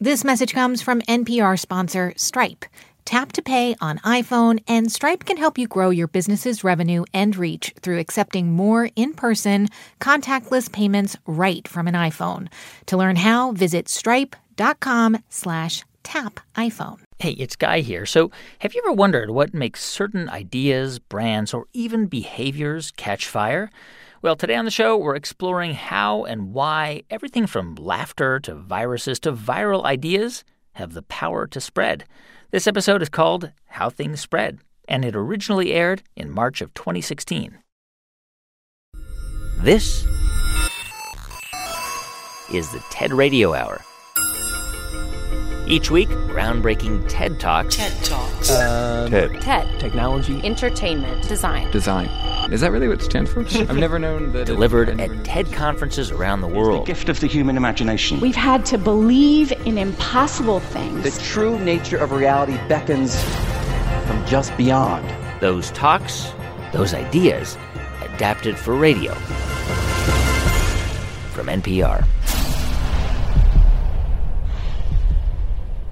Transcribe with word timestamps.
This 0.00 0.22
message 0.22 0.54
comes 0.54 0.80
from 0.80 1.00
NPR 1.02 1.58
sponsor 1.58 2.12
Stripe. 2.16 2.64
Tap 3.04 3.32
to 3.32 3.42
pay 3.42 3.74
on 3.80 3.98
iPhone, 3.98 4.62
and 4.68 4.92
Stripe 4.92 5.24
can 5.24 5.36
help 5.36 5.58
you 5.58 5.66
grow 5.66 5.90
your 5.90 6.06
business's 6.06 6.62
revenue 6.62 7.02
and 7.12 7.34
reach 7.34 7.74
through 7.82 7.98
accepting 7.98 8.52
more 8.52 8.90
in 8.94 9.12
person, 9.12 9.66
contactless 9.98 10.70
payments 10.70 11.16
right 11.26 11.66
from 11.66 11.88
an 11.88 11.94
iPhone. 11.94 12.46
To 12.86 12.96
learn 12.96 13.16
how, 13.16 13.50
visit 13.50 13.88
stripe.com 13.88 15.18
slash 15.30 15.84
tap 16.04 16.38
iPhone. 16.54 17.00
Hey, 17.18 17.32
it's 17.32 17.56
Guy 17.56 17.80
here. 17.80 18.06
So, 18.06 18.30
have 18.60 18.74
you 18.74 18.82
ever 18.86 18.92
wondered 18.92 19.30
what 19.30 19.52
makes 19.52 19.82
certain 19.82 20.28
ideas, 20.28 21.00
brands, 21.00 21.52
or 21.52 21.66
even 21.72 22.06
behaviors 22.06 22.92
catch 22.92 23.26
fire? 23.26 23.68
Well, 24.20 24.34
today 24.34 24.56
on 24.56 24.64
the 24.64 24.72
show, 24.72 24.96
we're 24.96 25.14
exploring 25.14 25.74
how 25.74 26.24
and 26.24 26.52
why 26.52 27.02
everything 27.08 27.46
from 27.46 27.76
laughter 27.76 28.40
to 28.40 28.54
viruses 28.56 29.20
to 29.20 29.32
viral 29.32 29.84
ideas 29.84 30.42
have 30.72 30.92
the 30.92 31.02
power 31.02 31.46
to 31.46 31.60
spread. 31.60 32.04
This 32.50 32.66
episode 32.66 33.00
is 33.00 33.08
called 33.08 33.52
How 33.66 33.90
Things 33.90 34.20
Spread, 34.20 34.58
and 34.88 35.04
it 35.04 35.14
originally 35.14 35.72
aired 35.72 36.02
in 36.16 36.32
March 36.32 36.60
of 36.60 36.74
2016. 36.74 37.58
This 39.58 40.04
is 42.52 42.72
the 42.72 42.84
TED 42.90 43.12
Radio 43.12 43.54
Hour. 43.54 43.80
Each 45.70 45.90
week, 45.90 46.08
groundbreaking 46.08 47.04
TED 47.08 47.38
Talks. 47.38 47.76
TED 47.76 47.92
Talks. 48.02 48.50
Um, 48.50 49.10
TED. 49.10 49.38
TED. 49.42 49.78
Technology. 49.78 50.40
Entertainment. 50.42 51.28
Design. 51.28 51.70
Design. 51.70 52.06
Is 52.50 52.62
that 52.62 52.72
really 52.72 52.88
what 52.88 53.02
it 53.02 53.04
stands 53.04 53.30
for? 53.30 53.40
I've 53.60 53.76
never 53.76 53.98
known 53.98 54.32
that. 54.32 54.46
Delivered 54.46 54.88
at 54.88 54.96
known- 54.96 55.22
TED 55.24 55.52
conferences 55.52 56.10
around 56.10 56.40
the 56.40 56.48
world. 56.48 56.82
The 56.86 56.86
gift 56.86 57.10
of 57.10 57.20
the 57.20 57.26
human 57.26 57.58
imagination. 57.58 58.18
We've 58.18 58.34
had 58.34 58.64
to 58.66 58.78
believe 58.78 59.52
in 59.66 59.76
impossible 59.76 60.60
things. 60.60 61.02
The 61.04 61.22
true 61.22 61.58
nature 61.58 61.98
of 61.98 62.12
reality 62.12 62.56
beckons 62.66 63.22
from 64.06 64.24
just 64.26 64.56
beyond. 64.56 65.06
Those 65.42 65.70
talks, 65.72 66.32
those 66.72 66.94
ideas, 66.94 67.58
adapted 68.00 68.56
for 68.56 68.74
radio. 68.74 69.12
From 71.34 71.48
NPR. 71.48 72.06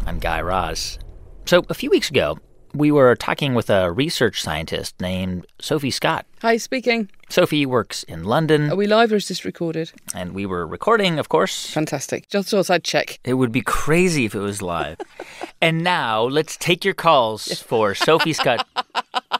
I'm 0.06 0.18
Guy 0.20 0.40
Raz. 0.40 0.98
So, 1.46 1.64
a 1.68 1.74
few 1.74 1.90
weeks 1.90 2.10
ago, 2.10 2.38
we 2.74 2.92
were 2.92 3.16
talking 3.16 3.54
with 3.54 3.70
a 3.70 3.90
research 3.90 4.40
scientist 4.40 5.00
named 5.00 5.46
Sophie 5.60 5.90
Scott. 5.90 6.26
Hi, 6.42 6.56
speaking. 6.58 7.10
Sophie 7.28 7.66
works 7.66 8.04
in 8.04 8.22
London, 8.24 8.70
Are 8.70 8.76
we 8.76 8.86
live 8.86 9.12
or 9.12 9.16
is 9.16 9.26
this 9.28 9.44
recorded? 9.44 9.90
and 10.14 10.32
we 10.32 10.46
were 10.46 10.64
recording, 10.64 11.18
of 11.18 11.28
course. 11.28 11.70
Fantastic. 11.70 12.28
Just 12.28 12.50
thought 12.50 12.70
I'd 12.70 12.84
check. 12.84 13.18
It 13.24 13.34
would 13.34 13.50
be 13.50 13.62
crazy 13.62 14.24
if 14.24 14.34
it 14.34 14.40
was 14.40 14.62
live. 14.62 14.98
and 15.60 15.82
now, 15.82 16.22
let's 16.22 16.56
take 16.56 16.84
your 16.84 16.94
calls 16.94 17.60
for 17.62 17.94
Sophie 17.94 18.32
Scott. 18.32 18.64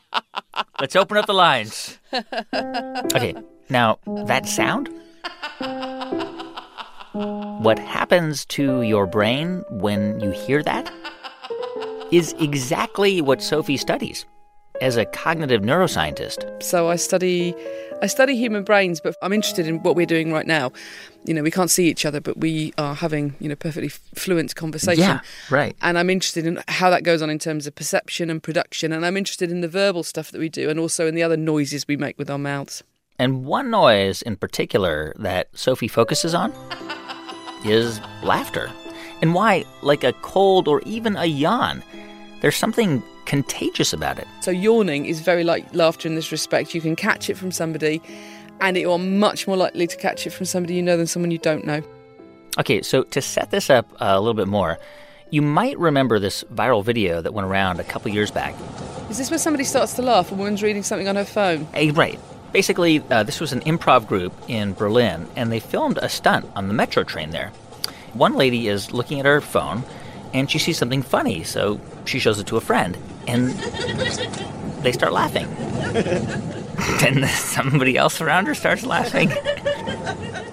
let's 0.81 0.97
open 0.97 1.17
up 1.17 1.27
the 1.27 1.35
lines. 1.35 1.99
Okay, 2.53 3.35
now, 3.69 3.99
that 4.27 4.47
sound? 4.47 4.89
What 7.17 7.79
happens 7.79 8.45
to 8.47 8.83
your 8.83 9.07
brain 9.07 9.65
when 9.71 10.21
you 10.21 10.33
hear 10.33 10.63
that 10.63 10.93
is 12.13 12.35
exactly 12.39 13.23
what 13.23 13.41
Sophie 13.41 13.79
studies 13.79 14.27
as 14.83 14.99
a 14.99 15.07
cognitive 15.07 15.63
neuroscientist. 15.63 16.63
So 16.63 16.91
I 16.91 16.97
study 16.97 17.55
I 18.03 18.09
study 18.09 18.37
human 18.37 18.65
brains, 18.65 19.01
but 19.01 19.17
I'm 19.23 19.33
interested 19.33 19.67
in 19.67 19.83
what 19.83 19.97
we're 19.97 20.05
doing 20.05 20.31
right 20.31 20.47
now. 20.47 20.73
You 21.25 21.33
know, 21.33 21.43
we 21.43 21.51
can't 21.51 21.71
see 21.71 21.89
each 21.89 22.05
other, 22.05 22.21
but 22.21 22.37
we 22.37 22.75
are 22.77 22.95
having, 22.95 23.35
you 23.41 23.49
know, 23.49 23.57
perfectly 23.57 23.89
fluent 23.89 24.55
conversation. 24.55 25.01
Yeah, 25.03 25.21
right. 25.49 25.75
And 25.81 25.97
I'm 25.99 26.11
interested 26.11 26.47
in 26.47 26.63
how 26.69 26.91
that 26.91 27.03
goes 27.03 27.23
on 27.23 27.31
in 27.31 27.39
terms 27.39 27.67
of 27.67 27.75
perception 27.75 28.29
and 28.29 28.43
production, 28.43 28.93
and 28.93 29.07
I'm 29.07 29.17
interested 29.17 29.51
in 29.51 29.63
the 29.63 29.69
verbal 29.69 30.03
stuff 30.03 30.31
that 30.33 30.39
we 30.39 30.51
do 30.51 30.69
and 30.69 30.79
also 30.79 31.07
in 31.07 31.15
the 31.15 31.23
other 31.23 31.39
noises 31.39 31.89
we 31.89 31.97
make 31.97 32.19
with 32.19 32.29
our 32.31 32.37
mouths. 32.37 32.83
And 33.19 33.47
one 33.47 33.71
noise 33.71 34.21
in 34.21 34.37
particular 34.37 35.15
that 35.19 35.49
Sophie 35.55 35.89
focuses 35.89 36.35
on 36.35 36.53
is 37.71 38.01
laughter. 38.23 38.71
And 39.23 39.35
why, 39.35 39.65
like 39.83 40.05
a 40.05 40.13
cold 40.15 40.69
or 40.69 40.83
even 40.85 41.17
a 41.17 41.27
yawn, 41.27 41.83
there's 42.41 42.57
something 42.57 43.03
contagious 43.25 43.93
about 43.93 44.19
it. 44.19 44.27
So 44.41 44.51
yawning 44.51 45.07
is 45.07 45.21
very 45.21 45.45
like 45.45 45.75
laughter 45.75 46.09
in 46.09 46.15
this 46.15 46.31
respect. 46.31 46.75
You 46.75 46.81
can 46.81 46.97
catch 46.97 47.29
it 47.31 47.37
from 47.37 47.51
somebody, 47.51 48.01
and 48.61 48.77
you 48.77 48.91
are 48.91 48.99
much 48.99 49.47
more 49.47 49.57
likely 49.57 49.87
to 49.87 49.97
catch 49.97 50.27
it 50.27 50.31
from 50.31 50.47
somebody 50.47 50.75
you 50.75 50.83
know 50.83 50.97
than 50.97 51.07
someone 51.07 51.31
you 51.31 51.39
don't 51.39 51.65
know. 51.65 51.83
Okay, 52.59 52.83
so 52.83 53.03
to 53.03 53.21
set 53.21 53.51
this 53.51 53.69
up 53.69 53.91
a 54.01 54.19
little 54.19 54.35
bit 54.35 54.49
more, 54.49 54.79
you 55.31 55.43
might 55.43 55.79
remember 55.79 56.19
this 56.19 56.45
viral 56.55 56.85
video 56.85 57.21
that 57.21 57.35
went 57.35 57.47
around 57.47 57.81
a 57.81 57.85
couple 57.85 58.11
years 58.11 58.31
back. 58.31 58.55
Is 59.11 59.19
this 59.19 59.31
where 59.31 59.39
somebody 59.39 59.65
starts 59.65 59.95
to 59.95 60.03
laugh? 60.03 60.33
A 60.33 60.35
woman's 60.35 60.63
reading 60.63 60.83
something 60.83 61.09
on 61.09 61.17
her 61.17 61.25
phone. 61.25 61.67
Eh, 61.75 61.91
right. 61.95 62.19
Basically, 62.57 63.03
uh, 63.11 63.23
this 63.23 63.39
was 63.39 63.53
an 63.53 63.61
improv 63.61 64.07
group 64.07 64.33
in 64.49 64.73
Berlin, 64.73 65.29
and 65.37 65.53
they 65.53 65.61
filmed 65.61 65.99
a 65.99 66.09
stunt 66.09 66.51
on 66.57 66.69
the 66.69 66.73
metro 66.73 67.05
train 67.05 67.29
there. 67.29 67.51
One 68.15 68.33
lady 68.33 68.67
is 68.67 68.95
looking 68.95 69.21
at 69.21 69.27
her 69.27 69.43
phone, 69.43 69.85
and 70.33 70.51
she 70.51 70.59
sees 70.59 70.79
something 70.79 71.03
funny, 71.03 71.45
so 71.45 71.79
she 72.07 72.19
shows 72.19 72.41
it 72.41 72.47
to 72.47 72.57
a 72.57 72.63
friend, 72.63 72.97
and 73.27 73.51
they 74.83 74.91
start 74.91 75.13
laughing. 75.13 75.47
then 77.01 77.29
somebody 77.29 77.99
else 77.99 78.23
around 78.23 78.47
her 78.47 78.55
starts 78.55 78.87
laughing. 78.87 79.29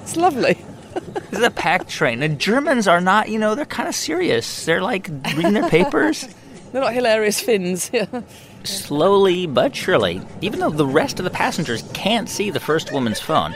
It's 0.02 0.18
lovely. 0.18 0.58
This 1.30 1.40
is 1.40 1.46
a 1.46 1.52
packed 1.52 1.90
train. 1.90 2.19
The 2.19 2.28
Germans 2.28 2.86
are 2.86 3.00
not, 3.00 3.30
you 3.30 3.40
know, 3.40 3.56
they're 3.56 3.66
kind 3.66 3.88
of 3.88 3.96
serious. 3.96 4.66
They're 4.66 4.81
like 4.81 5.08
reading 5.38 5.53
their 5.53 5.69
papers. 5.69 6.28
They're 6.74 6.81
not 6.81 6.94
hilarious 6.94 7.40
Finns. 7.40 7.90
Yeah. 7.94 8.22
Slowly 8.66 9.46
but 9.46 9.75
surely, 9.75 10.22
even 10.41 10.59
though 10.59 10.69
the 10.69 10.85
rest 10.85 11.19
of 11.19 11.24
the 11.24 11.29
passengers 11.29 11.84
can't 11.94 12.29
see 12.29 12.50
the 12.50 12.59
first 12.59 12.91
woman's 12.91 13.19
phone 13.19 13.56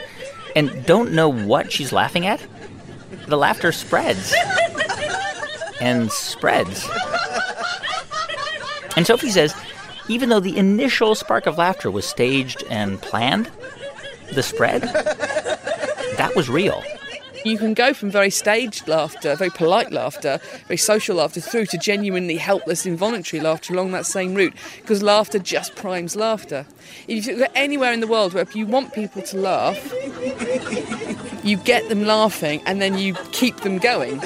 and 0.56 0.84
don't 0.86 1.12
know 1.12 1.28
what 1.28 1.72
she's 1.72 1.92
laughing 1.92 2.26
at, 2.26 2.44
the 3.26 3.36
laughter 3.36 3.72
spreads 3.72 4.34
and 5.80 6.10
spreads. 6.10 6.88
And 8.96 9.06
Sophie 9.06 9.30
says, 9.30 9.54
even 10.08 10.28
though 10.28 10.40
the 10.40 10.56
initial 10.56 11.14
spark 11.14 11.46
of 11.46 11.58
laughter 11.58 11.90
was 11.90 12.06
staged 12.06 12.64
and 12.70 13.00
planned, 13.00 13.50
the 14.32 14.42
spread, 14.42 14.82
that 14.82 16.32
was 16.34 16.48
real. 16.48 16.82
You 17.44 17.56
can 17.56 17.74
go 17.74 17.94
from 17.94 18.10
very 18.10 18.30
staged 18.30 18.88
laughter, 18.88 19.36
very 19.36 19.50
polite 19.50 19.92
laughter, 19.92 20.40
very 20.66 20.76
social 20.76 21.16
laughter, 21.16 21.40
through 21.40 21.66
to 21.66 21.78
genuinely 21.78 22.36
helpless, 22.36 22.84
involuntary 22.84 23.40
laughter 23.40 23.72
along 23.72 23.92
that 23.92 24.06
same 24.06 24.34
route, 24.34 24.54
because 24.76 25.02
laughter 25.02 25.38
just 25.38 25.76
primes 25.76 26.16
laughter. 26.16 26.66
If 27.06 27.26
you 27.26 27.38
go 27.38 27.46
anywhere 27.54 27.92
in 27.92 28.00
the 28.00 28.06
world 28.06 28.34
where 28.34 28.46
you 28.54 28.66
want 28.66 28.92
people 28.92 29.22
to 29.22 29.36
laugh, 29.38 29.92
you 31.44 31.56
get 31.58 31.88
them 31.88 32.04
laughing 32.04 32.62
and 32.66 32.82
then 32.82 32.98
you 32.98 33.14
keep 33.32 33.56
them 33.58 33.78
going. 33.78 34.20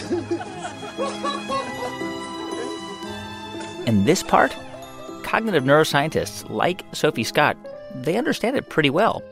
And 3.87 4.07
this 4.07 4.23
part, 4.23 4.57
cognitive 5.23 5.65
neuroscientists 5.65 6.49
like 6.49 6.83
Sophie 6.93 7.25
Scott, 7.25 7.57
they 7.95 8.17
understand 8.17 8.57
it 8.57 8.69
pretty 8.69 8.91
well. 8.91 9.23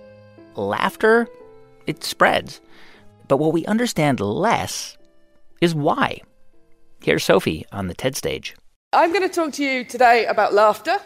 Laughter, 0.54 1.28
it 1.86 2.04
spreads. 2.04 2.60
But 3.30 3.36
what 3.36 3.52
we 3.52 3.64
understand 3.66 4.18
less 4.18 4.98
is 5.60 5.72
why. 5.72 6.20
Here's 7.00 7.22
Sophie 7.22 7.64
on 7.70 7.86
the 7.86 7.94
TED 7.94 8.16
stage. 8.16 8.56
I'm 8.92 9.12
going 9.12 9.22
to 9.22 9.32
talk 9.32 9.52
to 9.52 9.64
you 9.64 9.84
today 9.84 10.26
about 10.26 10.52
laughter. 10.52 10.96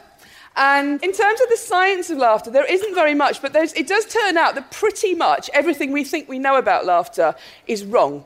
And 0.57 1.05
in 1.05 1.13
terms 1.13 1.41
of 1.43 1.51
the 1.51 1.59
science 1.59 2.09
of 2.09 2.17
laughter, 2.17 2.51
there 2.51 2.65
isn't 2.65 2.95
very 2.95 3.13
much, 3.15 3.43
but 3.43 3.55
it 3.55 3.87
does 3.87 4.07
turn 4.07 4.39
out 4.39 4.55
that 4.55 4.71
pretty 4.71 5.15
much 5.15 5.51
everything 5.53 5.93
we 5.93 6.03
think 6.03 6.27
we 6.27 6.39
know 6.39 6.57
about 6.57 6.87
laughter 6.87 7.35
is 7.67 7.85
wrong. 7.85 8.25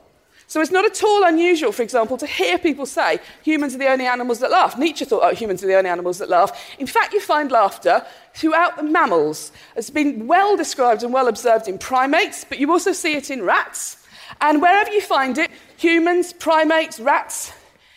So 0.49 0.63
it's 0.63 0.71
not 0.71 0.87
at 0.87 1.05
all 1.05 1.25
unusual, 1.25 1.73
for 1.73 1.83
example, 1.83 2.17
to 2.17 2.27
hear 2.27 2.57
people 2.59 2.87
say 2.87 3.21
humans 3.43 3.75
are 3.75 3.79
the 3.79 3.91
only 3.91 4.07
animals 4.07 4.41
that 4.41 4.51
laugh. 4.51 4.79
Nietzsche 4.79 5.05
thought 5.05 5.23
oh, 5.23 5.35
humans 5.35 5.63
are 5.63 5.67
the 5.67 5.77
only 5.77 5.91
animals 5.91 6.17
that 6.19 6.31
laugh. 6.31 6.75
In 6.79 6.87
fact, 6.87 7.13
you 7.13 7.21
find 7.21 7.53
laughter 7.53 8.03
throughout 8.33 8.79
the 8.79 8.83
mammals. 8.83 9.53
It's 9.77 9.91
been 9.91 10.27
well 10.27 10.57
described 10.57 11.03
and 11.03 11.13
well 11.13 11.29
observed 11.29 11.69
in 11.69 11.77
primates, 11.77 12.47
but 12.47 12.59
you 12.59 12.73
also 12.73 12.93
see 12.93 13.15
it 13.15 13.31
in 13.31 13.43
rats. 13.43 14.07
And 14.41 14.63
wherever 14.63 14.91
you 14.91 15.03
find 15.03 15.37
it, 15.37 15.51
humans, 15.77 16.33
primates, 16.33 16.99
rats, 16.99 17.53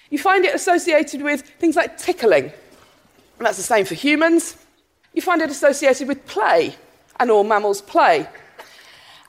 you 0.10 0.20
find 0.20 0.44
it 0.44 0.54
associated 0.54 1.22
with 1.22 1.44
things 1.58 1.78
like 1.78 1.98
tickling. 1.98 2.52
And 3.38 3.48
that's 3.48 3.58
the 3.58 3.64
same 3.64 3.86
for 3.86 3.96
humans. 3.96 4.58
You 5.14 5.22
find 5.22 5.42
it 5.42 5.50
associated 5.50 6.06
with 6.10 6.26
play, 6.26 6.76
and 7.18 7.32
all 7.32 7.46
mammals 7.46 7.82
play. 7.82 8.28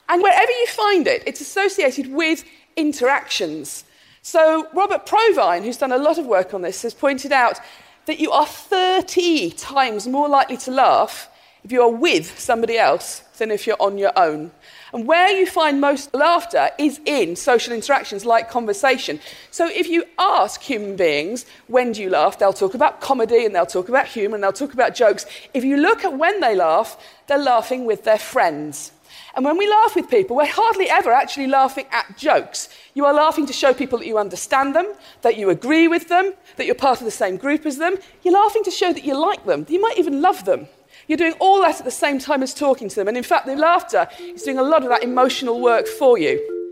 And 0.09 0.21
wherever 0.21 0.51
you 0.51 0.67
find 0.67 1.07
it, 1.07 1.23
it's 1.25 1.39
associated 1.39 2.11
with 2.11 2.43
interactions. 2.75 3.83
So, 4.21 4.67
Robert 4.73 5.05
Provine, 5.05 5.63
who's 5.63 5.77
done 5.77 5.91
a 5.91 5.97
lot 5.97 6.17
of 6.17 6.25
work 6.25 6.53
on 6.53 6.61
this, 6.61 6.81
has 6.83 6.93
pointed 6.93 7.31
out 7.31 7.59
that 8.05 8.19
you 8.19 8.31
are 8.31 8.45
30 8.45 9.51
times 9.51 10.07
more 10.07 10.29
likely 10.29 10.57
to 10.57 10.71
laugh 10.71 11.29
if 11.63 11.71
you 11.71 11.81
are 11.81 11.89
with 11.89 12.37
somebody 12.39 12.77
else 12.77 13.19
than 13.37 13.49
if 13.49 13.65
you're 13.65 13.81
on 13.81 13.97
your 13.97 14.11
own. 14.17 14.51
And 14.91 15.07
where 15.07 15.29
you 15.29 15.45
find 15.45 15.81
most 15.81 16.13
laughter 16.13 16.69
is 16.77 16.99
in 17.05 17.35
social 17.35 17.73
interactions 17.73 18.25
like 18.25 18.49
conversation. 18.49 19.19
So 19.49 19.67
if 19.67 19.87
you 19.87 20.03
ask 20.19 20.61
human 20.61 20.95
beings, 20.95 21.45
when 21.67 21.93
do 21.93 22.01
you 22.01 22.09
laugh? 22.09 22.37
They'll 22.37 22.53
talk 22.53 22.73
about 22.75 23.01
comedy 23.01 23.45
and 23.45 23.55
they'll 23.55 23.65
talk 23.65 23.89
about 23.89 24.07
humour 24.07 24.35
and 24.35 24.43
they'll 24.43 24.53
talk 24.53 24.73
about 24.73 24.93
jokes. 24.93 25.25
If 25.53 25.63
you 25.63 25.77
look 25.77 26.03
at 26.03 26.17
when 26.17 26.41
they 26.41 26.55
laugh, 26.55 27.01
they're 27.27 27.37
laughing 27.37 27.85
with 27.85 28.03
their 28.03 28.19
friends. 28.19 28.91
And 29.35 29.43
when 29.43 29.57
we 29.57 29.67
laugh 29.67 29.95
with 29.95 30.09
people, 30.09 30.35
we're 30.35 30.45
hardly 30.45 30.89
ever 30.89 31.11
actually 31.11 31.47
laughing 31.47 31.85
at 31.91 32.17
jokes. 32.17 32.69
You 32.93 33.05
are 33.05 33.13
laughing 33.13 33.47
to 33.47 33.53
show 33.53 33.73
people 33.73 33.97
that 33.97 34.05
you 34.07 34.19
understand 34.19 34.75
them, 34.75 34.93
that 35.21 35.37
you 35.37 35.49
agree 35.49 35.87
with 35.87 36.07
them, 36.07 36.33
that 36.57 36.67
you're 36.67 36.75
part 36.75 36.99
of 36.99 37.05
the 37.05 37.11
same 37.11 37.37
group 37.37 37.65
as 37.65 37.77
them. 37.77 37.97
You're 38.21 38.35
laughing 38.35 38.63
to 38.65 38.71
show 38.71 38.93
that 38.93 39.03
you 39.03 39.19
like 39.19 39.45
them, 39.45 39.65
you 39.69 39.81
might 39.81 39.97
even 39.97 40.21
love 40.21 40.45
them. 40.45 40.67
You're 41.07 41.17
doing 41.17 41.33
all 41.39 41.61
that 41.61 41.79
at 41.79 41.85
the 41.85 41.91
same 41.91 42.19
time 42.19 42.43
as 42.43 42.53
talking 42.53 42.87
to 42.87 42.95
them. 42.95 43.07
And 43.07 43.17
in 43.17 43.23
fact, 43.23 43.45
the 43.45 43.55
laughter 43.55 44.07
is 44.19 44.43
doing 44.43 44.59
a 44.59 44.63
lot 44.63 44.83
of 44.83 44.89
that 44.89 45.03
emotional 45.03 45.59
work 45.59 45.87
for 45.87 46.17
you. 46.17 46.62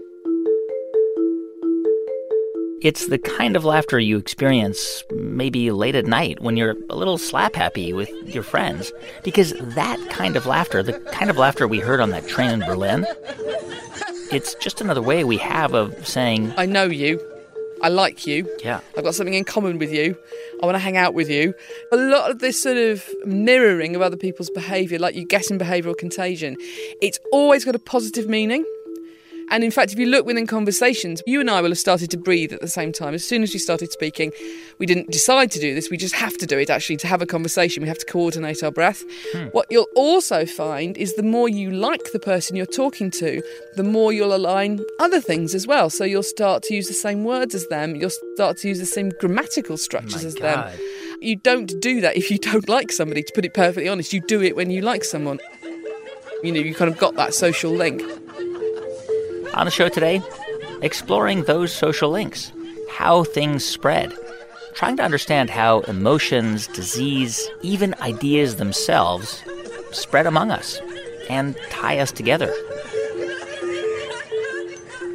It's 2.82 3.08
the 3.08 3.20
kind 3.20 3.56
of 3.56 3.64
laughter 3.64 4.00
you 4.00 4.18
experience 4.18 5.04
maybe 5.12 5.70
late 5.70 5.94
at 5.94 6.08
night 6.08 6.42
when 6.42 6.58
you're 6.58 6.76
a 6.90 6.96
little 6.96 7.20
slap 7.20 7.56
happy 7.56 7.94
with 7.94 8.10
your 8.26 8.42
friends. 8.42 8.92
Because 9.24 9.54
that 9.76 10.00
kind 10.10 10.36
of 10.36 10.48
laughter, 10.48 10.82
the 10.82 10.94
kind 11.12 11.30
of 11.30 11.38
laughter 11.38 11.68
we 11.68 11.80
heard 11.80 12.00
on 12.00 12.10
that 12.10 12.28
train 12.28 12.50
in 12.50 12.62
Berlin, 12.62 13.06
it's 14.32 14.56
just 14.56 14.82
another 14.82 15.02
way 15.02 15.24
we 15.24 15.38
have 15.38 15.76
of 15.76 16.08
saying, 16.08 16.54
I 16.58 16.66
know 16.66 16.86
you. 16.86 17.20
I 17.84 17.90
like 17.90 18.26
you. 18.26 18.50
Yeah. 18.64 18.80
I've 18.98 19.04
got 19.04 19.16
something 19.16 19.34
in 19.34 19.44
common 19.44 19.78
with 19.78 19.92
you. 19.92 20.16
I 20.62 20.66
want 20.66 20.76
to 20.76 20.80
hang 20.80 20.98
out 20.98 21.14
with 21.14 21.30
you. 21.30 21.54
A 21.92 21.98
lot 21.98 22.32
of 22.32 22.40
this 22.40 22.62
sort 22.62 22.78
of 22.78 23.04
mirroring 23.26 23.96
of 23.96 24.02
other 24.02 24.18
people's 24.18 24.50
behaviour, 24.52 25.00
like 25.00 25.16
you 25.16 25.26
get 25.26 25.50
in 25.50 25.58
behavioural 25.60 25.98
contagion, 25.98 26.58
it's 27.02 27.20
always 27.32 27.66
got 27.66 27.76
a 27.76 27.80
positive 27.80 28.28
meaning. 28.28 28.66
And 29.52 29.66
in 29.66 29.70
fact, 29.70 29.92
if 29.92 30.00
you 30.00 30.06
look 30.06 30.26
within 30.26 30.48
conversations, 30.48 31.22
you 31.28 31.42
and 31.42 31.50
I 31.50 31.62
will 31.62 31.70
have 31.70 31.78
started 31.78 32.10
to 32.12 32.18
breathe 32.18 32.54
at 32.54 32.62
the 32.62 32.70
same 32.70 32.94
time. 32.94 33.14
As 33.14 33.28
soon 33.28 33.44
as 33.44 33.52
we 33.54 33.60
started 33.60 33.92
speaking, 33.92 34.32
we 34.80 34.86
didn't 34.86 35.12
decide 35.12 35.52
to 35.52 35.60
do 35.60 35.76
this, 35.76 35.90
we 35.90 35.98
just 35.98 36.16
have 36.16 36.38
to 36.38 36.46
do 36.46 36.58
it 36.58 36.70
actually 36.70 36.96
to 36.98 37.08
have 37.08 37.22
a 37.22 37.26
conversation. 37.26 37.84
We 37.84 37.90
have 37.90 37.98
to 38.00 38.06
coordinate 38.06 38.64
our 38.64 38.72
breath. 38.72 39.04
Hmm. 39.34 39.48
What 39.48 39.68
you'll 39.70 39.90
also 39.96 40.46
find 40.46 40.98
is 40.98 41.16
the 41.16 41.24
more 41.24 41.50
you 41.50 41.70
like 41.70 42.14
the 42.14 42.20
person 42.20 42.56
you're 42.56 42.66
talking 42.66 43.12
to, 43.12 43.44
the 43.76 43.84
more 43.84 44.14
you'll 44.14 44.34
align 44.34 44.80
other 45.00 45.20
things 45.20 45.54
as 45.54 45.68
well. 45.68 45.90
So 45.90 46.06
you'll 46.06 46.24
start 46.24 46.64
to 46.64 46.74
use 46.74 46.88
the 46.88 46.94
same 46.94 47.26
words 47.26 47.54
as 47.54 47.68
them, 47.68 47.96
you'll 47.96 48.10
start 48.10 48.58
to 48.60 48.70
use 48.70 48.80
the 48.80 48.86
same 48.86 49.10
grammatical 49.20 49.76
structures 49.78 50.24
as 50.24 50.36
God. 50.36 50.72
them. 50.72 50.80
You 51.20 51.36
don't 51.36 51.80
do 51.82 52.00
that 52.02 52.16
if 52.16 52.32
you 52.32 52.40
don't 52.40 52.70
like 52.78 52.92
somebody, 52.92 53.22
to 53.24 53.32
put 53.36 53.44
it 53.44 53.54
perfectly 53.54 53.90
honest. 53.90 54.14
You 54.14 54.22
do 54.22 54.42
it 54.42 54.56
when 54.56 54.72
you 54.72 54.82
like 54.82 55.04
someone. 55.04 55.40
You 56.42 56.54
know, 56.54 56.62
you 56.62 56.74
kind 56.74 56.90
of 56.90 56.98
got 56.98 57.16
that 57.16 57.34
social 57.34 57.72
link. 57.72 58.02
On 59.54 59.66
the 59.66 59.72
show 59.72 59.90
today, 59.90 60.22
exploring 60.82 61.44
those 61.44 61.74
social 61.74 62.10
links, 62.10 62.52
how 62.90 63.24
things 63.24 63.66
spread, 63.66 64.14
trying 64.74 64.98
to 64.98 65.04
understand 65.04 65.50
how 65.50 65.82
emotions, 65.82 66.68
disease, 66.68 67.50
even 67.62 67.94
ideas 68.02 68.56
themselves 68.56 69.44
spread 69.92 70.26
among 70.26 70.52
us 70.52 70.80
and 71.30 71.58
tie 71.70 72.00
us 72.00 72.12
together. 72.12 72.54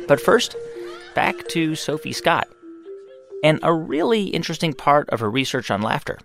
But 0.06 0.20
first, 0.20 0.54
back 1.14 1.48
to 1.48 1.74
Sophie 1.74 2.12
Scott 2.12 2.46
and 3.42 3.58
a 3.62 3.72
really 3.72 4.24
interesting 4.26 4.72
part 4.72 5.08
of 5.10 5.20
her 5.20 5.30
research 5.30 5.70
on 5.70 5.82
laughter, 5.82 6.18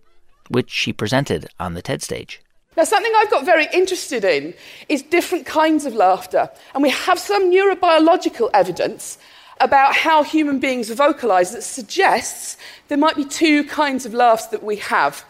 which 0.50 0.70
she 0.70 0.94
presented 0.94 1.48
on 1.60 1.74
the 1.74 1.82
TED 1.82 2.02
stage. 2.02 2.42
Now, 2.78 2.86
something 2.86 3.12
I've 3.18 3.30
got 3.30 3.46
very 3.46 3.68
interested 3.74 4.24
in 4.24 4.54
is 4.88 5.02
different 5.02 5.46
kinds 5.46 5.86
of 5.86 5.94
laughter. 5.94 6.50
And 6.74 6.82
we 6.82 6.90
have 6.90 7.20
some 7.20 7.52
neurobiological 7.52 8.50
evidence 8.54 9.18
about 9.60 9.94
how 9.94 10.24
human 10.24 10.60
beings 10.60 10.90
vocalize 10.90 11.52
that 11.52 11.64
suggests 11.64 12.56
there 12.88 12.98
might 12.98 13.18
be 13.18 13.26
two 13.26 13.66
kinds 13.66 14.06
of 14.06 14.14
laughs 14.14 14.48
that 14.48 14.64
we 14.64 14.78
have. 14.78 15.26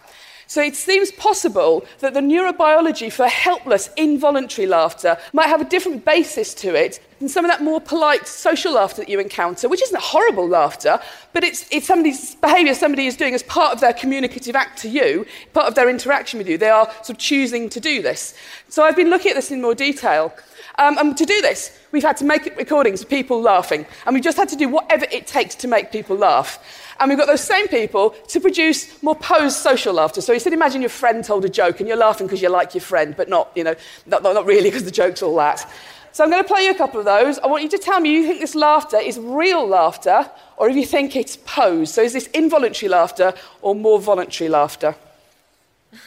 So 0.51 0.61
it 0.61 0.75
seems 0.75 1.13
possible 1.13 1.85
that 1.99 2.13
the 2.13 2.19
neurobiology 2.19 3.09
for 3.09 3.25
helpless, 3.25 3.89
involuntary 3.95 4.67
laughter 4.67 5.17
might 5.31 5.47
have 5.47 5.61
a 5.61 5.63
different 5.63 6.03
basis 6.03 6.53
to 6.55 6.75
it 6.75 6.99
than 7.19 7.29
some 7.29 7.45
of 7.45 7.51
that 7.51 7.63
more 7.63 7.79
polite 7.79 8.27
social 8.27 8.73
laughter 8.73 8.97
that 8.97 9.07
you 9.07 9.21
encounter, 9.21 9.69
which 9.69 9.81
isn't 9.81 10.01
horrible 10.01 10.45
laughter, 10.45 10.99
but 11.31 11.45
it's, 11.45 11.65
it's 11.71 11.87
somebody's 11.87 12.35
behavior 12.35 12.73
somebody 12.73 13.07
is 13.07 13.15
doing 13.15 13.33
as 13.33 13.43
part 13.43 13.73
of 13.73 13.79
their 13.79 13.93
communicative 13.93 14.53
act 14.53 14.77
to 14.79 14.89
you, 14.89 15.25
part 15.53 15.67
of 15.67 15.75
their 15.75 15.89
interaction 15.89 16.37
with 16.37 16.49
you. 16.49 16.57
They 16.57 16.69
are 16.69 16.85
sort 16.95 17.11
of 17.11 17.17
choosing 17.17 17.69
to 17.69 17.79
do 17.79 18.01
this. 18.01 18.33
So 18.67 18.83
I've 18.83 18.97
been 18.97 19.09
looking 19.09 19.31
at 19.31 19.35
this 19.35 19.51
in 19.51 19.61
more 19.61 19.73
detail. 19.73 20.33
Um, 20.77 20.97
and 20.97 21.17
to 21.17 21.25
do 21.25 21.41
this, 21.41 21.77
we've 21.91 22.03
had 22.03 22.17
to 22.17 22.25
make 22.25 22.45
recordings 22.57 23.01
of 23.01 23.09
people 23.09 23.41
laughing, 23.41 23.85
and 24.05 24.13
we've 24.13 24.23
just 24.23 24.37
had 24.37 24.49
to 24.49 24.55
do 24.55 24.69
whatever 24.69 25.05
it 25.11 25.27
takes 25.27 25.55
to 25.55 25.67
make 25.67 25.91
people 25.91 26.15
laugh. 26.15 26.59
And 26.99 27.09
we've 27.09 27.17
got 27.17 27.27
those 27.27 27.41
same 27.41 27.67
people 27.67 28.11
to 28.11 28.39
produce 28.39 29.01
more 29.01 29.15
posed 29.15 29.57
social 29.57 29.93
laughter. 29.93 30.21
So 30.21 30.33
you 30.33 30.39
said, 30.39 30.53
imagine 30.53 30.81
your 30.81 30.89
friend 30.89 31.23
told 31.23 31.43
a 31.45 31.49
joke 31.49 31.79
and 31.79 31.89
you're 31.89 31.97
laughing 31.97 32.27
because 32.27 32.43
you 32.43 32.49
like 32.49 32.75
your 32.75 32.81
friend, 32.81 33.15
but 33.17 33.27
not, 33.27 33.51
you 33.55 33.63
know, 33.63 33.75
not, 34.05 34.21
not 34.21 34.45
really 34.45 34.69
because 34.69 34.83
the 34.83 34.91
joke's 34.91 35.23
all 35.23 35.35
that. 35.37 35.67
So 36.11 36.23
I'm 36.23 36.29
going 36.29 36.43
to 36.43 36.47
play 36.47 36.65
you 36.65 36.71
a 36.71 36.75
couple 36.75 36.99
of 36.99 37.05
those. 37.05 37.39
I 37.39 37.47
want 37.47 37.63
you 37.63 37.69
to 37.69 37.79
tell 37.79 37.99
me 37.99 38.13
you 38.13 38.27
think 38.27 38.39
this 38.39 38.53
laughter 38.53 38.97
is 38.97 39.17
real 39.17 39.65
laughter 39.65 40.29
or 40.57 40.69
if 40.69 40.75
you 40.75 40.85
think 40.85 41.15
it's 41.15 41.37
posed. 41.37 41.95
So 41.95 42.03
is 42.03 42.13
this 42.13 42.27
involuntary 42.27 42.89
laughter 42.89 43.33
or 43.61 43.73
more 43.73 43.99
voluntary 43.99 44.49
laughter? 44.49 44.95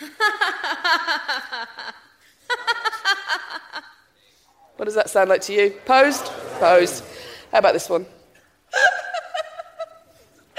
what 4.85 4.89
does 4.89 4.97
that 4.97 5.09
sound 5.09 5.31
like 5.31 5.41
to 5.41 5.55
you? 5.55 5.71
Posed? 5.87 6.27
Posed. 6.61 7.03
How 7.51 7.61
about 7.61 7.73
this 7.73 7.89
one? 7.89 8.05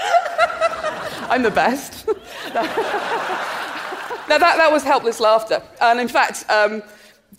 I'm 1.30 1.44
the 1.44 1.52
best. 1.52 2.08
now, 2.08 2.64
that, 4.26 4.56
that 4.56 4.72
was 4.72 4.82
helpless 4.82 5.20
laughter. 5.20 5.62
And 5.80 6.00
in 6.00 6.08
fact, 6.08 6.44
um, 6.50 6.82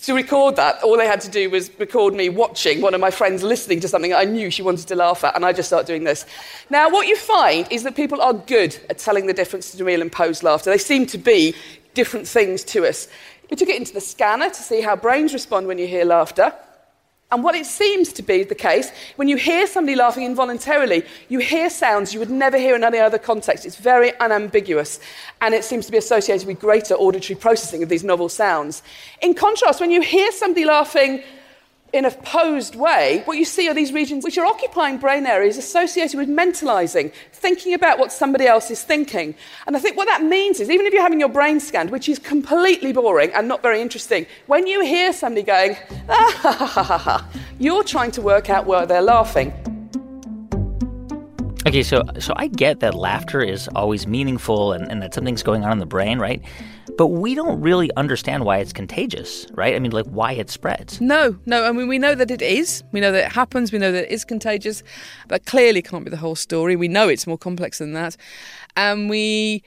to 0.04 0.14
record 0.14 0.56
that, 0.56 0.82
all 0.82 0.96
they 0.96 1.08
had 1.08 1.20
to 1.20 1.30
do 1.30 1.50
was 1.50 1.78
record 1.78 2.14
me 2.14 2.30
watching 2.30 2.80
one 2.80 2.94
of 2.94 3.02
my 3.02 3.12
friends 3.12 3.44
listening 3.44 3.82
to 3.82 3.90
something 3.90 4.14
I 4.14 4.24
knew 4.24 4.50
she 4.50 4.62
wanted 4.62 4.88
to 4.88 4.96
laugh 4.96 5.26
at, 5.26 5.36
and 5.36 5.44
I 5.44 5.52
just 5.52 5.68
start 5.68 5.88
doing 5.88 6.06
this. 6.06 6.26
Now, 6.70 6.90
what 6.90 7.06
you 7.06 7.18
find 7.18 7.70
is 7.70 7.84
that 7.84 7.98
people 7.98 8.22
are 8.22 8.32
good 8.32 8.80
at 8.90 8.98
telling 8.98 9.28
the 9.28 9.34
difference 9.34 9.72
between 9.72 9.88
real 9.88 10.02
and 10.02 10.10
posed 10.10 10.42
laughter. 10.42 10.70
They 10.70 10.78
seem 10.78 11.06
to 11.08 11.18
be 11.18 11.54
different 11.96 12.30
things 12.30 12.64
to 12.64 12.88
us. 12.88 13.10
We 13.50 13.58
took 13.58 13.68
it 13.68 13.76
into 13.76 13.94
the 13.94 14.00
scanner 14.00 14.50
to 14.50 14.62
see 14.62 14.80
how 14.80 14.96
brains 14.96 15.34
respond 15.34 15.68
when 15.68 15.78
you 15.78 15.88
hear 15.88 16.06
laughter. 16.06 16.54
And 17.30 17.44
what 17.44 17.56
it 17.56 17.66
seems 17.66 18.14
to 18.14 18.24
be 18.24 18.44
the 18.44 18.56
case, 18.56 18.90
when 19.18 19.28
you 19.28 19.36
hear 19.36 19.68
somebody 19.68 19.98
laughing 19.98 20.24
involuntarily, 20.24 21.04
you 21.28 21.40
hear 21.40 21.70
sounds 21.70 22.14
you 22.14 22.22
would 22.22 22.30
never 22.30 22.58
hear 22.58 22.74
in 22.74 22.86
any 22.86 23.00
other 23.00 23.18
context. 23.18 23.66
It's 23.66 23.76
very 23.76 24.18
unambiguous, 24.20 25.02
and 25.42 25.54
it 25.54 25.66
seems 25.66 25.86
to 25.88 25.92
be 25.92 25.98
associated 25.98 26.48
with 26.48 26.62
greater 26.62 26.94
auditory 26.94 27.38
processing 27.38 27.84
of 27.84 27.90
these 27.90 28.04
novel 28.04 28.30
sounds. 28.30 28.82
In 29.22 29.34
contrast, 29.34 29.82
when 29.82 29.92
you 29.92 30.02
hear 30.02 30.32
somebody 30.32 30.64
laughing 30.64 31.22
in 31.94 32.04
a 32.06 32.12
posed 32.12 32.76
way, 32.76 33.22
what 33.26 33.38
you 33.38 33.46
see 33.46 33.70
are 33.70 33.74
these 33.74 33.94
regions 33.94 34.24
which 34.24 34.38
are 34.38 34.46
occupying 34.46 34.98
brain 34.98 35.26
areas 35.26 35.58
associated 35.58 36.18
with 36.18 36.28
mentalizing, 36.28 37.14
thinking 37.32 37.74
about 37.74 37.98
what 37.98 38.12
somebody 38.12 38.46
else 38.46 38.70
is 38.70 38.84
thinking. 38.84 39.34
And 39.66 39.76
I 39.76 39.80
think 39.80 39.96
what 39.96 40.08
that 40.08 40.22
means 40.22 40.60
is, 40.60 40.70
even 40.70 40.86
if 40.86 40.94
you're 40.94 41.02
having 41.02 41.20
your 41.20 41.30
brain 41.30 41.60
scanned, 41.60 41.90
which 41.90 42.10
is 42.10 42.20
completely 42.20 42.92
boring 42.92 43.32
and 43.32 43.48
not 43.48 43.62
very 43.62 43.82
interesting, 43.82 44.26
when 44.48 44.68
you 44.68 44.82
hear 44.84 45.14
somebody 45.14 45.44
going, 45.44 45.78
ah, 46.10 46.34
ha, 46.38 46.52
ha, 46.52 46.84
ha, 46.84 46.98
ha, 46.98 47.30
you're 47.58 47.84
trying 47.84 48.12
to 48.12 48.22
work 48.22 48.50
out 48.50 48.66
where 48.66 48.86
they're 48.86 49.02
laughing. 49.02 49.54
Okay, 51.66 51.84
so 51.84 52.04
so 52.20 52.34
I 52.38 52.48
get 52.48 52.80
that 52.80 52.96
laughter 52.96 53.42
is 53.42 53.68
always 53.76 54.08
meaningful 54.08 54.72
and, 54.72 54.90
and 54.90 55.02
that 55.02 55.14
something's 55.14 55.44
going 55.44 55.66
on 55.66 55.72
in 55.74 55.80
the 55.80 55.86
brain, 55.86 56.20
right? 56.20 56.42
But 56.98 57.08
we 57.08 57.36
don't 57.36 57.62
really 57.62 57.90
understand 57.96 58.44
why 58.44 58.58
it's 58.58 58.74
contagious, 58.74 59.48
right? 59.54 59.76
I 59.76 59.80
mean, 59.80 59.92
like 59.92 60.08
why 60.08 60.34
it 60.34 60.50
spreads. 60.50 61.00
No, 61.00 61.38
no. 61.46 61.64
I 61.64 61.72
mean, 61.72 61.88
we 61.88 62.00
know 62.00 62.16
that 62.16 62.32
it 62.32 62.42
is. 62.42 62.84
We 62.92 63.00
know 63.00 63.12
that 63.12 63.26
it 63.26 63.32
happens. 63.32 63.72
We 63.72 63.80
know 63.80 63.92
that 63.92 64.06
it 64.06 64.12
is 64.12 64.26
contagious. 64.26 64.84
But 65.28 65.46
clearly 65.46 65.82
can't 65.82 66.04
be 66.04 66.10
the 66.10 66.18
whole 66.18 66.36
story. 66.36 66.76
We 66.76 66.88
know 66.88 67.08
it's 67.08 67.28
more 67.28 67.38
complex 67.38 67.78
than 67.78 67.94
that. 67.94 68.18
And 68.76 69.10
we 69.10 69.64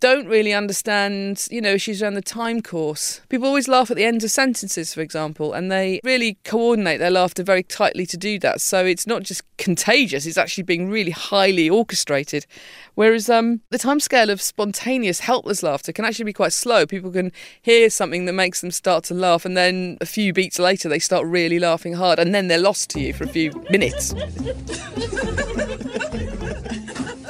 don't 0.00 0.26
really 0.26 0.54
understand, 0.54 1.46
you 1.50 1.60
know, 1.60 1.74
issues 1.74 2.02
around 2.02 2.14
the 2.14 2.22
time 2.22 2.62
course. 2.62 3.20
People 3.28 3.46
always 3.46 3.68
laugh 3.68 3.90
at 3.90 3.98
the 3.98 4.04
end 4.04 4.24
of 4.24 4.30
sentences, 4.30 4.94
for 4.94 5.02
example, 5.02 5.52
and 5.52 5.70
they 5.70 6.00
really 6.02 6.38
coordinate 6.44 6.98
their 6.98 7.10
laughter 7.10 7.42
very 7.42 7.62
tightly 7.62 8.06
to 8.06 8.16
do 8.16 8.38
that. 8.38 8.62
So 8.62 8.84
it's 8.84 9.06
not 9.06 9.22
just 9.22 9.42
contagious, 9.58 10.24
it's 10.24 10.38
actually 10.38 10.64
being 10.64 10.88
really 10.88 11.10
highly 11.10 11.68
orchestrated. 11.68 12.46
Whereas 12.94 13.28
um, 13.28 13.60
the 13.68 13.78
timescale 13.78 14.30
of 14.30 14.40
spontaneous, 14.40 15.20
helpless 15.20 15.62
laughter 15.62 15.92
can 15.92 16.06
actually 16.06 16.24
be 16.24 16.32
quite 16.32 16.54
slow. 16.54 16.86
People 16.86 17.10
can 17.10 17.30
hear 17.60 17.90
something 17.90 18.24
that 18.24 18.32
makes 18.32 18.62
them 18.62 18.70
start 18.70 19.04
to 19.04 19.14
laugh, 19.14 19.44
and 19.44 19.56
then 19.56 19.98
a 20.00 20.06
few 20.06 20.32
beats 20.32 20.58
later, 20.58 20.88
they 20.88 20.98
start 20.98 21.26
really 21.26 21.58
laughing 21.58 21.92
hard, 21.92 22.18
and 22.18 22.34
then 22.34 22.48
they're 22.48 22.58
lost 22.58 22.88
to 22.90 23.00
you 23.00 23.12
for 23.12 23.24
a 23.24 23.28
few 23.28 23.52
minutes. 23.68 24.14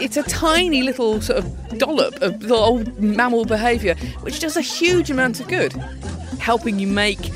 it's 0.01 0.17
a 0.17 0.23
tiny 0.25 0.83
little 0.83 1.21
sort 1.21 1.39
of 1.39 1.79
dollop 1.79 2.15
of 2.23 2.41
little 2.43 2.59
old 2.59 2.99
mammal 2.99 3.45
behaviour, 3.45 3.95
which 4.21 4.41
does 4.41 4.57
a 4.57 4.61
huge 4.61 5.11
amount 5.11 5.41
of 5.41 5.49
good. 5.49 5.73
helping 6.41 6.79
you 6.79 6.87
make 6.87 7.31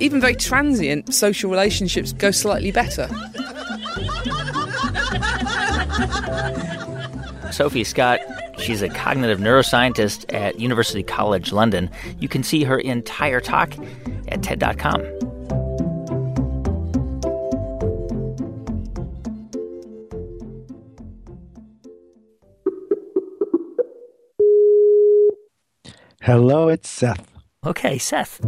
even 0.00 0.20
very 0.20 0.34
transient 0.34 1.14
social 1.14 1.50
relationships 1.50 2.12
go 2.12 2.30
slightly 2.30 2.72
better. 2.72 3.08
Sophie 7.52 7.84
Scott, 7.84 8.20
she's 8.58 8.82
a 8.82 8.88
cognitive 8.88 9.38
neuroscientist 9.38 10.32
at 10.34 10.58
University 10.60 11.02
College 11.02 11.52
London. 11.52 11.90
You 12.18 12.28
can 12.28 12.42
see 12.42 12.64
her 12.64 12.78
entire 12.78 13.40
talk 13.40 13.72
at 14.28 14.42
TED.com. 14.42 15.25
Hello, 26.26 26.66
it's 26.66 26.88
Seth. 26.88 27.30
Okay, 27.64 27.98
Seth. 27.98 28.40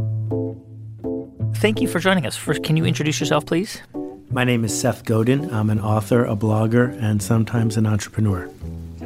Thank 1.59 1.81
you 1.81 1.87
for 1.87 2.01
joining 2.01 2.27
us. 2.27 2.37
First, 2.37 2.65
can 2.65 2.77
you 2.77 2.85
introduce 2.85 3.21
yourself, 3.21 3.47
please? 3.47 3.81
My 4.33 4.43
name 4.43 4.65
is 4.65 4.77
Seth 4.77 5.05
Godin. 5.05 5.49
I'm 5.55 5.71
an 5.71 5.79
author, 5.79 6.25
a 6.25 6.35
blogger, 6.35 7.01
and 7.01 7.23
sometimes 7.23 7.77
an 7.77 7.87
entrepreneur. 7.87 8.51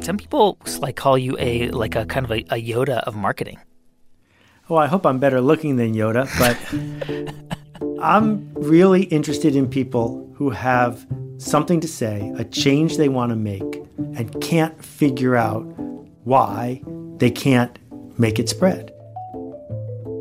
Some 0.01 0.17
people 0.17 0.57
like 0.79 0.95
call 0.95 1.19
you 1.19 1.37
a 1.37 1.69
like 1.69 1.95
a 1.95 2.07
kind 2.07 2.25
of 2.25 2.31
a, 2.31 2.39
a 2.49 2.59
Yoda 2.59 3.01
of 3.03 3.15
marketing. 3.15 3.59
Well, 4.67 4.79
I 4.79 4.87
hope 4.87 5.05
I'm 5.05 5.19
better 5.19 5.39
looking 5.39 5.75
than 5.75 5.93
Yoda, 5.93 6.25
but 6.39 6.57
I'm 8.01 8.51
really 8.55 9.03
interested 9.03 9.55
in 9.55 9.69
people 9.69 10.27
who 10.33 10.49
have 10.49 11.05
something 11.37 11.79
to 11.79 11.87
say, 11.87 12.33
a 12.39 12.43
change 12.43 12.97
they 12.97 13.07
want 13.07 13.29
to 13.29 13.35
make, 13.35 13.83
and 14.15 14.41
can't 14.41 14.83
figure 14.83 15.35
out 15.35 15.61
why 16.23 16.81
they 17.17 17.29
can't 17.29 17.77
make 18.23 18.39
it 18.39 18.47
spread. 18.47 18.89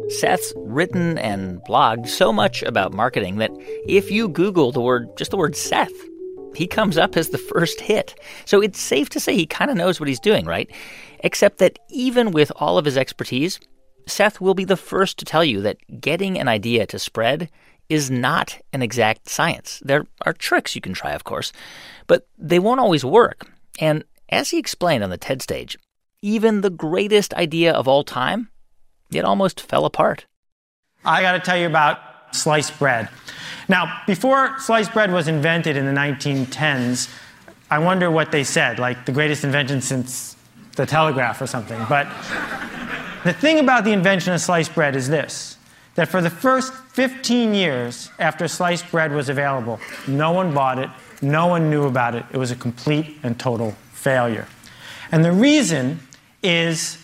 Seth's 0.09 0.52
written 0.56 1.18
and 1.18 1.61
blogged 1.61 2.09
so 2.09 2.32
much 2.32 2.64
about 2.64 2.92
marketing 2.92 3.37
that 3.37 3.52
if 3.87 4.11
you 4.11 4.28
Google 4.28 4.73
the 4.73 4.80
word, 4.80 5.16
just 5.16 5.30
the 5.30 5.37
word 5.37 5.54
Seth, 5.54 5.92
he 6.56 6.66
comes 6.66 6.99
up 6.99 7.16
as 7.16 7.28
the 7.28 7.38
first 7.38 7.80
hit. 7.80 8.18
So 8.44 8.61
it's 8.61 8.80
safe 8.80 9.09
to 9.11 9.21
say 9.21 9.37
he 9.37 9.47
kind 9.47 9.71
of 9.71 9.76
knows 9.76 10.00
what 10.00 10.09
he's 10.09 10.18
doing, 10.18 10.47
right? 10.47 10.68
Except 11.21 11.59
that 11.59 11.78
even 11.90 12.32
with 12.32 12.50
all 12.56 12.76
of 12.76 12.85
his 12.85 12.97
expertise, 12.97 13.61
Seth 14.09 14.40
will 14.40 14.54
be 14.54 14.64
the 14.64 14.76
first 14.76 15.16
to 15.18 15.25
tell 15.25 15.44
you 15.44 15.61
that 15.61 15.78
getting 16.00 16.40
an 16.40 16.49
idea 16.49 16.87
to 16.87 16.99
spread 16.99 17.49
is 17.88 18.11
not 18.11 18.59
an 18.73 18.82
exact 18.82 19.30
science. 19.30 19.80
There 19.85 20.09
are 20.26 20.32
tricks 20.32 20.75
you 20.75 20.80
can 20.80 20.92
try, 20.92 21.12
of 21.12 21.23
course, 21.23 21.52
but 22.09 22.26
they 22.37 22.59
won't 22.59 22.80
always 22.80 23.04
work. 23.04 23.49
And 23.78 24.02
as 24.28 24.50
he 24.50 24.59
explained 24.59 25.04
on 25.04 25.11
the 25.11 25.18
TED 25.18 25.40
stage, 25.40 25.78
even 26.23 26.61
the 26.61 26.71
greatest 26.71 27.35
idea 27.35 27.73
of 27.73 27.88
all 27.88 28.05
time 28.05 28.49
it 29.11 29.25
almost 29.25 29.61
fell 29.61 29.85
apart. 29.85 30.25
I 31.05 31.21
got 31.21 31.33
to 31.33 31.41
tell 31.41 31.59
you 31.59 31.67
about 31.67 31.99
sliced 32.35 32.79
bread. 32.79 33.09
Now, 33.69 34.02
before 34.07 34.59
sliced 34.59 34.93
bread 34.93 35.12
was 35.12 35.29
invented 35.29 35.76
in 35.76 35.85
the 35.85 35.93
1910s, 35.93 37.12
I 37.71 37.79
wonder 37.79 38.11
what 38.11 38.33
they 38.33 38.45
said, 38.45 38.79
like 38.79 39.05
the 39.05 39.12
greatest 39.12 39.45
invention 39.45 39.81
since 39.81 40.37
the 40.76 40.87
telegraph 40.87 41.41
or 41.41 41.47
something. 41.47 41.85
But 41.88 42.07
the 43.25 43.33
thing 43.33 43.59
about 43.59 43.85
the 43.85 43.93
invention 43.93 44.33
of 44.33 44.41
sliced 44.41 44.75
bread 44.75 44.97
is 44.97 45.09
this 45.09 45.59
that 45.95 46.09
for 46.09 46.23
the 46.23 46.31
first 46.31 46.73
15 46.73 47.52
years 47.52 48.11
after 48.19 48.49
sliced 48.49 48.91
bread 48.91 49.12
was 49.12 49.29
available, 49.29 49.79
no 50.09 50.33
one 50.33 50.55
bought 50.55 50.79
it, 50.79 50.88
no 51.21 51.47
one 51.47 51.69
knew 51.69 51.85
about 51.85 52.14
it. 52.14 52.25
It 52.33 52.38
was 52.38 52.50
a 52.50 52.57
complete 52.57 53.19
and 53.23 53.38
total 53.38 53.73
failure. 53.93 54.49
And 55.11 55.23
the 55.23 55.33
reason 55.33 56.00
is 56.42 56.99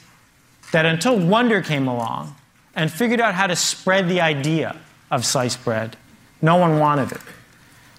that 0.72 0.86
until 0.86 1.18
Wonder 1.18 1.62
came 1.62 1.88
along 1.88 2.34
and 2.74 2.90
figured 2.90 3.20
out 3.20 3.34
how 3.34 3.46
to 3.46 3.56
spread 3.56 4.08
the 4.08 4.20
idea 4.20 4.76
of 5.10 5.24
sliced 5.24 5.64
bread, 5.64 5.96
no 6.42 6.56
one 6.56 6.78
wanted 6.78 7.12
it. 7.12 7.20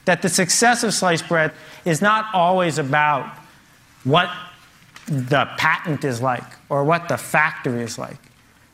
That 0.06 0.22
the 0.22 0.30
success 0.30 0.84
of 0.84 0.94
sliced 0.94 1.28
bread 1.28 1.52
is 1.86 2.02
not 2.02 2.34
always 2.34 2.78
about 2.78 3.26
what 4.04 4.30
the 5.08 5.50
patent 5.58 6.04
is 6.04 6.22
like 6.22 6.44
or 6.70 6.84
what 6.84 7.08
the 7.08 7.18
factory 7.18 7.84
is 7.84 7.98
like. 7.98 8.18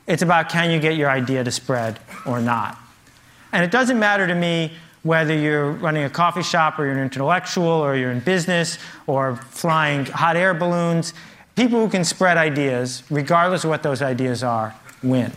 It's 0.08 0.22
about 0.22 0.50
can 0.50 0.70
you 0.70 0.80
get 0.80 0.96
your 0.96 1.10
idea 1.10 1.44
to 1.44 1.52
spread 1.52 2.00
or 2.26 2.40
not. 2.40 2.78
And 3.52 3.64
it 3.64 3.72
doesn't 3.72 3.98
matter 3.98 4.28
to 4.28 4.36
me 4.36 4.74
whether 5.04 5.36
you're 5.36 5.72
running 5.72 6.04
a 6.04 6.10
coffee 6.10 6.44
shop 6.44 6.78
or 6.78 6.86
you're 6.86 6.94
an 6.94 7.00
intellectual 7.00 7.68
or 7.68 7.96
you're 7.96 8.12
in 8.12 8.20
business 8.20 8.78
or 9.08 9.36
flying 9.36 10.06
hot 10.06 10.36
air 10.36 10.54
balloons 10.54 11.14
people 11.56 11.80
who 11.80 11.90
can 11.90 12.04
spread 12.04 12.38
ideas, 12.38 13.04
regardless 13.10 13.64
of 13.64 13.70
what 13.70 13.84
those 13.84 14.02
ideas 14.02 14.44
are, 14.44 14.76
win. 15.02 15.32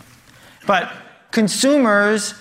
But 0.67 0.91
consumers, 1.31 2.33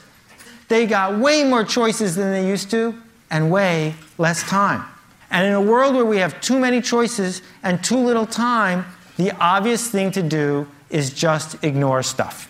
they 0.69 0.87
got 0.87 1.19
way 1.19 1.45
more 1.45 1.65
choices 1.65 2.17
than 2.17 2.31
they 2.31 2.49
used 2.49 2.71
to 2.73 2.95
and 3.31 3.51
way 3.51 3.95
less 4.19 4.43
time. 4.49 4.85
And 5.31 5.47
in 5.47 5.53
a 5.53 5.61
world 5.61 5.95
where 5.95 6.05
we 6.05 6.19
have 6.19 6.41
too 6.41 6.59
many 6.59 6.81
choices 6.81 7.43
and 7.63 7.83
too 7.85 7.99
little 7.99 8.27
time, 8.27 8.85
the 9.17 9.33
obvious 9.39 9.91
thing 9.91 10.11
to 10.13 10.23
do 10.23 10.67
is 10.91 11.13
just 11.13 11.63
ignore 11.63 12.03
stuff. 12.03 12.49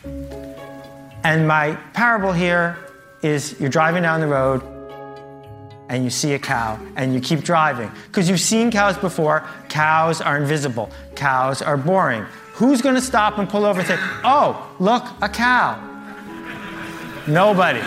And 1.25 1.49
my 1.49 1.75
parable 1.93 2.33
here 2.33 2.79
is 3.23 3.59
you're 3.59 3.69
driving 3.69 4.03
down 4.03 4.21
the 4.21 4.29
road 4.29 4.63
and 5.89 6.05
you 6.05 6.11
see 6.11 6.35
a 6.35 6.39
cow 6.39 6.79
and 6.97 7.15
you 7.15 7.21
keep 7.21 7.41
driving 7.41 7.91
because 8.07 8.29
you've 8.29 8.41
seen 8.41 8.71
cows 8.71 8.97
before. 8.99 9.47
Cows 9.69 10.21
are 10.21 10.37
invisible, 10.37 10.91
cows 11.15 11.63
are 11.63 11.77
boring. 11.77 12.25
Who's 12.55 12.83
going 12.83 12.97
to 12.97 13.01
stop 13.01 13.39
and 13.39 13.49
pull 13.49 13.65
over 13.65 13.81
and 13.81 13.89
say, 13.89 13.97
Oh, 14.25 14.75
look, 14.79 15.05
a 15.23 15.29
cow? 15.29 15.85
Nobody. 17.27 17.81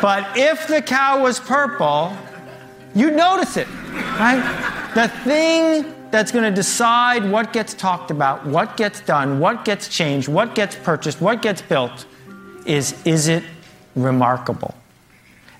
but 0.00 0.36
if 0.36 0.68
the 0.68 0.82
cow 0.82 1.22
was 1.22 1.40
purple, 1.40 2.16
you'd 2.94 3.14
notice 3.14 3.56
it, 3.56 3.68
right? 4.18 4.90
The 4.94 5.08
thing 5.08 5.94
that's 6.10 6.32
going 6.32 6.44
to 6.44 6.54
decide 6.54 7.30
what 7.30 7.52
gets 7.52 7.74
talked 7.74 8.10
about, 8.10 8.46
what 8.46 8.76
gets 8.76 9.00
done, 9.00 9.40
what 9.40 9.64
gets 9.64 9.88
changed, 9.88 10.28
what 10.28 10.54
gets 10.54 10.76
purchased, 10.76 11.20
what 11.20 11.42
gets 11.42 11.62
built 11.62 12.06
is 12.66 12.94
is 13.04 13.28
it 13.28 13.42
remarkable? 13.94 14.74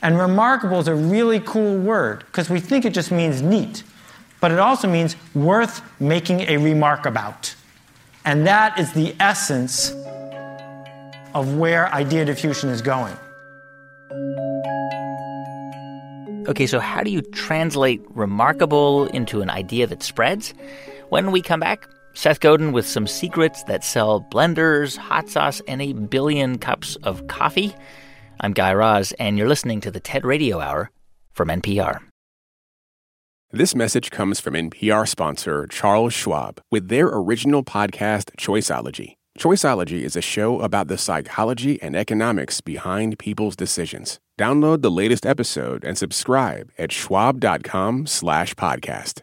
And 0.03 0.19
remarkable 0.19 0.79
is 0.79 0.89
a 0.89 0.95
really 0.95 1.41
cool 1.41 1.77
word 1.79 2.21
because 2.27 2.49
we 2.49 2.61
think 2.61 2.85
it 2.85 2.95
just 2.95 3.11
means 3.11 3.43
neat, 3.43 3.83
but 4.41 4.51
it 4.53 4.59
also 4.59 4.89
means 4.89 5.17
worth 5.35 5.83
making 6.01 6.41
a 6.43 6.57
remark 6.57 7.07
about. 7.07 7.55
And 8.25 8.47
that 8.47 8.79
is 8.79 8.93
the 8.93 9.15
essence 9.19 9.91
of 11.35 11.57
where 11.57 11.93
idea 11.93 12.25
diffusion 12.25 12.71
is 12.71 12.83
going. 12.83 13.17
Okay, 16.49 16.67
so 16.67 16.81
how 16.81 17.03
do 17.03 17.11
you 17.11 17.21
translate 17.21 18.01
remarkable 18.09 19.07
into 19.09 19.43
an 19.43 19.51
idea 19.51 19.87
that 19.87 20.03
spreads? 20.03 20.55
When 21.11 21.31
we 21.31 21.43
come 21.43 21.61
back, 21.61 21.89
Seth 22.15 22.41
Godin 22.41 22.73
with 22.73 22.87
some 22.87 23.07
secrets 23.07 23.63
that 23.65 23.85
sell 23.85 24.23
blenders, 24.33 24.97
hot 24.97 25.29
sauce, 25.29 25.61
and 25.69 25.83
a 25.83 25.93
billion 25.93 26.59
cups 26.59 26.97
of 27.03 27.27
coffee. 27.29 27.75
I'm 28.41 28.53
Guy 28.53 28.73
Raz, 28.73 29.13
and 29.13 29.37
you're 29.37 29.49
listening 29.49 29.81
to 29.81 29.91
the 29.91 30.01
TED 30.01 30.25
Radio 30.25 30.61
Hour 30.61 30.91
from 31.33 31.49
NPR. 31.49 31.99
This 33.51 33.75
message 33.75 34.11
comes 34.11 34.39
from 34.41 34.55
NPR 34.55 35.09
sponsor 35.09 35.67
Charles 35.67 36.13
Schwab 36.13 36.61
with 36.71 36.89
their 36.89 37.09
original 37.09 37.65
podcast, 37.65 38.31
Choiceology. 38.37 39.15
Choiceology 39.39 40.03
is 40.03 40.17
a 40.17 40.21
show 40.21 40.61
about 40.61 40.89
the 40.89 40.99
psychology 40.99 41.81
and 41.81 41.97
economics 41.97 42.61
behind 42.61 43.19
people's 43.19 43.57
decisions. 43.57 44.19
Download 44.39 44.83
the 44.83 44.91
latest 44.91 45.25
episode 45.25 45.85
and 45.85 45.97
subscribe 45.97 46.71
at 46.79 46.93
schwab.com 46.93 48.07
slash 48.07 48.55
podcast. 48.55 49.23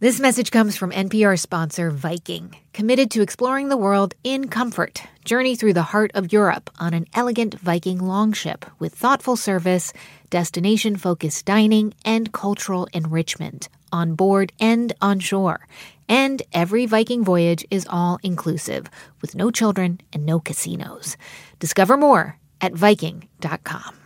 This 0.00 0.18
message 0.18 0.50
comes 0.50 0.78
from 0.78 0.92
NPR 0.92 1.38
sponsor 1.38 1.90
Viking, 1.90 2.56
committed 2.72 3.10
to 3.10 3.20
exploring 3.20 3.68
the 3.68 3.76
world 3.76 4.14
in 4.24 4.48
comfort. 4.48 5.02
Journey 5.26 5.56
through 5.56 5.74
the 5.74 5.82
heart 5.92 6.10
of 6.14 6.32
Europe 6.32 6.70
on 6.78 6.94
an 6.94 7.04
elegant 7.12 7.60
Viking 7.60 7.98
longship 7.98 8.64
with 8.78 8.94
thoughtful 8.94 9.36
service, 9.36 9.92
destination 10.30 10.96
focused 10.96 11.44
dining, 11.44 11.92
and 12.02 12.32
cultural 12.32 12.88
enrichment, 12.94 13.68
on 13.92 14.14
board 14.14 14.54
and 14.58 14.94
on 15.02 15.20
shore. 15.20 15.68
And 16.08 16.40
every 16.54 16.86
Viking 16.86 17.22
voyage 17.22 17.66
is 17.70 17.86
all 17.90 18.18
inclusive, 18.22 18.86
with 19.20 19.34
no 19.34 19.50
children 19.50 20.00
and 20.14 20.24
no 20.24 20.40
casinos. 20.40 21.18
Discover 21.58 21.98
more 21.98 22.38
at 22.62 22.72
Viking.com. 22.72 23.96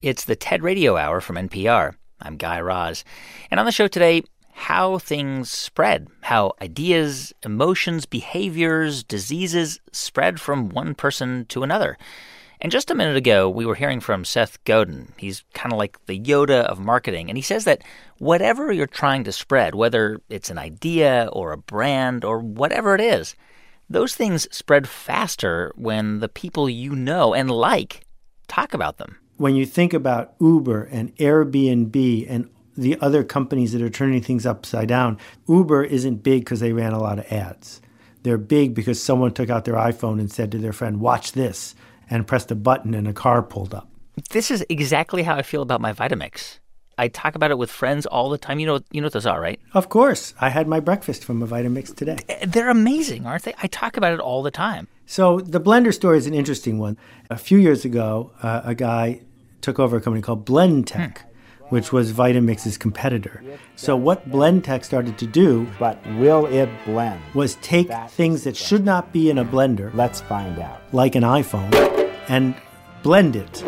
It's 0.00 0.24
the 0.24 0.36
TED 0.36 0.62
Radio 0.62 0.96
Hour 0.96 1.20
from 1.20 1.34
NPR. 1.34 1.96
I'm 2.20 2.36
Guy 2.36 2.60
Raz. 2.60 3.02
And 3.50 3.58
on 3.58 3.66
the 3.66 3.72
show 3.72 3.88
today, 3.88 4.22
how 4.58 4.98
things 4.98 5.48
spread, 5.48 6.08
how 6.20 6.52
ideas, 6.60 7.32
emotions, 7.44 8.06
behaviors, 8.06 9.04
diseases 9.04 9.78
spread 9.92 10.40
from 10.40 10.68
one 10.68 10.96
person 10.96 11.46
to 11.46 11.62
another. 11.62 11.96
And 12.60 12.72
just 12.72 12.90
a 12.90 12.94
minute 12.96 13.16
ago, 13.16 13.48
we 13.48 13.64
were 13.64 13.76
hearing 13.76 14.00
from 14.00 14.24
Seth 14.24 14.62
Godin. 14.64 15.12
He's 15.16 15.44
kind 15.54 15.72
of 15.72 15.78
like 15.78 16.04
the 16.06 16.18
Yoda 16.18 16.64
of 16.64 16.80
marketing. 16.80 17.30
And 17.30 17.38
he 17.38 17.42
says 17.42 17.64
that 17.66 17.82
whatever 18.18 18.72
you're 18.72 18.88
trying 18.88 19.22
to 19.24 19.32
spread, 19.32 19.76
whether 19.76 20.20
it's 20.28 20.50
an 20.50 20.58
idea 20.58 21.30
or 21.32 21.52
a 21.52 21.56
brand 21.56 22.24
or 22.24 22.40
whatever 22.40 22.96
it 22.96 23.00
is, 23.00 23.36
those 23.88 24.16
things 24.16 24.48
spread 24.50 24.88
faster 24.88 25.72
when 25.76 26.18
the 26.18 26.28
people 26.28 26.68
you 26.68 26.96
know 26.96 27.32
and 27.32 27.48
like 27.48 28.04
talk 28.48 28.74
about 28.74 28.98
them. 28.98 29.18
When 29.36 29.54
you 29.54 29.64
think 29.64 29.94
about 29.94 30.34
Uber 30.40 30.82
and 30.82 31.14
Airbnb 31.18 32.26
and 32.28 32.50
the 32.78 32.96
other 33.00 33.24
companies 33.24 33.72
that 33.72 33.82
are 33.82 33.90
turning 33.90 34.22
things 34.22 34.46
upside 34.46 34.88
down, 34.88 35.18
Uber 35.48 35.84
isn't 35.84 36.22
big 36.22 36.44
because 36.44 36.60
they 36.60 36.72
ran 36.72 36.92
a 36.92 37.00
lot 37.00 37.18
of 37.18 37.30
ads. 37.32 37.80
They're 38.22 38.38
big 38.38 38.74
because 38.74 39.02
someone 39.02 39.32
took 39.32 39.50
out 39.50 39.64
their 39.64 39.74
iPhone 39.74 40.20
and 40.20 40.30
said 40.30 40.52
to 40.52 40.58
their 40.58 40.72
friend, 40.72 41.00
Watch 41.00 41.32
this 41.32 41.74
and 42.08 42.26
pressed 42.26 42.50
a 42.50 42.54
button 42.54 42.94
and 42.94 43.08
a 43.08 43.12
car 43.12 43.42
pulled 43.42 43.74
up. 43.74 43.88
This 44.30 44.50
is 44.50 44.64
exactly 44.68 45.22
how 45.24 45.36
I 45.36 45.42
feel 45.42 45.62
about 45.62 45.80
my 45.80 45.92
Vitamix. 45.92 46.58
I 47.00 47.08
talk 47.08 47.36
about 47.36 47.52
it 47.52 47.58
with 47.58 47.70
friends 47.70 48.06
all 48.06 48.28
the 48.28 48.38
time. 48.38 48.58
You 48.58 48.66
know, 48.66 48.80
you 48.90 49.00
know 49.00 49.06
what 49.06 49.12
those 49.12 49.26
are, 49.26 49.40
right? 49.40 49.60
Of 49.72 49.88
course. 49.88 50.34
I 50.40 50.48
had 50.48 50.66
my 50.66 50.80
breakfast 50.80 51.24
from 51.24 51.42
a 51.42 51.46
Vitamix 51.46 51.94
today. 51.94 52.18
They're 52.44 52.70
amazing, 52.70 53.26
aren't 53.26 53.44
they? 53.44 53.54
I 53.62 53.68
talk 53.68 53.96
about 53.96 54.12
it 54.12 54.20
all 54.20 54.42
the 54.42 54.50
time. 54.50 54.88
So 55.06 55.40
the 55.40 55.60
blender 55.60 55.94
story 55.94 56.18
is 56.18 56.26
an 56.26 56.34
interesting 56.34 56.78
one. 56.78 56.96
A 57.30 57.36
few 57.36 57.58
years 57.58 57.84
ago, 57.84 58.32
uh, 58.42 58.62
a 58.64 58.74
guy 58.74 59.22
took 59.60 59.78
over 59.78 59.96
a 59.96 60.00
company 60.00 60.22
called 60.22 60.44
Blendtec. 60.44 61.18
Hmm 61.18 61.27
which 61.70 61.92
was 61.92 62.12
Vitamix's 62.12 62.76
competitor. 62.76 63.42
So 63.76 63.96
what 63.96 64.28
Blendtec 64.28 64.84
started 64.84 65.18
to 65.18 65.26
do, 65.26 65.66
but 65.78 65.98
will 66.16 66.46
it 66.46 66.68
blend? 66.84 67.20
Was 67.34 67.56
take 67.56 67.90
things 68.10 68.44
that 68.44 68.56
should 68.56 68.84
not 68.84 69.12
be 69.12 69.30
in 69.30 69.38
a 69.38 69.44
blender. 69.44 69.94
Let's 69.94 70.20
find 70.20 70.58
out. 70.58 70.80
Like 70.92 71.14
an 71.14 71.22
iPhone, 71.22 71.72
and 72.28 72.54
blend 73.02 73.36
it. 73.36 73.64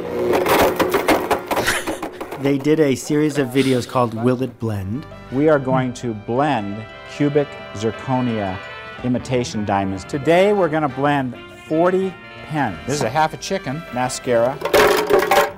they 2.42 2.58
did 2.58 2.80
a 2.80 2.94
series 2.94 3.38
of 3.38 3.48
videos 3.48 3.86
called 3.86 4.14
Will 4.14 4.42
It 4.42 4.58
Blend? 4.58 5.06
We 5.32 5.48
are 5.48 5.58
going 5.58 5.92
to 5.94 6.14
blend 6.14 6.84
cubic 7.14 7.48
zirconia 7.74 8.58
imitation 9.04 9.64
diamonds. 9.64 10.04
Today 10.04 10.52
we're 10.52 10.68
going 10.68 10.82
to 10.82 10.88
blend 10.88 11.36
40 11.66 12.12
pens. 12.46 12.78
This 12.86 12.96
is 12.96 13.02
a 13.02 13.10
half 13.10 13.32
a 13.32 13.36
chicken, 13.36 13.82
mascara, 13.94 14.58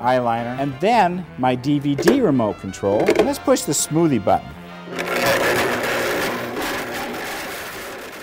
eyeliner, 0.03 0.59
and 0.59 0.79
then 0.81 1.25
my 1.39 1.57
DVD 1.57 2.23
remote 2.23 2.59
control. 2.59 3.01
And 3.01 3.27
let's 3.27 3.39
push 3.39 3.63
the 3.63 3.73
smoothie 3.73 4.23
button. 4.23 4.49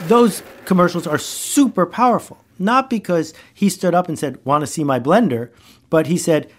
Those 0.08 0.44
commercials 0.66 1.08
are 1.08 1.18
super 1.18 1.86
powerful. 1.86 2.44
Not 2.60 2.90
because 2.90 3.34
he 3.54 3.70
stood 3.70 3.96
up 3.96 4.10
and 4.10 4.20
said, 4.20 4.38
Want 4.44 4.62
to 4.62 4.68
see 4.68 4.84
my 4.84 5.00
blender, 5.00 5.50
but 5.90 6.08
he 6.08 6.18
said, 6.18 6.52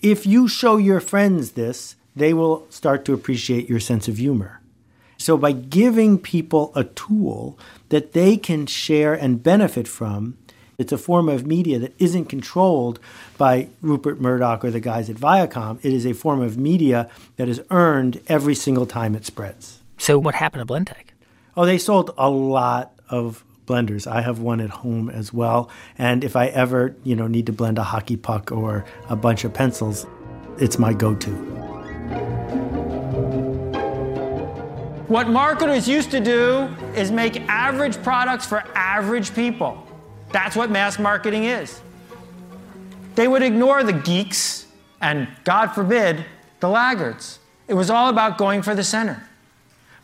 If 0.00 0.26
you 0.26 0.46
show 0.46 0.76
your 0.76 1.00
friends 1.00 1.52
this, 1.52 1.96
they 2.14 2.32
will 2.32 2.66
start 2.70 3.04
to 3.04 3.12
appreciate 3.12 3.68
your 3.68 3.80
sense 3.80 4.06
of 4.08 4.18
humor. 4.18 4.60
So, 5.16 5.36
by 5.36 5.52
giving 5.52 6.18
people 6.18 6.72
a 6.74 6.84
tool 6.84 7.58
that 7.90 8.12
they 8.12 8.36
can 8.36 8.66
share 8.66 9.12
and 9.12 9.42
benefit 9.42 9.86
from, 9.86 10.38
it's 10.80 10.92
a 10.92 10.98
form 10.98 11.28
of 11.28 11.46
media 11.46 11.78
that 11.78 11.94
isn't 11.98 12.24
controlled 12.24 12.98
by 13.36 13.68
Rupert 13.82 14.18
Murdoch 14.18 14.64
or 14.64 14.70
the 14.70 14.80
guys 14.80 15.10
at 15.10 15.16
Viacom. 15.16 15.78
It 15.84 15.92
is 15.92 16.06
a 16.06 16.14
form 16.14 16.40
of 16.40 16.56
media 16.56 17.10
that 17.36 17.50
is 17.50 17.60
earned 17.70 18.22
every 18.28 18.54
single 18.54 18.86
time 18.86 19.14
it 19.14 19.26
spreads. 19.26 19.82
So, 19.98 20.18
what 20.18 20.34
happened 20.34 20.66
to 20.66 20.72
Blendtec? 20.72 21.10
Oh, 21.54 21.66
they 21.66 21.76
sold 21.76 22.14
a 22.16 22.30
lot 22.30 22.92
of 23.10 23.44
blenders. 23.66 24.06
I 24.06 24.22
have 24.22 24.38
one 24.38 24.58
at 24.62 24.70
home 24.70 25.10
as 25.10 25.34
well. 25.34 25.68
And 25.98 26.24
if 26.24 26.34
I 26.34 26.46
ever, 26.46 26.96
you 27.04 27.14
know, 27.14 27.26
need 27.26 27.44
to 27.46 27.52
blend 27.52 27.76
a 27.76 27.84
hockey 27.84 28.16
puck 28.16 28.50
or 28.50 28.86
a 29.10 29.16
bunch 29.16 29.44
of 29.44 29.52
pencils, 29.52 30.06
it's 30.58 30.78
my 30.78 30.94
go-to. 30.94 31.30
What 35.08 35.28
marketers 35.28 35.86
used 35.86 36.10
to 36.12 36.20
do 36.20 36.74
is 36.94 37.10
make 37.10 37.38
average 37.50 38.02
products 38.02 38.46
for 38.46 38.64
average 38.74 39.34
people. 39.34 39.86
That's 40.32 40.56
what 40.56 40.70
mass 40.70 40.98
marketing 40.98 41.44
is. 41.44 41.80
They 43.14 43.26
would 43.28 43.42
ignore 43.42 43.82
the 43.82 43.92
geeks 43.92 44.66
and, 45.00 45.28
God 45.44 45.68
forbid, 45.68 46.24
the 46.60 46.68
laggards. 46.68 47.38
It 47.68 47.74
was 47.74 47.90
all 47.90 48.08
about 48.08 48.38
going 48.38 48.62
for 48.62 48.74
the 48.74 48.84
center. 48.84 49.26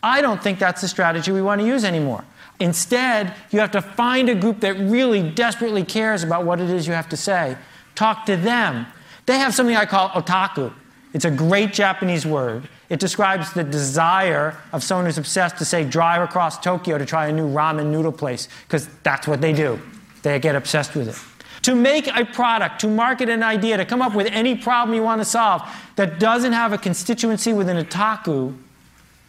I 0.02 0.20
don't 0.20 0.42
think 0.42 0.58
that's 0.58 0.80
the 0.80 0.88
strategy 0.88 1.32
we 1.32 1.42
want 1.42 1.60
to 1.60 1.66
use 1.66 1.84
anymore. 1.84 2.24
Instead, 2.58 3.34
you 3.50 3.60
have 3.60 3.70
to 3.72 3.82
find 3.82 4.28
a 4.28 4.34
group 4.34 4.60
that 4.60 4.74
really 4.74 5.30
desperately 5.30 5.84
cares 5.84 6.22
about 6.22 6.44
what 6.44 6.60
it 6.60 6.70
is 6.70 6.86
you 6.86 6.94
have 6.94 7.08
to 7.10 7.16
say. 7.16 7.56
Talk 7.94 8.24
to 8.26 8.36
them. 8.36 8.86
They 9.26 9.38
have 9.38 9.54
something 9.54 9.76
I 9.76 9.86
call 9.86 10.08
otaku. 10.10 10.72
It's 11.12 11.24
a 11.24 11.30
great 11.30 11.72
Japanese 11.72 12.24
word. 12.24 12.68
It 12.88 13.00
describes 13.00 13.52
the 13.52 13.64
desire 13.64 14.56
of 14.72 14.82
someone 14.84 15.06
who's 15.06 15.18
obsessed 15.18 15.58
to 15.58 15.64
say 15.64 15.84
drive 15.84 16.22
across 16.22 16.58
Tokyo 16.60 16.98
to 16.98 17.04
try 17.04 17.26
a 17.26 17.32
new 17.32 17.48
ramen 17.48 17.86
noodle 17.86 18.12
place, 18.12 18.48
because 18.66 18.88
that's 19.02 19.26
what 19.26 19.40
they 19.40 19.52
do. 19.52 19.80
They 20.26 20.40
get 20.40 20.56
obsessed 20.56 20.96
with 20.96 21.08
it. 21.08 21.62
To 21.62 21.76
make 21.76 22.08
a 22.08 22.24
product, 22.24 22.80
to 22.80 22.88
market 22.88 23.28
an 23.28 23.44
idea, 23.44 23.76
to 23.76 23.84
come 23.84 24.02
up 24.02 24.12
with 24.12 24.26
any 24.32 24.56
problem 24.56 24.92
you 24.92 25.04
want 25.04 25.20
to 25.20 25.24
solve 25.24 25.62
that 25.94 26.18
doesn't 26.18 26.52
have 26.52 26.72
a 26.72 26.78
constituency 26.78 27.52
within 27.52 27.76
otaku 27.76 28.52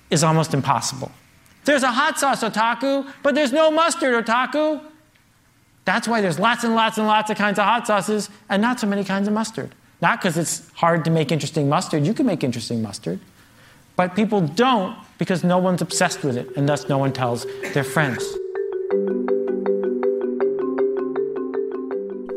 is 0.09 0.23
almost 0.23 0.55
impossible. 0.55 1.11
There's 1.65 1.83
a 1.83 1.91
hot 1.91 2.17
sauce 2.17 2.43
otaku, 2.43 3.07
but 3.21 3.35
there's 3.35 3.53
no 3.53 3.69
mustard 3.69 4.25
otaku. 4.25 4.81
That's 5.85 6.07
why 6.07 6.19
there's 6.19 6.39
lots 6.39 6.63
and 6.63 6.73
lots 6.73 6.97
and 6.97 7.05
lots 7.05 7.29
of 7.29 7.37
kinds 7.37 7.59
of 7.59 7.65
hot 7.65 7.85
sauces 7.85 8.31
and 8.49 8.59
not 8.59 8.79
so 8.79 8.87
many 8.87 9.03
kinds 9.03 9.27
of 9.27 9.35
mustard. 9.35 9.75
Not 10.01 10.19
because 10.19 10.35
it's 10.35 10.67
hard 10.71 11.05
to 11.05 11.11
make 11.11 11.31
interesting 11.31 11.69
mustard, 11.69 12.07
you 12.07 12.15
can 12.15 12.25
make 12.25 12.43
interesting 12.43 12.81
mustard. 12.81 13.19
But 13.95 14.15
people 14.15 14.41
don't 14.41 14.97
because 15.19 15.43
no 15.43 15.59
one's 15.59 15.83
obsessed 15.83 16.23
with 16.23 16.37
it, 16.37 16.57
and 16.57 16.67
thus 16.67 16.89
no 16.89 16.97
one 16.97 17.13
tells 17.13 17.45
their 17.75 17.83
friends. 17.83 18.25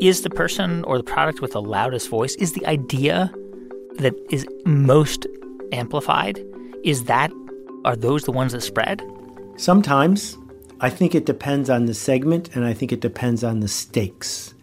Is 0.01 0.23
the 0.23 0.29
person 0.31 0.83
or 0.85 0.97
the 0.97 1.03
product 1.03 1.41
with 1.41 1.51
the 1.51 1.61
loudest 1.61 2.09
voice 2.09 2.33
is 2.35 2.53
the 2.53 2.65
idea 2.65 3.31
that 3.99 4.15
is 4.31 4.45
most 4.65 5.27
amplified 5.71 6.43
is 6.83 7.03
that 7.03 7.31
are 7.85 7.95
those 7.95 8.23
the 8.23 8.31
ones 8.31 8.51
that 8.51 8.61
spread? 8.61 9.01
Sometimes 9.55 10.37
i 10.79 10.89
think 10.89 11.13
it 11.13 11.27
depends 11.27 11.69
on 11.69 11.85
the 11.85 11.93
segment 11.93 12.55
and 12.55 12.65
i 12.65 12.73
think 12.73 12.91
it 12.91 12.99
depends 12.99 13.43
on 13.43 13.59
the 13.59 13.67
stakes. 13.67 14.55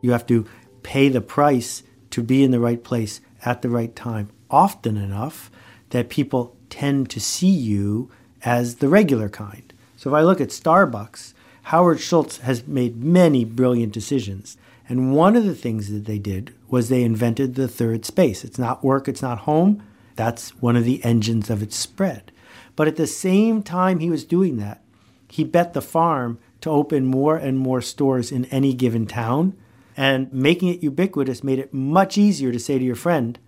You 0.00 0.12
have 0.12 0.26
to 0.28 0.46
pay 0.82 1.10
the 1.10 1.20
price 1.20 1.82
to 2.10 2.22
be 2.22 2.42
in 2.42 2.50
the 2.50 2.60
right 2.60 2.82
place 2.82 3.20
at 3.44 3.60
the 3.60 3.68
right 3.68 3.94
time. 3.94 4.30
Often 4.50 4.96
enough 4.96 5.50
that 5.90 6.08
people 6.08 6.56
tend 6.70 7.10
to 7.10 7.20
see 7.20 7.50
you 7.50 8.10
as 8.42 8.76
the 8.76 8.88
regular 8.88 9.28
kind. 9.28 9.70
So 9.96 10.08
if 10.10 10.14
i 10.14 10.22
look 10.22 10.40
at 10.40 10.48
starbucks 10.48 11.34
howard 11.64 12.00
schultz 12.00 12.38
has 12.38 12.66
made 12.66 13.04
many 13.04 13.44
brilliant 13.44 13.92
decisions 13.92 14.56
and 14.88 15.12
one 15.14 15.36
of 15.36 15.44
the 15.44 15.54
things 15.54 15.90
that 15.90 16.06
they 16.06 16.18
did 16.18 16.54
was 16.68 16.88
they 16.88 17.02
invented 17.02 17.54
the 17.54 17.68
third 17.68 18.04
space. 18.04 18.44
It's 18.44 18.58
not 18.58 18.82
work, 18.82 19.06
it's 19.06 19.22
not 19.22 19.40
home. 19.40 19.82
That's 20.16 20.50
one 20.60 20.76
of 20.76 20.84
the 20.84 21.04
engines 21.04 21.50
of 21.50 21.62
its 21.62 21.76
spread. 21.76 22.32
But 22.74 22.88
at 22.88 22.96
the 22.96 23.06
same 23.06 23.62
time 23.62 23.98
he 23.98 24.10
was 24.10 24.24
doing 24.24 24.56
that, 24.56 24.82
he 25.28 25.44
bet 25.44 25.74
the 25.74 25.82
farm 25.82 26.38
to 26.62 26.70
open 26.70 27.06
more 27.06 27.36
and 27.36 27.58
more 27.58 27.80
stores 27.80 28.32
in 28.32 28.46
any 28.46 28.72
given 28.72 29.06
town. 29.06 29.56
And 29.96 30.32
making 30.32 30.68
it 30.68 30.82
ubiquitous 30.82 31.44
made 31.44 31.58
it 31.58 31.74
much 31.74 32.16
easier 32.16 32.50
to 32.52 32.58
say 32.58 32.78
to 32.78 32.84
your 32.84 32.94
friend, 32.94 33.38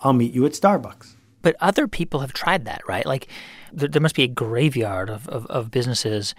I'll 0.00 0.12
meet 0.12 0.34
you 0.34 0.46
at 0.46 0.52
Starbucks. 0.52 1.14
But 1.42 1.56
other 1.60 1.88
people 1.88 2.20
have 2.20 2.32
tried 2.32 2.64
that, 2.66 2.82
right? 2.86 3.06
Like 3.06 3.28
there, 3.72 3.88
there 3.88 4.02
must 4.02 4.14
be 4.14 4.24
a 4.24 4.28
graveyard 4.28 5.08
of, 5.10 5.28
of, 5.28 5.46
of 5.46 5.70
businesses 5.70 6.34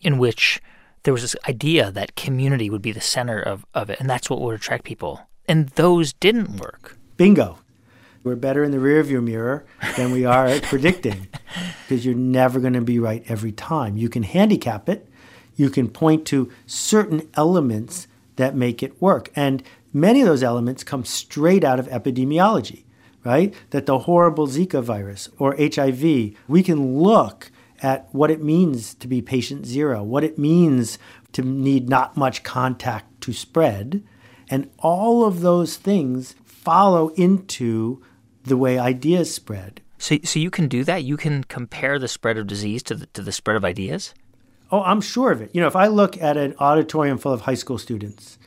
in 0.00 0.18
which 0.18 0.60
there 1.02 1.12
was 1.12 1.22
this 1.22 1.36
idea 1.48 1.90
that 1.90 2.16
community 2.16 2.70
would 2.70 2.82
be 2.82 2.92
the 2.92 3.00
center 3.00 3.40
of, 3.40 3.64
of 3.74 3.90
it, 3.90 4.00
and 4.00 4.08
that's 4.08 4.30
what 4.30 4.40
would 4.40 4.54
attract 4.54 4.84
people. 4.84 5.20
And 5.48 5.68
those 5.70 6.12
didn't 6.14 6.58
work. 6.58 6.96
Bingo. 7.16 7.58
We're 8.24 8.36
better 8.36 8.62
in 8.62 8.70
the 8.70 8.78
rearview 8.78 9.22
mirror 9.22 9.64
than 9.96 10.12
we 10.12 10.24
are 10.24 10.46
at 10.46 10.62
predicting 10.62 11.26
because 11.88 12.06
you're 12.06 12.14
never 12.14 12.60
going 12.60 12.74
to 12.74 12.80
be 12.80 13.00
right 13.00 13.24
every 13.26 13.50
time. 13.50 13.96
You 13.96 14.08
can 14.08 14.22
handicap 14.22 14.88
it, 14.88 15.08
you 15.56 15.68
can 15.70 15.88
point 15.88 16.24
to 16.26 16.50
certain 16.66 17.28
elements 17.34 18.06
that 18.36 18.54
make 18.54 18.82
it 18.82 19.00
work. 19.02 19.30
And 19.34 19.62
many 19.92 20.20
of 20.20 20.28
those 20.28 20.42
elements 20.42 20.84
come 20.84 21.04
straight 21.04 21.64
out 21.64 21.80
of 21.80 21.88
epidemiology. 21.88 22.84
right? 23.24 23.54
That 23.70 23.86
the 23.86 24.00
horrible 24.00 24.46
Zika 24.46 24.82
virus 24.82 25.28
or 25.38 25.56
HIV, 25.58 26.34
we 26.48 26.62
can 26.62 26.98
look 26.98 27.50
at 27.82 28.08
what 28.12 28.30
it 28.30 28.42
means 28.42 28.94
to 28.94 29.08
be 29.08 29.20
patient 29.20 29.66
zero, 29.66 30.02
what 30.02 30.24
it 30.24 30.38
means 30.38 30.98
to 31.32 31.42
need 31.42 31.88
not 31.88 32.16
much 32.16 32.42
contact 32.42 33.20
to 33.22 33.32
spread. 33.32 34.02
And 34.48 34.70
all 34.78 35.24
of 35.24 35.40
those 35.40 35.76
things 35.76 36.34
follow 36.44 37.08
into 37.10 38.02
the 38.44 38.56
way 38.56 38.78
ideas 38.78 39.34
spread. 39.34 39.80
So, 39.98 40.18
so 40.24 40.38
you 40.38 40.50
can 40.50 40.68
do 40.68 40.84
that? 40.84 41.04
You 41.04 41.16
can 41.16 41.44
compare 41.44 41.98
the 41.98 42.08
spread 42.08 42.38
of 42.38 42.46
disease 42.46 42.82
to 42.84 42.94
the, 42.94 43.06
to 43.06 43.22
the 43.22 43.32
spread 43.32 43.56
of 43.56 43.64
ideas? 43.64 44.14
Oh, 44.70 44.82
I'm 44.82 45.00
sure 45.00 45.30
of 45.32 45.40
it. 45.40 45.50
You 45.54 45.60
know, 45.60 45.66
if 45.66 45.76
I 45.76 45.88
look 45.88 46.20
at 46.20 46.36
an 46.36 46.54
auditorium 46.58 47.18
full 47.18 47.32
of 47.32 47.42
high 47.42 47.54
school 47.54 47.78
students 47.78 48.38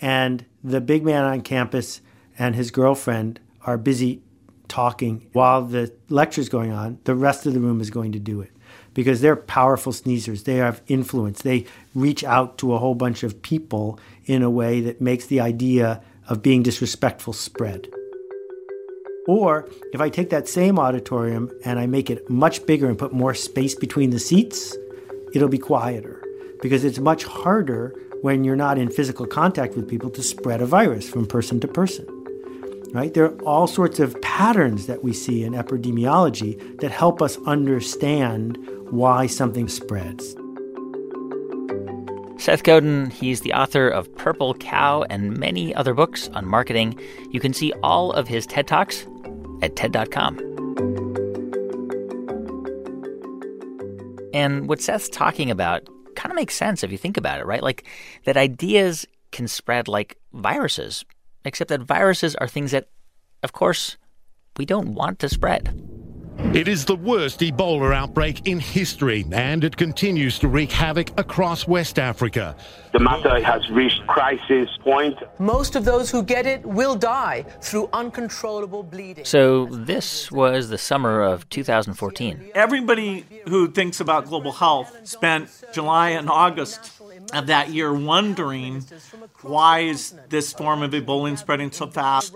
and 0.00 0.44
the 0.62 0.80
big 0.80 1.04
man 1.04 1.24
on 1.24 1.40
campus 1.42 2.00
and 2.38 2.54
his 2.54 2.70
girlfriend 2.70 3.38
are 3.62 3.78
busy 3.78 4.22
talking 4.66 5.28
while 5.32 5.62
the 5.62 5.92
lecture's 6.08 6.48
going 6.48 6.72
on, 6.72 6.98
the 7.04 7.14
rest 7.14 7.46
of 7.46 7.54
the 7.54 7.60
room 7.60 7.80
is 7.80 7.90
going 7.90 8.12
to 8.12 8.18
do 8.18 8.40
it 8.40 8.50
because 8.94 9.20
they're 9.20 9.36
powerful 9.36 9.92
sneezers. 9.92 10.44
They 10.44 10.56
have 10.56 10.80
influence. 10.86 11.42
They 11.42 11.66
reach 11.94 12.24
out 12.24 12.58
to 12.58 12.74
a 12.74 12.78
whole 12.78 12.94
bunch 12.94 13.22
of 13.22 13.42
people 13.42 13.98
in 14.24 14.42
a 14.42 14.50
way 14.50 14.80
that 14.80 15.00
makes 15.00 15.26
the 15.26 15.40
idea 15.40 16.00
of 16.28 16.42
being 16.42 16.62
disrespectful 16.62 17.32
spread. 17.32 17.88
Or 19.26 19.68
if 19.92 20.00
I 20.00 20.10
take 20.10 20.30
that 20.30 20.48
same 20.48 20.78
auditorium 20.78 21.50
and 21.64 21.78
I 21.78 21.86
make 21.86 22.10
it 22.10 22.28
much 22.30 22.64
bigger 22.66 22.88
and 22.88 22.98
put 22.98 23.12
more 23.12 23.34
space 23.34 23.74
between 23.74 24.10
the 24.10 24.18
seats, 24.18 24.76
it'll 25.34 25.48
be 25.48 25.58
quieter 25.58 26.22
because 26.62 26.84
it's 26.84 26.98
much 26.98 27.24
harder 27.24 27.94
when 28.22 28.44
you're 28.44 28.56
not 28.56 28.78
in 28.78 28.90
physical 28.90 29.26
contact 29.26 29.76
with 29.76 29.88
people 29.88 30.10
to 30.10 30.22
spread 30.22 30.62
a 30.62 30.66
virus 30.66 31.08
from 31.08 31.26
person 31.26 31.60
to 31.60 31.68
person. 31.68 32.06
Right? 32.94 33.12
There 33.12 33.24
are 33.24 33.42
all 33.42 33.66
sorts 33.66 33.98
of 33.98 34.20
patterns 34.22 34.86
that 34.86 35.02
we 35.02 35.12
see 35.12 35.42
in 35.42 35.52
epidemiology 35.52 36.80
that 36.80 36.92
help 36.92 37.20
us 37.20 37.36
understand 37.44 38.56
why 38.88 39.26
something 39.26 39.66
spreads. 39.66 40.36
Seth 42.40 42.62
Godin, 42.62 43.10
he's 43.10 43.40
the 43.40 43.52
author 43.52 43.88
of 43.88 44.14
Purple 44.14 44.54
Cow 44.54 45.02
and 45.10 45.36
many 45.36 45.74
other 45.74 45.92
books 45.92 46.28
on 46.34 46.46
marketing. 46.46 46.96
You 47.32 47.40
can 47.40 47.52
see 47.52 47.72
all 47.82 48.12
of 48.12 48.28
his 48.28 48.46
TED 48.46 48.68
Talks 48.68 49.04
at 49.60 49.74
TED.com. 49.74 50.38
And 54.32 54.68
what 54.68 54.80
Seth's 54.80 55.08
talking 55.08 55.50
about 55.50 55.88
kind 56.14 56.30
of 56.30 56.36
makes 56.36 56.54
sense 56.54 56.84
if 56.84 56.92
you 56.92 56.98
think 56.98 57.16
about 57.16 57.40
it, 57.40 57.46
right? 57.46 57.62
Like 57.62 57.88
that 58.22 58.36
ideas 58.36 59.04
can 59.32 59.48
spread 59.48 59.88
like 59.88 60.16
viruses, 60.32 61.04
except 61.44 61.68
that 61.68 61.82
viruses 61.82 62.34
are 62.36 62.48
things 62.48 62.70
that, 62.72 62.88
of 63.42 63.52
course, 63.52 63.96
we 64.56 64.64
don't 64.64 64.94
want 64.94 65.18
to 65.20 65.28
spread. 65.28 65.74
It 66.52 66.68
is 66.68 66.84
the 66.84 66.94
worst 66.94 67.40
Ebola 67.40 67.94
outbreak 67.94 68.46
in 68.46 68.60
history, 68.60 69.24
and 69.32 69.64
it 69.64 69.76
continues 69.76 70.38
to 70.40 70.48
wreak 70.48 70.70
havoc 70.70 71.10
across 71.18 71.66
West 71.66 71.98
Africa. 71.98 72.54
The 72.92 73.00
matter 73.00 73.42
has 73.42 73.68
reached 73.70 74.06
crisis 74.06 74.68
point. 74.80 75.18
Most 75.38 75.74
of 75.74 75.84
those 75.84 76.10
who 76.10 76.22
get 76.22 76.46
it 76.46 76.64
will 76.64 76.94
die 76.94 77.44
through 77.60 77.88
uncontrollable 77.92 78.82
bleeding. 78.82 79.24
So, 79.24 79.66
this 79.66 80.30
was 80.30 80.68
the 80.68 80.78
summer 80.78 81.22
of 81.22 81.48
2014. 81.48 82.50
Everybody 82.54 83.24
who 83.48 83.68
thinks 83.68 84.00
about 84.00 84.26
global 84.26 84.52
health 84.52 84.92
spent 85.04 85.48
July 85.72 86.10
and 86.10 86.28
August 86.30 86.93
of 87.34 87.46
that 87.48 87.70
year 87.70 87.92
wondering 87.92 88.84
why 89.42 89.80
is 89.80 90.14
this 90.28 90.52
form 90.52 90.82
of 90.82 90.92
Ebola 90.92 91.36
spreading 91.36 91.72
so 91.72 91.86
fast? 91.86 92.34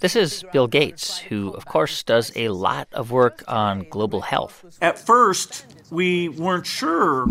This 0.00 0.14
is 0.14 0.44
Bill 0.52 0.68
Gates, 0.68 1.18
who, 1.18 1.50
of 1.50 1.66
course, 1.66 2.02
does 2.04 2.30
a 2.36 2.50
lot 2.50 2.88
of 2.92 3.10
work 3.10 3.42
on 3.48 3.86
global 3.90 4.20
health. 4.20 4.64
At 4.80 4.98
first, 4.98 5.66
we 5.90 6.28
weren't 6.28 6.66
sure 6.66 7.26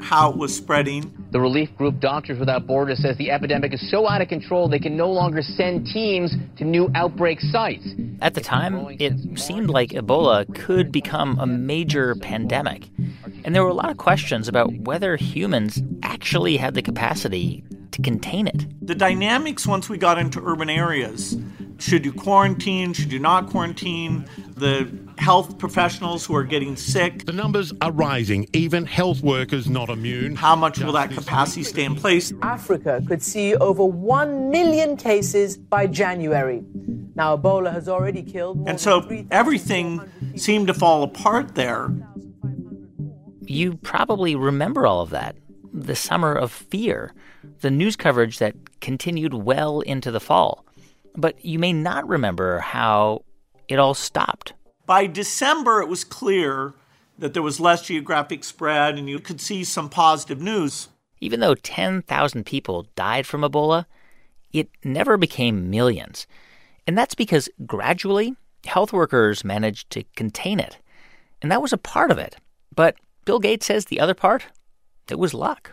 how 0.00 0.30
it 0.30 0.36
was 0.36 0.54
spreading. 0.54 1.12
The 1.30 1.40
relief 1.40 1.74
group 1.76 2.00
Doctors 2.00 2.38
Without 2.38 2.66
Borders 2.66 3.00
says 3.00 3.16
the 3.16 3.30
epidemic 3.30 3.72
is 3.72 3.90
so 3.90 4.08
out 4.08 4.20
of 4.20 4.28
control 4.28 4.68
they 4.68 4.78
can 4.78 4.96
no 4.96 5.10
longer 5.10 5.42
send 5.42 5.86
teams 5.86 6.34
to 6.58 6.64
new 6.64 6.90
outbreak 6.94 7.40
sites. 7.40 7.86
At 8.20 8.34
the 8.34 8.40
time, 8.40 8.96
it 8.98 9.38
seemed 9.38 9.70
like 9.70 9.90
Ebola 9.90 10.52
could 10.54 10.92
become 10.92 11.38
a 11.38 11.46
major 11.46 12.14
pandemic. 12.16 12.90
And 13.44 13.54
there 13.54 13.64
were 13.64 13.70
a 13.70 13.74
lot 13.74 13.90
of 13.90 13.96
questions 13.96 14.48
about 14.48 14.72
whether 14.78 15.16
humans 15.16 15.82
actually 16.02 16.56
had 16.56 16.74
the 16.74 16.82
capacity 16.82 17.64
to 17.90 18.02
contain 18.02 18.46
it. 18.46 18.66
The 18.86 18.94
dynamics 18.94 19.66
once 19.66 19.88
we 19.88 19.98
got 19.98 20.18
into 20.18 20.40
urban 20.44 20.70
areas 20.70 21.36
should 21.82 22.04
you 22.04 22.12
quarantine? 22.12 22.92
Should 22.92 23.12
you 23.12 23.18
not 23.18 23.50
quarantine? 23.50 24.24
The 24.54 24.88
health 25.18 25.58
professionals 25.58 26.24
who 26.24 26.34
are 26.36 26.44
getting 26.44 26.76
sick. 26.76 27.26
The 27.26 27.32
numbers 27.32 27.72
are 27.82 27.90
rising, 27.90 28.46
even 28.52 28.86
health 28.86 29.20
workers 29.20 29.68
not 29.68 29.88
immune. 29.88 30.36
How 30.36 30.54
much 30.54 30.78
will 30.78 30.92
that 30.92 31.10
capacity 31.10 31.64
stay 31.64 31.84
in 31.84 31.96
place? 31.96 32.32
Africa 32.42 33.02
could 33.06 33.22
see 33.22 33.56
over 33.56 33.84
1 33.84 34.50
million 34.50 34.96
cases 34.96 35.56
by 35.56 35.86
January. 35.88 36.62
Now, 37.14 37.36
Ebola 37.36 37.72
has 37.72 37.88
already 37.88 38.22
killed 38.22 38.66
And 38.68 38.80
so 38.80 39.06
everything 39.30 40.00
seemed 40.36 40.68
to 40.68 40.74
fall 40.74 41.02
apart 41.02 41.56
there. 41.56 41.92
You 43.52 43.74
probably 43.74 44.34
remember 44.34 44.86
all 44.86 45.02
of 45.02 45.10
that. 45.10 45.36
The 45.74 45.94
summer 45.94 46.32
of 46.34 46.50
fear, 46.50 47.12
the 47.60 47.70
news 47.70 47.96
coverage 47.96 48.38
that 48.38 48.80
continued 48.80 49.34
well 49.34 49.80
into 49.80 50.10
the 50.10 50.20
fall. 50.20 50.64
But 51.16 51.44
you 51.44 51.58
may 51.58 51.74
not 51.74 52.08
remember 52.08 52.60
how 52.60 53.24
it 53.68 53.78
all 53.78 53.92
stopped. 53.92 54.54
By 54.86 55.06
December, 55.06 55.82
it 55.82 55.88
was 55.88 56.02
clear 56.02 56.72
that 57.18 57.34
there 57.34 57.42
was 57.42 57.60
less 57.60 57.82
geographic 57.82 58.42
spread 58.42 58.96
and 58.96 59.06
you 59.06 59.18
could 59.18 59.38
see 59.38 59.64
some 59.64 59.90
positive 59.90 60.40
news. 60.40 60.88
Even 61.20 61.40
though 61.40 61.54
10,000 61.54 62.46
people 62.46 62.86
died 62.96 63.26
from 63.26 63.42
Ebola, 63.42 63.84
it 64.54 64.70
never 64.82 65.18
became 65.18 65.68
millions. 65.68 66.26
And 66.86 66.96
that's 66.96 67.14
because 67.14 67.50
gradually, 67.66 68.34
health 68.64 68.94
workers 68.94 69.44
managed 69.44 69.90
to 69.90 70.04
contain 70.16 70.58
it. 70.58 70.78
And 71.42 71.52
that 71.52 71.60
was 71.60 71.74
a 71.74 71.78
part 71.78 72.10
of 72.10 72.16
it. 72.16 72.36
But 72.74 72.96
Bill 73.24 73.38
Gates 73.38 73.66
says 73.66 73.84
the 73.84 74.00
other 74.00 74.14
part, 74.14 74.46
it 75.08 75.18
was 75.18 75.34
luck. 75.34 75.72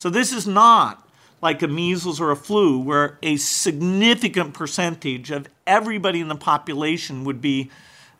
So 0.00 0.10
this 0.10 0.32
is 0.32 0.46
not 0.46 1.08
like 1.42 1.62
a 1.62 1.68
measles 1.68 2.20
or 2.20 2.30
a 2.30 2.36
flu, 2.36 2.78
where 2.78 3.18
a 3.22 3.36
significant 3.36 4.54
percentage 4.54 5.30
of 5.30 5.46
everybody 5.66 6.20
in 6.20 6.28
the 6.28 6.36
population 6.36 7.24
would 7.24 7.40
be 7.40 7.70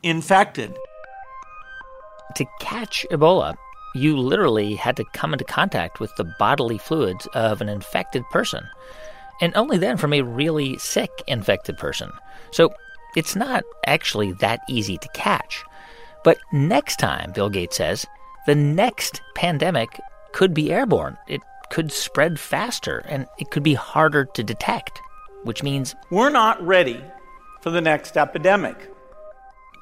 infected. 0.03 0.77
To 2.37 2.45
catch 2.61 3.07
Ebola, 3.11 3.55
you 3.95 4.19
literally 4.19 4.75
had 4.75 4.97
to 4.97 5.05
come 5.15 5.33
into 5.33 5.45
contact 5.45 6.01
with 6.01 6.15
the 6.17 6.31
bodily 6.39 6.77
fluids 6.77 7.27
of 7.29 7.61
an 7.61 7.69
infected 7.69 8.25
person, 8.31 8.69
and 9.41 9.55
only 9.57 9.79
then 9.79 9.97
from 9.97 10.13
a 10.13 10.23
really 10.23 10.77
sick 10.79 11.11
infected 11.27 11.79
person. 11.79 12.11
So 12.51 12.75
it's 13.17 13.37
not 13.37 13.65
actually 13.87 14.33
that 14.33 14.61
easy 14.69 14.99
to 14.99 15.09
catch. 15.15 15.65
But 16.25 16.39
next 16.53 16.97
time, 16.97 17.33
Bill 17.33 17.49
Gates 17.49 17.77
says, 17.77 18.05
the 18.47 18.55
next 18.55 19.23
pandemic 19.35 20.01
could 20.33 20.53
be 20.53 20.73
airborne. 20.73 21.17
It 21.29 21.41
could 21.71 21.91
spread 21.91 22.39
faster 22.39 22.99
and 23.09 23.27
it 23.39 23.51
could 23.51 23.63
be 23.63 23.75
harder 23.75 24.25
to 24.27 24.43
detect, 24.43 25.01
which 25.45 25.63
means 25.63 25.95
we're 26.11 26.31
not 26.31 26.65
ready 26.65 27.03
for 27.63 27.71
the 27.71 27.81
next 27.81 28.17
epidemic. 28.17 28.91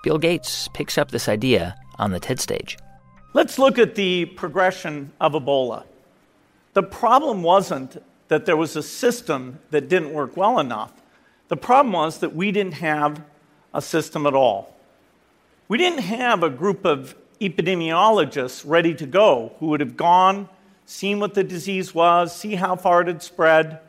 Bill 0.03 0.19
Gates 0.19 0.69
picks 0.75 0.97
up 0.99 1.11
this 1.11 1.29
idea 1.29 1.77
on 1.99 2.13
the 2.13 2.21
TED 2.21 2.41
stage. 2.41 2.77
Let's 3.35 3.59
look 3.59 3.79
at 3.79 3.95
the 3.95 4.27
progression 4.27 5.13
of 5.21 5.33
Ebola. 5.33 5.85
The 6.75 6.83
problem 6.83 7.43
wasn't 7.43 8.03
that 8.29 8.47
there 8.47 8.57
was 8.57 8.77
a 8.77 8.83
system 8.83 9.59
that 9.71 9.89
didn't 9.89 10.13
work 10.13 10.37
well 10.37 10.59
enough. 10.59 10.93
The 11.49 11.57
problem 11.57 11.93
was 11.93 12.19
that 12.19 12.35
we 12.35 12.53
didn't 12.53 12.75
have 12.75 13.23
a 13.75 13.83
system 13.83 14.27
at 14.27 14.35
all. 14.35 14.75
We 15.69 15.79
didn't 15.79 16.01
have 16.01 16.43
a 16.43 16.51
group 16.51 16.85
of 16.85 17.15
epidemiologists 17.49 18.63
ready 18.67 18.95
to 18.95 19.07
go 19.07 19.53
who 19.59 19.67
would 19.69 19.81
have 19.81 19.97
gone, 19.97 20.49
seen 20.87 21.21
what 21.21 21.35
the 21.35 21.45
disease 21.45 21.95
was, 21.95 22.35
see 22.35 22.55
how 22.55 22.77
far 22.77 23.03
it 23.03 23.09
had 23.09 23.23
spread. 23.23 23.81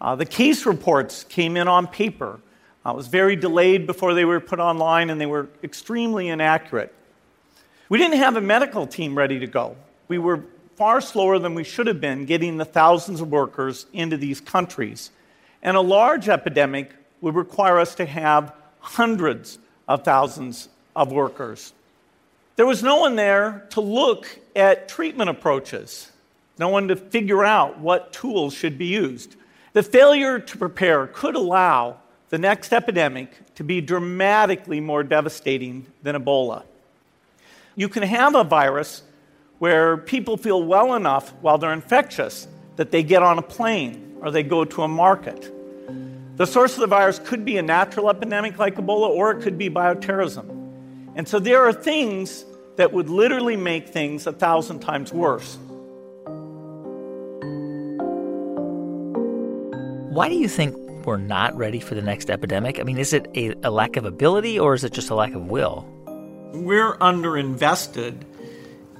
Uh, 0.00 0.14
the 0.14 0.26
case 0.26 0.66
reports 0.66 1.24
came 1.24 1.56
in 1.56 1.68
on 1.68 1.86
paper. 1.86 2.40
Uh, 2.84 2.90
it 2.90 2.96
was 2.96 3.08
very 3.08 3.36
delayed 3.36 3.86
before 3.86 4.14
they 4.14 4.24
were 4.24 4.40
put 4.40 4.60
online, 4.60 5.10
and 5.10 5.20
they 5.20 5.26
were 5.26 5.48
extremely 5.64 6.28
inaccurate. 6.28 6.94
We 7.88 7.98
didn't 7.98 8.18
have 8.18 8.36
a 8.36 8.40
medical 8.40 8.86
team 8.86 9.16
ready 9.16 9.38
to 9.38 9.46
go. 9.46 9.76
We 10.08 10.18
were 10.18 10.44
far 10.76 11.00
slower 11.00 11.38
than 11.38 11.54
we 11.54 11.64
should 11.64 11.86
have 11.86 12.00
been 12.00 12.24
getting 12.24 12.56
the 12.56 12.64
thousands 12.64 13.20
of 13.20 13.30
workers 13.30 13.86
into 13.92 14.16
these 14.16 14.40
countries. 14.40 15.10
And 15.62 15.76
a 15.76 15.80
large 15.80 16.28
epidemic 16.28 16.92
would 17.20 17.34
require 17.34 17.80
us 17.80 17.96
to 17.96 18.06
have 18.06 18.52
hundreds 18.80 19.58
of 19.88 20.04
thousands 20.04 20.68
of 20.94 21.10
workers. 21.10 21.72
There 22.58 22.66
was 22.66 22.82
no 22.82 22.96
one 22.96 23.14
there 23.14 23.68
to 23.70 23.80
look 23.80 24.26
at 24.56 24.88
treatment 24.88 25.30
approaches, 25.30 26.10
no 26.58 26.68
one 26.68 26.88
to 26.88 26.96
figure 26.96 27.44
out 27.44 27.78
what 27.78 28.12
tools 28.12 28.52
should 28.52 28.76
be 28.76 28.86
used. 28.86 29.36
The 29.74 29.84
failure 29.84 30.40
to 30.40 30.58
prepare 30.58 31.06
could 31.06 31.36
allow 31.36 31.98
the 32.30 32.38
next 32.38 32.72
epidemic 32.72 33.54
to 33.54 33.62
be 33.62 33.80
dramatically 33.80 34.80
more 34.80 35.04
devastating 35.04 35.86
than 36.02 36.16
Ebola. 36.16 36.64
You 37.76 37.88
can 37.88 38.02
have 38.02 38.34
a 38.34 38.42
virus 38.42 39.04
where 39.60 39.96
people 39.96 40.36
feel 40.36 40.60
well 40.60 40.94
enough 40.94 41.32
while 41.40 41.58
they're 41.58 41.72
infectious 41.72 42.48
that 42.74 42.90
they 42.90 43.04
get 43.04 43.22
on 43.22 43.38
a 43.38 43.42
plane 43.42 44.16
or 44.20 44.32
they 44.32 44.42
go 44.42 44.64
to 44.64 44.82
a 44.82 44.88
market. 44.88 45.54
The 46.36 46.44
source 46.44 46.74
of 46.74 46.80
the 46.80 46.88
virus 46.88 47.20
could 47.20 47.44
be 47.44 47.56
a 47.58 47.62
natural 47.62 48.10
epidemic 48.10 48.58
like 48.58 48.74
Ebola, 48.74 49.10
or 49.10 49.30
it 49.30 49.42
could 49.42 49.58
be 49.58 49.70
bioterrorism. 49.70 50.56
And 51.14 51.26
so 51.26 51.38
there 51.40 51.64
are 51.64 51.72
things 51.72 52.44
that 52.78 52.92
would 52.92 53.10
literally 53.10 53.56
make 53.56 53.88
things 53.88 54.24
a 54.28 54.32
thousand 54.32 54.78
times 54.78 55.12
worse. 55.12 55.58
Why 60.14 60.28
do 60.28 60.36
you 60.36 60.48
think 60.48 60.76
we're 61.04 61.16
not 61.16 61.56
ready 61.56 61.80
for 61.80 61.96
the 61.96 62.02
next 62.02 62.30
epidemic? 62.30 62.78
I 62.78 62.84
mean, 62.84 62.98
is 62.98 63.12
it 63.12 63.26
a, 63.34 63.52
a 63.64 63.70
lack 63.70 63.96
of 63.96 64.04
ability 64.04 64.60
or 64.60 64.74
is 64.74 64.84
it 64.84 64.92
just 64.92 65.10
a 65.10 65.16
lack 65.16 65.34
of 65.34 65.50
will? 65.50 65.86
We're 66.54 66.96
underinvested 66.98 68.22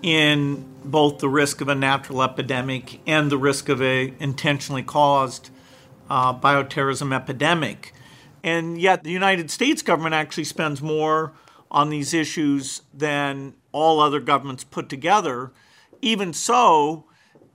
in 0.03 0.67
both 0.85 1.21
the 1.21 1.29
risk 1.29 1.61
of 1.61 1.69
a 1.69 1.75
natural 1.77 2.25
epidemic 2.25 3.01
and 3.07 3.31
the 3.31 3.39
risk 3.39 3.69
of 3.69 3.81
a 3.81 4.13
intentionally 4.19 4.83
caused 4.83 5.51
uh, 6.11 6.35
bioterrorism 6.35 7.15
epidemic. 7.15 7.95
And 8.43 8.81
yet, 8.81 9.05
the 9.05 9.13
United 9.13 9.53
States 9.53 9.83
government 9.83 10.17
actually 10.17 10.45
spends 10.45 10.83
more 10.83 11.33
on 11.71 11.91
these 11.91 12.15
issues 12.15 12.83
than 12.93 13.55
all 13.79 14.01
other 14.01 14.21
governments 14.21 14.65
put 14.65 14.89
together. 14.89 15.53
Even 16.03 16.33
so, 16.33 17.05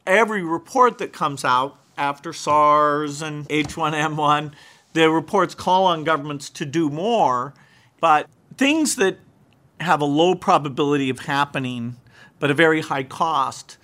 every 0.08 0.42
report 0.42 0.98
that 0.98 1.14
comes 1.14 1.44
out 1.44 1.78
after 1.98 2.34
SARS 2.34 3.22
and 3.22 3.48
H1N1, 3.50 4.54
the 4.94 5.10
reports 5.10 5.54
call 5.54 5.86
on 5.86 6.04
governments 6.04 6.50
to 6.52 6.66
do 6.66 6.90
more. 6.90 7.54
But 8.00 8.28
things 8.58 8.96
that 8.96 9.18
have 9.80 10.02
a 10.02 10.06
low 10.06 10.36
probability 10.36 11.10
of 11.10 11.20
happening 11.20 11.98
but 12.40 12.52
a 12.52 12.54
very 12.54 12.82
high 12.82 13.04
cost, 13.04 13.78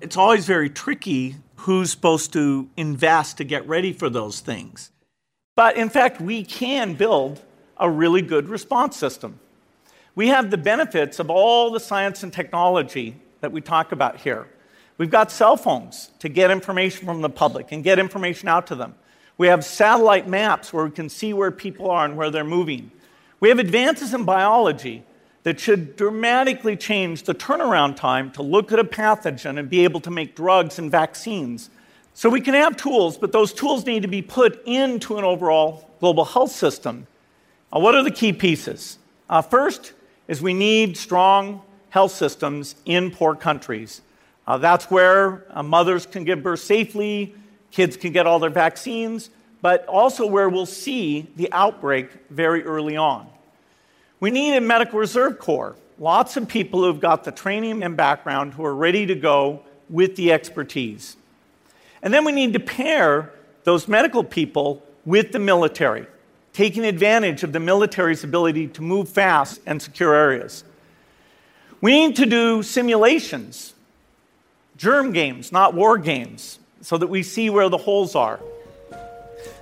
it's 0.00 0.16
always 0.16 0.46
very 0.46 0.70
tricky 0.70 1.36
who's 1.56 1.90
supposed 1.90 2.32
to 2.32 2.68
invest 2.76 3.36
to 3.36 3.44
get 3.44 3.66
ready 3.68 3.92
for 3.92 4.08
those 4.08 4.40
things. 4.40 4.90
But 5.56 5.76
in 5.76 5.90
fact, 5.90 6.20
we 6.20 6.44
can 6.44 6.94
build 6.94 7.42
a 7.76 7.90
really 7.90 8.22
good 8.22 8.48
response 8.48 8.96
system. 8.96 9.40
We 10.18 10.26
have 10.30 10.50
the 10.50 10.58
benefits 10.58 11.20
of 11.20 11.30
all 11.30 11.70
the 11.70 11.78
science 11.78 12.24
and 12.24 12.32
technology 12.32 13.14
that 13.40 13.52
we 13.52 13.60
talk 13.60 13.92
about 13.92 14.16
here. 14.16 14.48
We've 14.96 15.08
got 15.08 15.30
cell 15.30 15.56
phones 15.56 16.10
to 16.18 16.28
get 16.28 16.50
information 16.50 17.06
from 17.06 17.20
the 17.20 17.30
public 17.30 17.70
and 17.70 17.84
get 17.84 18.00
information 18.00 18.48
out 18.48 18.66
to 18.66 18.74
them. 18.74 18.96
We 19.36 19.46
have 19.46 19.64
satellite 19.64 20.26
maps 20.26 20.72
where 20.72 20.84
we 20.84 20.90
can 20.90 21.08
see 21.08 21.32
where 21.32 21.52
people 21.52 21.88
are 21.88 22.04
and 22.04 22.16
where 22.16 22.30
they're 22.30 22.42
moving. 22.42 22.90
We 23.38 23.48
have 23.48 23.60
advances 23.60 24.12
in 24.12 24.24
biology 24.24 25.04
that 25.44 25.60
should 25.60 25.94
dramatically 25.94 26.76
change 26.76 27.22
the 27.22 27.32
turnaround 27.32 27.94
time 27.94 28.32
to 28.32 28.42
look 28.42 28.72
at 28.72 28.80
a 28.80 28.84
pathogen 28.84 29.56
and 29.56 29.70
be 29.70 29.84
able 29.84 30.00
to 30.00 30.10
make 30.10 30.34
drugs 30.34 30.80
and 30.80 30.90
vaccines. 30.90 31.70
So 32.14 32.28
we 32.28 32.40
can 32.40 32.54
have 32.54 32.76
tools, 32.76 33.16
but 33.16 33.30
those 33.30 33.52
tools 33.52 33.86
need 33.86 34.02
to 34.02 34.08
be 34.08 34.22
put 34.22 34.64
into 34.66 35.16
an 35.16 35.22
overall 35.22 35.88
global 36.00 36.24
health 36.24 36.50
system. 36.50 37.06
Uh, 37.72 37.78
what 37.78 37.94
are 37.94 38.02
the 38.02 38.10
key 38.10 38.32
pieces? 38.32 38.98
Uh, 39.30 39.42
first 39.42 39.92
is 40.28 40.40
we 40.40 40.54
need 40.54 40.96
strong 40.96 41.62
health 41.90 42.12
systems 42.12 42.76
in 42.84 43.10
poor 43.10 43.34
countries. 43.34 44.02
Uh, 44.46 44.58
that's 44.58 44.90
where 44.90 45.44
uh, 45.50 45.62
mothers 45.62 46.06
can 46.06 46.24
give 46.24 46.42
birth 46.42 46.60
safely, 46.60 47.34
kids 47.70 47.96
can 47.96 48.12
get 48.12 48.26
all 48.26 48.38
their 48.38 48.50
vaccines, 48.50 49.30
but 49.60 49.84
also 49.86 50.26
where 50.26 50.48
we'll 50.48 50.66
see 50.66 51.26
the 51.36 51.52
outbreak 51.52 52.10
very 52.30 52.62
early 52.62 52.96
on. 52.96 53.26
We 54.20 54.30
need 54.30 54.56
a 54.56 54.60
medical 54.60 54.98
reserve 54.98 55.38
corps, 55.38 55.76
lots 55.98 56.36
of 56.36 56.48
people 56.48 56.82
who've 56.82 57.00
got 57.00 57.24
the 57.24 57.32
training 57.32 57.82
and 57.82 57.96
background 57.96 58.54
who 58.54 58.64
are 58.64 58.74
ready 58.74 59.06
to 59.06 59.14
go 59.14 59.62
with 59.88 60.16
the 60.16 60.32
expertise. 60.32 61.16
And 62.02 62.12
then 62.14 62.24
we 62.24 62.32
need 62.32 62.52
to 62.52 62.60
pair 62.60 63.32
those 63.64 63.88
medical 63.88 64.22
people 64.22 64.82
with 65.04 65.32
the 65.32 65.38
military, 65.38 66.06
taking 66.58 66.84
advantage 66.84 67.44
of 67.44 67.52
the 67.52 67.60
military's 67.60 68.24
ability 68.24 68.66
to 68.66 68.82
move 68.82 69.08
fast 69.08 69.60
and 69.64 69.80
secure 69.80 70.12
areas. 70.12 70.64
We 71.80 71.92
need 71.92 72.16
to 72.16 72.26
do 72.26 72.64
simulations 72.64 73.74
germ 74.76 75.12
games, 75.12 75.52
not 75.52 75.74
war 75.74 75.98
games, 75.98 76.58
so 76.80 76.98
that 76.98 77.06
we 77.06 77.22
see 77.22 77.48
where 77.48 77.68
the 77.68 77.76
holes 77.76 78.16
are. 78.16 78.40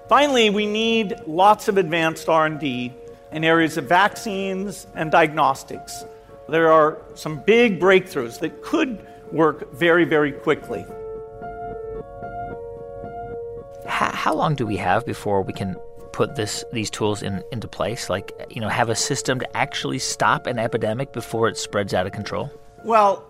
Finally, 0.09 0.49
we 0.49 0.65
need 0.65 1.15
lots 1.27 1.69
of 1.69 1.77
advanced 1.77 2.31
R&D 2.31 2.91
in 3.31 3.45
areas 3.45 3.77
of 3.77 3.85
vaccines 3.85 4.87
and 4.95 5.11
diagnostics. 5.11 6.03
There 6.49 6.73
are 6.73 6.97
some 7.15 7.41
big 7.41 7.79
breakthroughs 7.79 8.41
that 8.41 8.63
could 8.63 9.07
work 9.33 9.71
very, 9.75 10.07
very 10.07 10.33
quickly. 10.33 10.87
How, 13.87 14.35
long 14.35 14.55
do 14.55 14.65
we 14.65 14.79
have 14.79 15.05
before 15.05 15.43
we 15.43 15.53
can 15.53 15.77
put 16.17 16.35
this 16.35 16.65
these 16.73 16.89
tools 16.89 17.23
in, 17.23 17.43
into 17.53 17.69
place? 17.69 18.09
Like, 18.09 18.33
you 18.49 18.61
know, 18.61 18.69
have 18.69 18.89
a 18.89 18.97
system 18.97 19.39
to 19.41 19.57
actually 19.57 19.99
stop 19.99 20.47
an 20.47 20.59
epidemic 20.59 21.13
before 21.13 21.47
it 21.47 21.59
spreads 21.59 21.93
out 21.93 22.07
of 22.07 22.13
control? 22.13 22.51
Well, 22.85 23.27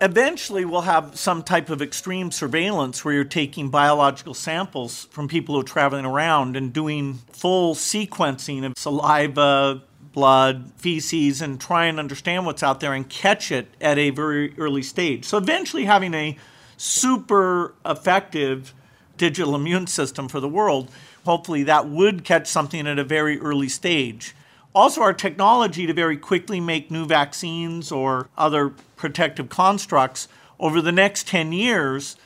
eventually 0.00 0.64
we'll 0.64 0.80
have 0.80 1.16
some 1.16 1.44
type 1.44 1.70
of 1.70 1.80
extreme 1.80 2.32
surveillance 2.32 3.04
where 3.04 3.14
you're 3.14 3.24
taking 3.24 3.70
biological 3.70 4.34
samples 4.34 5.06
from 5.12 5.28
people 5.28 5.54
who 5.54 5.60
are 5.60 5.64
traveling 5.64 6.04
around 6.04 6.56
and 6.56 6.72
doing 6.72 7.20
full 7.32 7.76
sequencing 7.76 8.66
of 8.66 8.72
saliva, 8.76 9.82
blood, 10.12 10.72
feces, 10.78 11.40
and 11.40 11.60
try 11.60 11.86
and 11.86 12.00
understand 12.00 12.44
what's 12.44 12.64
out 12.64 12.80
there 12.80 12.92
and 12.92 13.08
catch 13.08 13.52
it 13.52 13.68
at 13.80 13.98
a 13.98 14.10
very 14.10 14.52
early 14.58 14.82
stage. 14.82 15.24
So 15.24 15.38
eventually 15.38 15.84
having 15.84 16.12
a 16.12 16.36
super 16.76 17.74
effective 17.84 18.74
digital 19.16 19.54
immune 19.54 19.86
system 19.86 20.28
for 20.28 20.40
the 20.40 20.48
world, 20.48 20.90
hopefully 21.26 21.62
that 21.64 21.88
would 21.88 22.24
catch 22.24 22.46
something 22.46 22.86
at 22.86 22.98
a 22.98 23.04
very 23.04 23.38
early 23.38 23.68
stage. 23.68 24.34
Also, 24.74 25.00
our 25.00 25.12
technology 25.12 25.86
to 25.86 25.94
very 25.94 26.16
quickly 26.16 26.60
make 26.60 26.90
new 26.90 27.06
vaccines 27.06 27.92
or 27.92 28.28
other 28.36 28.70
protective 28.96 29.48
constructs 29.48 30.28
over 30.58 30.80
the 30.80 30.92
next 30.92 31.28
10 31.28 31.52
years, 31.52 32.16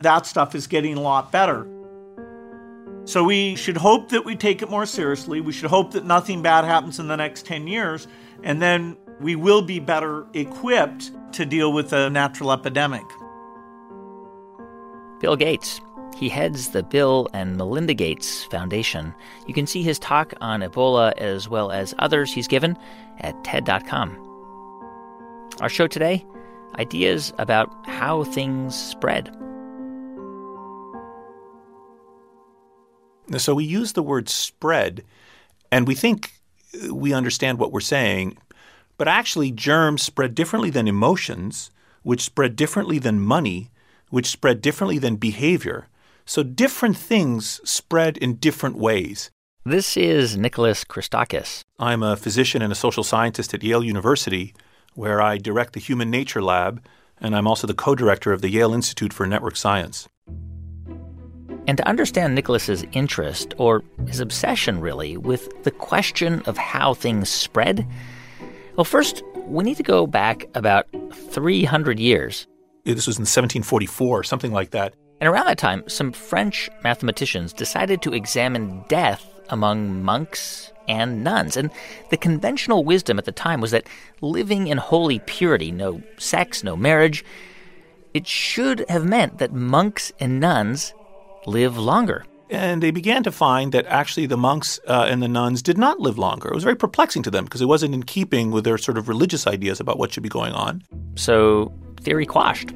that 0.00 0.26
stuff 0.26 0.54
is 0.54 0.66
getting 0.66 0.96
a 0.96 1.00
lot 1.00 1.30
better. 1.30 1.66
So 3.04 3.24
we 3.24 3.56
should 3.56 3.76
hope 3.76 4.10
that 4.10 4.24
we 4.24 4.36
take 4.36 4.62
it 4.62 4.70
more 4.70 4.86
seriously. 4.86 5.40
We 5.40 5.52
should 5.52 5.70
hope 5.70 5.92
that 5.92 6.04
nothing 6.04 6.42
bad 6.42 6.64
happens 6.64 6.98
in 6.98 7.08
the 7.08 7.16
next 7.16 7.46
10 7.46 7.66
years, 7.66 8.06
and 8.42 8.60
then 8.62 8.96
we 9.20 9.36
will 9.36 9.62
be 9.62 9.78
better 9.78 10.26
equipped 10.34 11.10
to 11.32 11.46
deal 11.46 11.72
with 11.72 11.92
a 11.92 12.10
natural 12.10 12.52
epidemic. 12.52 13.04
Bill 15.20 15.36
Gates 15.36 15.80
he 16.16 16.28
heads 16.28 16.70
the 16.70 16.82
Bill 16.82 17.28
and 17.32 17.56
Melinda 17.56 17.94
Gates 17.94 18.44
Foundation. 18.44 19.14
You 19.46 19.54
can 19.54 19.66
see 19.66 19.82
his 19.82 19.98
talk 19.98 20.34
on 20.40 20.60
Ebola 20.60 21.12
as 21.18 21.48
well 21.48 21.70
as 21.70 21.94
others 21.98 22.32
he's 22.32 22.48
given 22.48 22.76
at 23.20 23.42
TED.com. 23.44 24.16
Our 25.60 25.68
show 25.68 25.86
today 25.86 26.24
ideas 26.76 27.32
about 27.38 27.70
how 27.86 28.24
things 28.24 28.74
spread. 28.74 29.34
So 33.36 33.54
we 33.54 33.64
use 33.64 33.92
the 33.92 34.02
word 34.02 34.28
spread, 34.28 35.04
and 35.70 35.86
we 35.86 35.94
think 35.94 36.32
we 36.90 37.12
understand 37.12 37.58
what 37.58 37.72
we're 37.72 37.80
saying, 37.80 38.36
but 38.98 39.08
actually, 39.08 39.50
germs 39.50 40.02
spread 40.02 40.34
differently 40.34 40.68
than 40.68 40.86
emotions, 40.86 41.70
which 42.02 42.20
spread 42.20 42.54
differently 42.54 42.98
than 42.98 43.20
money, 43.20 43.70
which 44.10 44.26
spread 44.26 44.60
differently 44.60 44.98
than 44.98 45.16
behavior. 45.16 45.86
So 46.30 46.44
different 46.44 46.96
things 46.96 47.60
spread 47.68 48.16
in 48.16 48.36
different 48.36 48.76
ways. 48.76 49.32
This 49.64 49.96
is 49.96 50.36
Nicholas 50.36 50.84
Christakis. 50.84 51.64
I'm 51.76 52.04
a 52.04 52.16
physician 52.16 52.62
and 52.62 52.70
a 52.70 52.76
social 52.76 53.02
scientist 53.02 53.52
at 53.52 53.64
Yale 53.64 53.82
University, 53.82 54.54
where 54.94 55.20
I 55.20 55.38
direct 55.38 55.72
the 55.72 55.80
Human 55.80 56.08
Nature 56.08 56.40
Lab, 56.40 56.84
and 57.20 57.34
I'm 57.34 57.48
also 57.48 57.66
the 57.66 57.74
co 57.74 57.96
director 57.96 58.32
of 58.32 58.42
the 58.42 58.48
Yale 58.48 58.72
Institute 58.72 59.12
for 59.12 59.26
Network 59.26 59.56
Science. 59.56 60.08
And 61.66 61.76
to 61.76 61.88
understand 61.88 62.36
Nicholas's 62.36 62.84
interest, 62.92 63.52
or 63.58 63.82
his 64.06 64.20
obsession 64.20 64.80
really, 64.80 65.16
with 65.16 65.64
the 65.64 65.72
question 65.72 66.42
of 66.42 66.56
how 66.56 66.94
things 66.94 67.28
spread, 67.28 67.84
well, 68.76 68.84
first, 68.84 69.24
we 69.46 69.64
need 69.64 69.78
to 69.78 69.82
go 69.82 70.06
back 70.06 70.48
about 70.54 70.86
300 71.12 71.98
years. 71.98 72.46
This 72.84 73.08
was 73.08 73.16
in 73.16 73.22
1744, 73.22 74.22
something 74.22 74.52
like 74.52 74.70
that. 74.70 74.94
And 75.20 75.28
around 75.28 75.46
that 75.46 75.58
time, 75.58 75.86
some 75.86 76.12
French 76.12 76.70
mathematicians 76.82 77.52
decided 77.52 78.00
to 78.02 78.14
examine 78.14 78.84
death 78.88 79.26
among 79.50 80.02
monks 80.02 80.72
and 80.88 81.22
nuns. 81.22 81.56
And 81.56 81.70
the 82.10 82.16
conventional 82.16 82.84
wisdom 82.84 83.18
at 83.18 83.26
the 83.26 83.32
time 83.32 83.60
was 83.60 83.70
that 83.70 83.86
living 84.22 84.66
in 84.66 84.78
holy 84.78 85.18
purity, 85.20 85.70
no 85.70 86.02
sex, 86.18 86.64
no 86.64 86.74
marriage, 86.74 87.24
it 88.14 88.26
should 88.26 88.84
have 88.88 89.04
meant 89.04 89.38
that 89.38 89.52
monks 89.52 90.10
and 90.18 90.40
nuns 90.40 90.94
live 91.46 91.76
longer. 91.76 92.24
And 92.48 92.82
they 92.82 92.90
began 92.90 93.22
to 93.22 93.30
find 93.30 93.70
that 93.72 93.86
actually 93.86 94.26
the 94.26 94.36
monks 94.36 94.80
uh, 94.88 95.06
and 95.08 95.22
the 95.22 95.28
nuns 95.28 95.62
did 95.62 95.78
not 95.78 96.00
live 96.00 96.18
longer. 96.18 96.48
It 96.48 96.54
was 96.54 96.64
very 96.64 96.74
perplexing 96.74 97.22
to 97.22 97.30
them 97.30 97.44
because 97.44 97.60
it 97.60 97.66
wasn't 97.66 97.94
in 97.94 98.02
keeping 98.02 98.50
with 98.50 98.64
their 98.64 98.76
sort 98.76 98.98
of 98.98 99.08
religious 99.08 99.46
ideas 99.46 99.78
about 99.78 99.98
what 99.98 100.12
should 100.12 100.24
be 100.24 100.28
going 100.28 100.52
on. 100.52 100.82
So, 101.14 101.72
theory 102.00 102.26
quashed. 102.26 102.72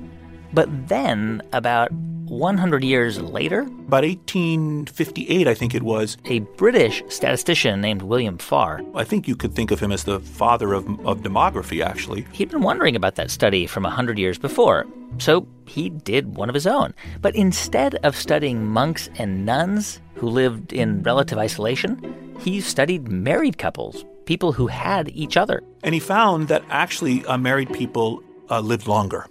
But 0.55 0.89
then, 0.89 1.43
about 1.53 1.91
100 1.93 2.85
years 2.85 3.21
later, 3.21 3.63
about 3.63 4.05
1858, 4.05 5.49
I 5.49 5.55
think 5.55 5.75
it 5.75 5.83
was, 5.83 6.17
a 6.27 6.39
British 6.57 7.03
statistician 7.09 7.81
named 7.81 8.03
William 8.03 8.39
Farr. 8.39 8.81
I 8.95 9.03
think 9.03 9.27
you 9.27 9.35
could 9.35 9.55
think 9.55 9.73
of 9.73 9.81
him 9.81 9.91
as 9.91 10.05
the 10.05 10.21
father 10.21 10.73
of, 10.73 10.87
of 11.05 11.23
demography, 11.23 11.85
actually. 11.85 12.25
He'd 12.33 12.51
been 12.51 12.63
wondering 12.63 12.95
about 12.95 13.17
that 13.17 13.33
study 13.33 13.67
from 13.67 13.83
100 13.83 14.17
years 14.17 14.39
before, 14.39 14.87
so 15.19 15.49
he 15.67 15.91
did 15.91 16.37
one 16.37 16.49
of 16.49 16.55
his 16.55 16.69
own. 16.69 16.95
But 17.21 17.35
instead 17.35 17.97
of 18.05 18.15
studying 18.17 18.65
monks 18.65 19.11
and 19.17 19.45
nuns 19.45 20.01
who 20.15 20.29
lived 20.29 20.73
in 20.73 21.03
relative 21.03 21.39
isolation, 21.39 22.37
he 22.39 22.61
studied 22.61 23.09
married 23.09 23.59
couples, 23.59 24.05
people 24.25 24.53
who 24.53 24.69
had 24.69 25.11
each 25.11 25.37
other. 25.37 25.65
And 25.83 25.95
he 25.95 26.01
found 26.01 26.47
that 26.47 26.63
actually 26.71 27.27
uh, 27.27 27.39
married 27.39 27.73
people 27.73 28.23
uh, 28.51 28.61
lived 28.61 28.87
longer. 28.87 29.27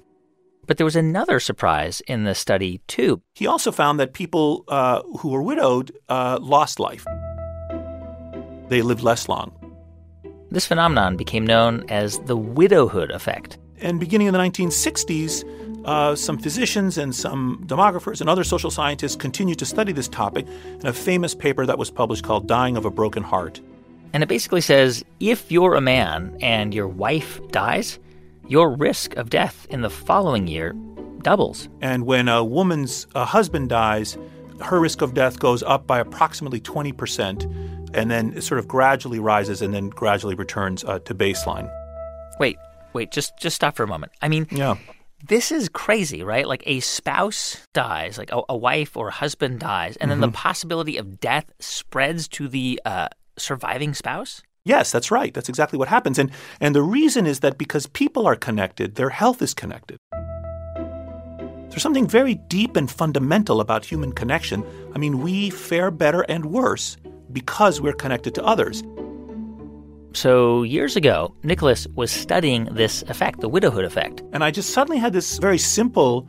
But 0.65 0.77
there 0.77 0.85
was 0.85 0.95
another 0.95 1.39
surprise 1.39 2.01
in 2.07 2.23
the 2.23 2.35
study, 2.35 2.79
too. 2.87 3.21
He 3.35 3.47
also 3.47 3.71
found 3.71 3.99
that 3.99 4.13
people 4.13 4.63
uh, 4.67 5.01
who 5.19 5.29
were 5.29 5.41
widowed 5.41 5.91
uh, 6.09 6.39
lost 6.41 6.79
life, 6.79 7.05
they 8.69 8.81
lived 8.81 9.01
less 9.01 9.27
long. 9.27 9.51
This 10.51 10.65
phenomenon 10.65 11.17
became 11.17 11.45
known 11.45 11.83
as 11.89 12.19
the 12.19 12.37
widowhood 12.37 13.11
effect. 13.11 13.57
And 13.81 13.99
beginning 13.99 14.27
in 14.27 14.33
the 14.33 14.39
1960s, 14.39 15.43
uh, 15.85 16.15
some 16.15 16.37
physicians 16.37 16.97
and 16.97 17.13
some 17.13 17.63
demographers 17.67 18.21
and 18.21 18.29
other 18.29 18.43
social 18.43 18.71
scientists 18.71 19.15
continued 19.15 19.59
to 19.59 19.65
study 19.65 19.91
this 19.91 20.07
topic 20.07 20.47
in 20.79 20.87
a 20.87 20.93
famous 20.93 21.35
paper 21.35 21.65
that 21.65 21.77
was 21.77 21.91
published 21.91 22.23
called 22.23 22.47
Dying 22.47 22.77
of 22.77 22.85
a 22.85 22.89
Broken 22.91 23.23
Heart. 23.23 23.59
And 24.13 24.23
it 24.23 24.29
basically 24.29 24.61
says 24.61 25.03
if 25.19 25.51
you're 25.51 25.75
a 25.75 25.81
man 25.81 26.37
and 26.39 26.73
your 26.73 26.87
wife 26.87 27.41
dies, 27.49 27.99
your 28.47 28.75
risk 28.75 29.15
of 29.15 29.29
death 29.29 29.65
in 29.69 29.81
the 29.81 29.89
following 29.89 30.47
year 30.47 30.73
doubles. 31.21 31.69
And 31.81 32.05
when 32.05 32.27
a 32.27 32.43
woman's 32.43 33.07
uh, 33.15 33.25
husband 33.25 33.69
dies, 33.69 34.17
her 34.61 34.79
risk 34.79 35.01
of 35.01 35.13
death 35.13 35.39
goes 35.39 35.63
up 35.63 35.87
by 35.87 35.99
approximately 35.99 36.59
20%, 36.59 37.95
and 37.95 38.11
then 38.11 38.33
it 38.35 38.41
sort 38.41 38.59
of 38.59 38.67
gradually 38.67 39.19
rises 39.19 39.61
and 39.61 39.73
then 39.73 39.89
gradually 39.89 40.35
returns 40.35 40.83
uh, 40.83 40.99
to 40.99 41.15
baseline. 41.15 41.71
Wait, 42.39 42.57
wait, 42.93 43.11
just 43.11 43.37
just 43.39 43.55
stop 43.55 43.75
for 43.75 43.83
a 43.83 43.87
moment. 43.87 44.11
I 44.21 44.29
mean, 44.29 44.47
yeah. 44.51 44.75
This 45.25 45.53
is 45.53 45.69
crazy, 45.69 46.21
right? 46.21 46.45
Like 46.45 46.63
a 46.65 46.81
spouse 46.81 47.65
dies, 47.73 48.17
like 48.17 48.29
a, 48.33 48.41
a 48.49 48.57
wife 48.57 48.97
or 48.97 49.07
a 49.07 49.11
husband 49.11 49.61
dies, 49.61 49.95
and 49.95 50.11
mm-hmm. 50.11 50.19
then 50.19 50.29
the 50.29 50.35
possibility 50.35 50.97
of 50.97 51.21
death 51.21 51.49
spreads 51.59 52.27
to 52.29 52.49
the 52.49 52.81
uh, 52.83 53.07
surviving 53.37 53.93
spouse? 53.93 54.43
Yes, 54.65 54.91
that's 54.91 55.11
right. 55.11 55.33
That's 55.33 55.49
exactly 55.49 55.77
what 55.77 55.89
happens. 55.89 56.17
And, 56.17 56.31
and 56.61 56.73
the 56.73 56.81
reason 56.81 57.27
is 57.27 57.41
that 57.41 57.57
because 57.57 57.85
people 57.85 58.25
are 58.25 58.35
connected, 58.35 58.95
their 58.95 59.09
health 59.09 59.41
is 59.41 59.53
connected. 59.53 59.97
There's 61.69 61.81
something 61.81 62.07
very 62.07 62.35
deep 62.35 62.77
and 62.77 62.89
fundamental 62.89 63.59
about 63.59 63.83
human 63.83 64.13
connection. 64.13 64.63
I 64.95 64.99
mean, 64.99 65.21
we 65.21 65.49
fare 65.49 65.91
better 65.91 66.21
and 66.21 66.45
worse 66.45 66.95
because 67.33 67.81
we're 67.81 67.93
connected 67.93 68.35
to 68.35 68.43
others. 68.45 68.83
So, 70.13 70.61
years 70.61 70.95
ago, 70.95 71.35
Nicholas 71.43 71.87
was 71.95 72.11
studying 72.11 72.65
this 72.65 73.01
effect, 73.03 73.41
the 73.41 73.49
widowhood 73.49 73.83
effect. 73.83 74.21
And 74.31 74.43
I 74.43 74.51
just 74.51 74.69
suddenly 74.69 74.99
had 74.99 75.11
this 75.11 75.39
very 75.39 75.57
simple 75.57 76.27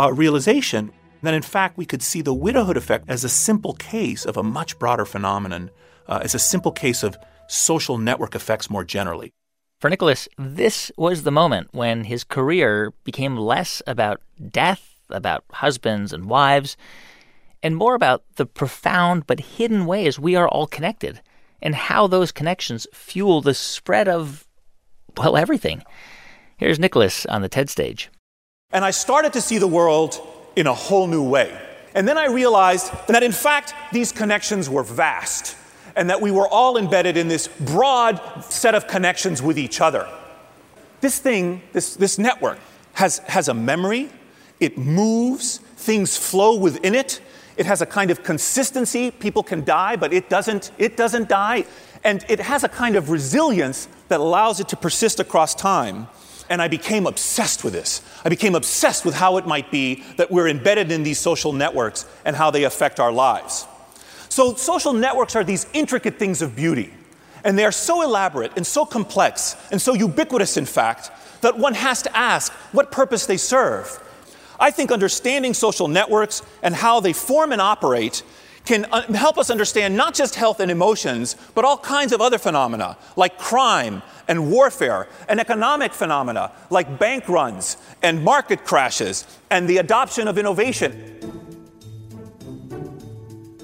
uh, 0.00 0.12
realization 0.12 0.90
that, 1.22 1.34
in 1.34 1.42
fact, 1.42 1.76
we 1.76 1.84
could 1.84 2.02
see 2.02 2.22
the 2.22 2.32
widowhood 2.34 2.78
effect 2.78 3.04
as 3.08 3.22
a 3.22 3.28
simple 3.28 3.74
case 3.74 4.24
of 4.24 4.38
a 4.38 4.42
much 4.42 4.78
broader 4.78 5.04
phenomenon, 5.04 5.70
uh, 6.08 6.20
as 6.22 6.34
a 6.34 6.38
simple 6.38 6.72
case 6.72 7.02
of 7.02 7.16
social 7.48 7.98
network 7.98 8.34
effects 8.34 8.70
more 8.70 8.84
generally. 8.84 9.32
For 9.80 9.90
Nicholas, 9.90 10.28
this 10.38 10.90
was 10.96 11.22
the 11.22 11.30
moment 11.30 11.68
when 11.72 12.04
his 12.04 12.24
career 12.24 12.92
became 13.04 13.36
less 13.36 13.82
about 13.86 14.22
death, 14.50 14.96
about 15.10 15.44
husbands 15.52 16.12
and 16.12 16.30
wives, 16.30 16.76
and 17.62 17.76
more 17.76 17.94
about 17.94 18.24
the 18.36 18.46
profound 18.46 19.26
but 19.26 19.40
hidden 19.40 19.84
ways 19.86 20.18
we 20.18 20.34
are 20.34 20.48
all 20.48 20.66
connected 20.66 21.20
and 21.60 21.74
how 21.74 22.06
those 22.06 22.32
connections 22.32 22.86
fuel 22.92 23.40
the 23.40 23.54
spread 23.54 24.08
of, 24.08 24.46
well, 25.16 25.36
everything. 25.36 25.82
Here's 26.56 26.78
Nicholas 26.78 27.26
on 27.26 27.42
the 27.42 27.48
TED 27.48 27.68
stage. 27.68 28.10
And 28.70 28.84
I 28.84 28.90
started 28.90 29.32
to 29.34 29.40
see 29.40 29.58
the 29.58 29.66
world 29.66 30.20
in 30.56 30.66
a 30.66 30.74
whole 30.74 31.06
new 31.06 31.22
way. 31.22 31.56
And 31.94 32.08
then 32.08 32.18
I 32.18 32.26
realized 32.26 32.90
that, 33.08 33.22
in 33.22 33.32
fact, 33.32 33.74
these 33.92 34.12
connections 34.12 34.68
were 34.68 34.82
vast 34.82 35.56
and 35.96 36.10
that 36.10 36.20
we 36.20 36.30
were 36.30 36.46
all 36.46 36.76
embedded 36.76 37.16
in 37.16 37.28
this 37.28 37.48
broad 37.48 38.20
set 38.44 38.74
of 38.74 38.86
connections 38.86 39.42
with 39.42 39.58
each 39.58 39.80
other. 39.80 40.06
This 41.00 41.18
thing, 41.18 41.62
this, 41.72 41.96
this 41.96 42.18
network, 42.18 42.58
has, 42.92 43.18
has 43.18 43.48
a 43.48 43.54
memory, 43.54 44.10
it 44.60 44.78
moves, 44.78 45.58
things 45.58 46.16
flow 46.16 46.56
within 46.56 46.94
it. 46.94 47.20
It 47.56 47.66
has 47.66 47.80
a 47.80 47.86
kind 47.86 48.10
of 48.10 48.22
consistency. 48.22 49.10
People 49.10 49.42
can 49.42 49.64
die, 49.64 49.96
but 49.96 50.12
it 50.12 50.28
doesn't, 50.28 50.72
it 50.78 50.96
doesn't 50.96 51.28
die. 51.28 51.64
And 52.04 52.24
it 52.28 52.40
has 52.40 52.64
a 52.64 52.68
kind 52.68 52.96
of 52.96 53.10
resilience 53.10 53.88
that 54.08 54.20
allows 54.20 54.60
it 54.60 54.68
to 54.68 54.76
persist 54.76 55.20
across 55.20 55.54
time. 55.54 56.08
And 56.48 56.62
I 56.62 56.68
became 56.68 57.06
obsessed 57.06 57.64
with 57.64 57.72
this. 57.72 58.02
I 58.24 58.28
became 58.28 58.54
obsessed 58.54 59.04
with 59.04 59.14
how 59.14 59.36
it 59.36 59.46
might 59.46 59.70
be 59.70 60.04
that 60.16 60.30
we're 60.30 60.48
embedded 60.48 60.92
in 60.92 61.02
these 61.02 61.18
social 61.18 61.52
networks 61.52 62.06
and 62.24 62.36
how 62.36 62.50
they 62.50 62.64
affect 62.64 63.00
our 63.00 63.10
lives. 63.10 63.66
So, 64.36 64.54
social 64.54 64.92
networks 64.92 65.34
are 65.34 65.44
these 65.44 65.66
intricate 65.72 66.18
things 66.18 66.42
of 66.42 66.54
beauty. 66.54 66.92
And 67.42 67.58
they 67.58 67.64
are 67.64 67.72
so 67.72 68.02
elaborate 68.02 68.52
and 68.56 68.66
so 68.66 68.84
complex 68.84 69.56
and 69.72 69.80
so 69.80 69.94
ubiquitous, 69.94 70.58
in 70.58 70.66
fact, 70.66 71.10
that 71.40 71.56
one 71.56 71.72
has 71.72 72.02
to 72.02 72.14
ask 72.14 72.52
what 72.72 72.92
purpose 72.92 73.24
they 73.24 73.38
serve. 73.38 73.98
I 74.60 74.70
think 74.70 74.92
understanding 74.92 75.54
social 75.54 75.88
networks 75.88 76.42
and 76.62 76.74
how 76.74 77.00
they 77.00 77.14
form 77.14 77.50
and 77.50 77.62
operate 77.62 78.22
can 78.66 78.84
uh, 78.92 79.10
help 79.14 79.38
us 79.38 79.48
understand 79.48 79.96
not 79.96 80.12
just 80.12 80.34
health 80.34 80.60
and 80.60 80.70
emotions, 80.70 81.34
but 81.54 81.64
all 81.64 81.78
kinds 81.78 82.12
of 82.12 82.20
other 82.20 82.36
phenomena 82.36 82.98
like 83.16 83.38
crime 83.38 84.02
and 84.28 84.50
warfare, 84.50 85.08
and 85.30 85.40
economic 85.40 85.94
phenomena 85.94 86.52
like 86.68 86.98
bank 86.98 87.26
runs 87.26 87.78
and 88.02 88.22
market 88.22 88.66
crashes 88.66 89.24
and 89.48 89.66
the 89.66 89.78
adoption 89.78 90.28
of 90.28 90.36
innovation. 90.36 91.45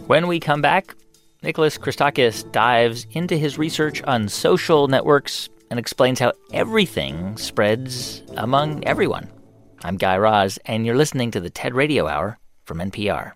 When 0.07 0.27
we 0.27 0.41
come 0.41 0.61
back, 0.61 0.95
Nicholas 1.43 1.79
Christakis 1.79 2.51
dives 2.51 3.07
into 3.13 3.37
his 3.37 3.57
research 3.57 4.03
on 4.03 4.29
social 4.29 4.89
networks 4.89 5.49
and 5.71 5.79
explains 5.79 6.19
how 6.19 6.33
everything 6.53 7.37
spreads 7.37 8.23
among 8.37 8.85
everyone. 8.85 9.31
I'm 9.85 9.97
Guy 9.97 10.17
Raz, 10.17 10.59
and 10.67 10.85
you're 10.85 10.97
listening 10.97 11.31
to 11.31 11.41
the 11.41 11.51
TED 11.51 11.75
Radio 11.75 12.09
Hour 12.09 12.39
from 12.65 12.79
NPR. 12.79 13.33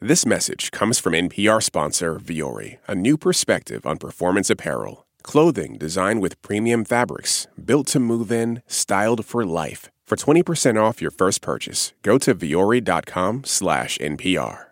This 0.00 0.24
message 0.24 0.70
comes 0.70 0.98
from 0.98 1.12
NPR 1.12 1.62
sponsor 1.62 2.18
Vuori, 2.18 2.78
a 2.88 2.94
new 2.94 3.16
perspective 3.16 3.84
on 3.86 3.98
performance 3.98 4.48
apparel. 4.48 5.06
Clothing 5.22 5.76
designed 5.76 6.20
with 6.22 6.40
premium 6.42 6.84
fabrics, 6.84 7.46
built 7.62 7.88
to 7.88 8.00
move 8.00 8.32
in, 8.32 8.62
styled 8.66 9.24
for 9.24 9.44
life. 9.44 9.90
For 10.06 10.16
20% 10.16 10.80
off 10.80 11.02
your 11.02 11.12
first 11.12 11.42
purchase, 11.42 11.92
go 12.02 12.18
to 12.18 12.34
vuori.com 12.34 13.44
slash 13.44 13.98
NPR. 13.98 14.71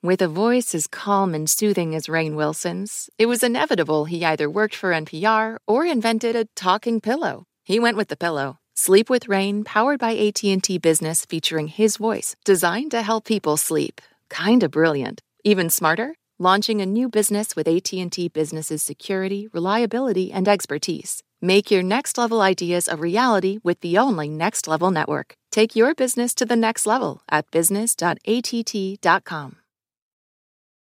With 0.00 0.22
a 0.22 0.28
voice 0.28 0.76
as 0.76 0.86
calm 0.86 1.34
and 1.34 1.50
soothing 1.50 1.92
as 1.92 2.06
Rainn 2.06 2.36
Wilson's, 2.36 3.10
it 3.18 3.26
was 3.26 3.42
inevitable 3.42 4.04
he 4.04 4.24
either 4.24 4.48
worked 4.48 4.76
for 4.76 4.92
NPR 4.92 5.56
or 5.66 5.84
invented 5.84 6.36
a 6.36 6.44
talking 6.54 7.00
pillow. 7.00 7.46
He 7.64 7.80
went 7.80 7.96
with 7.96 8.06
the 8.06 8.16
pillow. 8.16 8.58
Sleep 8.76 9.10
with 9.10 9.26
Rainn, 9.26 9.64
powered 9.64 9.98
by 9.98 10.16
AT&T 10.16 10.78
Business, 10.78 11.24
featuring 11.24 11.66
his 11.66 11.96
voice, 11.96 12.36
designed 12.44 12.92
to 12.92 13.02
help 13.02 13.24
people 13.24 13.56
sleep. 13.56 14.00
Kinda 14.30 14.68
brilliant. 14.68 15.20
Even 15.42 15.68
smarter, 15.68 16.14
launching 16.38 16.80
a 16.80 16.86
new 16.86 17.08
business 17.08 17.56
with 17.56 17.66
AT&T 17.66 18.28
Business's 18.28 18.84
security, 18.84 19.48
reliability, 19.52 20.30
and 20.30 20.46
expertise. 20.46 21.24
Make 21.40 21.72
your 21.72 21.82
next 21.82 22.16
level 22.16 22.40
ideas 22.40 22.86
a 22.86 22.96
reality 22.96 23.58
with 23.64 23.80
the 23.80 23.98
only 23.98 24.28
next 24.28 24.68
level 24.68 24.92
network. 24.92 25.34
Take 25.50 25.74
your 25.74 25.92
business 25.96 26.36
to 26.36 26.46
the 26.46 26.54
next 26.54 26.86
level 26.86 27.20
at 27.28 27.50
business.att.com. 27.50 29.56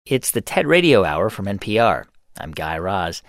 It's 0.06 0.32
the 0.32 0.42
TED 0.42 0.68
Radio 0.68 1.06
Hour 1.06 1.30
from 1.30 1.46
NPR. 1.46 2.04
I'm 2.38 2.52
Guy 2.52 2.78
Raz. 2.78 3.24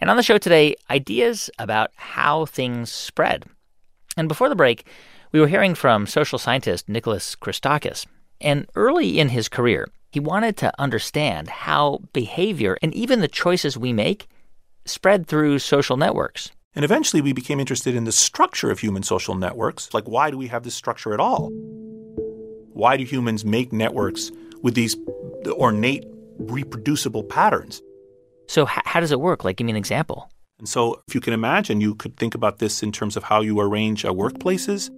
And 0.00 0.08
on 0.08 0.16
the 0.16 0.22
show 0.22 0.38
today, 0.38 0.74
ideas 0.88 1.50
about 1.58 1.90
how 1.96 2.46
things 2.46 2.90
spread. 2.90 3.44
And 4.16 4.26
before 4.26 4.48
the 4.48 4.56
break, 4.56 4.86
we 5.32 5.40
were 5.40 5.48
hearing 5.48 5.74
from 5.74 6.06
social 6.06 6.38
scientist 6.38 6.88
Nicholas 6.88 7.36
Christakis. 7.36 8.06
And 8.40 8.66
early 8.74 9.20
in 9.20 9.28
his 9.28 9.50
career, 9.50 9.86
he 10.12 10.18
wanted 10.18 10.56
to 10.56 10.72
understand 10.80 11.48
how 11.48 12.00
behavior 12.14 12.78
and 12.80 12.94
even 12.94 13.20
the 13.20 13.28
choices 13.28 13.76
we 13.76 13.92
make 13.92 14.26
spread 14.86 15.26
through 15.26 15.58
social 15.58 15.98
networks. 15.98 16.50
And 16.74 16.86
eventually 16.86 17.20
we 17.20 17.34
became 17.34 17.60
interested 17.60 17.94
in 17.94 18.04
the 18.04 18.12
structure 18.12 18.70
of 18.70 18.78
human 18.78 19.02
social 19.02 19.34
networks. 19.34 19.92
Like, 19.92 20.08
why 20.08 20.30
do 20.30 20.38
we 20.38 20.46
have 20.46 20.62
this 20.62 20.74
structure 20.74 21.12
at 21.12 21.20
all? 21.20 21.50
Why 22.72 22.96
do 22.96 23.04
humans 23.04 23.44
make 23.44 23.74
networks 23.74 24.32
with 24.62 24.74
these 24.74 24.96
ornate, 25.46 26.06
reproducible 26.38 27.24
patterns? 27.24 27.82
So, 28.46 28.64
h- 28.64 28.82
how 28.84 29.00
does 29.00 29.12
it 29.12 29.20
work? 29.20 29.44
Like, 29.44 29.56
give 29.56 29.64
me 29.64 29.72
an 29.72 29.76
example. 29.76 30.30
And 30.58 30.68
so, 30.68 31.02
if 31.08 31.14
you 31.14 31.20
can 31.20 31.32
imagine, 31.32 31.80
you 31.80 31.94
could 31.94 32.16
think 32.16 32.34
about 32.34 32.58
this 32.58 32.82
in 32.82 32.92
terms 32.92 33.16
of 33.16 33.24
how 33.24 33.40
you 33.40 33.60
arrange 33.60 34.04
uh, 34.04 34.12
workplaces. 34.12 34.90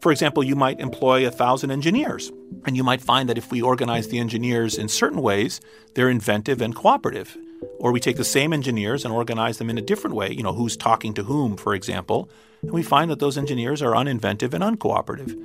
For 0.00 0.12
example, 0.12 0.42
you 0.42 0.56
might 0.56 0.80
employ 0.80 1.26
a 1.26 1.30
thousand 1.30 1.70
engineers, 1.70 2.30
and 2.66 2.76
you 2.76 2.84
might 2.84 3.00
find 3.00 3.28
that 3.28 3.38
if 3.38 3.50
we 3.50 3.62
organize 3.62 4.08
the 4.08 4.18
engineers 4.18 4.76
in 4.76 4.88
certain 4.88 5.22
ways, 5.22 5.60
they're 5.94 6.10
inventive 6.10 6.60
and 6.60 6.74
cooperative. 6.74 7.36
Or 7.78 7.92
we 7.92 8.00
take 8.00 8.16
the 8.16 8.24
same 8.24 8.52
engineers 8.52 9.04
and 9.04 9.14
organize 9.14 9.56
them 9.56 9.70
in 9.70 9.78
a 9.78 9.82
different 9.82 10.16
way, 10.16 10.30
you 10.30 10.42
know, 10.42 10.52
who's 10.52 10.76
talking 10.76 11.14
to 11.14 11.22
whom, 11.22 11.56
for 11.56 11.74
example, 11.74 12.28
and 12.60 12.72
we 12.72 12.82
find 12.82 13.10
that 13.10 13.18
those 13.18 13.38
engineers 13.38 13.82
are 13.82 13.92
uninventive 13.92 14.52
and 14.52 14.62
uncooperative. 14.62 15.38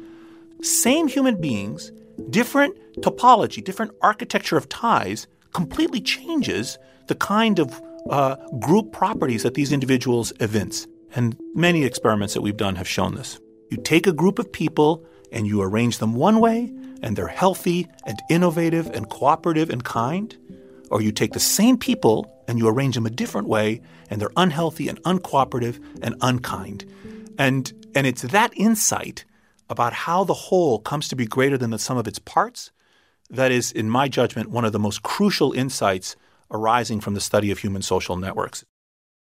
Same 0.61 1.07
human 1.07 1.39
beings, 1.39 1.91
different 2.29 2.77
topology, 3.01 3.63
different 3.63 3.91
architecture 4.01 4.57
of 4.57 4.69
ties 4.69 5.27
completely 5.53 6.01
changes 6.01 6.77
the 7.07 7.15
kind 7.15 7.59
of 7.59 7.81
uh, 8.09 8.35
group 8.59 8.91
properties 8.91 9.43
that 9.43 9.53
these 9.53 9.71
individuals 9.71 10.31
evince. 10.39 10.87
And 11.15 11.37
many 11.55 11.83
experiments 11.83 12.33
that 12.33 12.41
we've 12.41 12.57
done 12.57 12.75
have 12.75 12.87
shown 12.87 13.15
this. 13.15 13.39
You 13.69 13.77
take 13.77 14.07
a 14.07 14.13
group 14.13 14.39
of 14.39 14.51
people 14.51 15.05
and 15.31 15.47
you 15.47 15.61
arrange 15.61 15.99
them 15.99 16.13
one 16.13 16.39
way, 16.39 16.71
and 17.01 17.15
they're 17.15 17.27
healthy 17.27 17.87
and 18.05 18.19
innovative 18.29 18.87
and 18.87 19.09
cooperative 19.09 19.69
and 19.69 19.83
kind. 19.83 20.35
Or 20.89 21.01
you 21.01 21.11
take 21.11 21.33
the 21.33 21.39
same 21.39 21.77
people 21.77 22.31
and 22.47 22.57
you 22.57 22.67
arrange 22.67 22.95
them 22.95 23.05
a 23.05 23.11
different 23.11 23.47
way, 23.47 23.81
and 24.09 24.19
they're 24.19 24.31
unhealthy 24.35 24.87
and 24.87 25.01
uncooperative 25.03 25.79
and 26.01 26.15
unkind. 26.21 26.85
And, 27.37 27.71
and 27.95 28.07
it's 28.07 28.23
that 28.23 28.51
insight 28.55 29.23
about 29.69 29.93
how 29.93 30.23
the 30.23 30.33
whole 30.33 30.79
comes 30.79 31.07
to 31.09 31.15
be 31.15 31.25
greater 31.25 31.57
than 31.57 31.69
the 31.69 31.79
sum 31.79 31.97
of 31.97 32.07
its 32.07 32.19
parts 32.19 32.71
that 33.29 33.51
is, 33.51 33.71
in 33.71 33.89
my 33.89 34.07
judgment, 34.07 34.49
one 34.49 34.65
of 34.65 34.71
the 34.71 34.79
most 34.79 35.03
crucial 35.03 35.53
insights 35.53 36.15
arising 36.51 36.99
from 36.99 37.13
the 37.13 37.21
study 37.21 37.51
of 37.51 37.59
human 37.59 37.81
social 37.81 38.15
networks. 38.17 38.65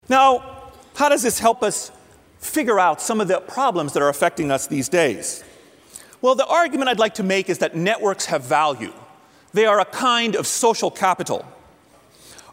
Now, 0.08 0.72
how 0.96 1.10
does 1.10 1.24
this 1.24 1.40
help 1.40 1.62
us 1.62 1.92
figure 2.40 2.80
out 2.80 3.02
some 3.02 3.20
of 3.20 3.28
the 3.28 3.40
problems 3.42 3.94
that 3.94 4.02
are 4.02 4.10
affecting 4.10 4.50
us 4.50 4.68
these 4.68 4.88
days? 4.88 5.44
Well, 6.22 6.36
the 6.36 6.46
argument 6.46 6.90
I'd 6.90 7.00
like 7.00 7.16
to 7.16 7.24
make 7.24 7.50
is 7.50 7.58
that 7.60 7.76
networks 7.76 8.26
have 8.28 8.44
value. 8.44 8.94
They 9.54 9.66
are 9.66 9.80
a 9.80 9.86
kind 9.86 10.36
of 10.36 10.48
social 10.48 10.90
capital. 10.90 11.46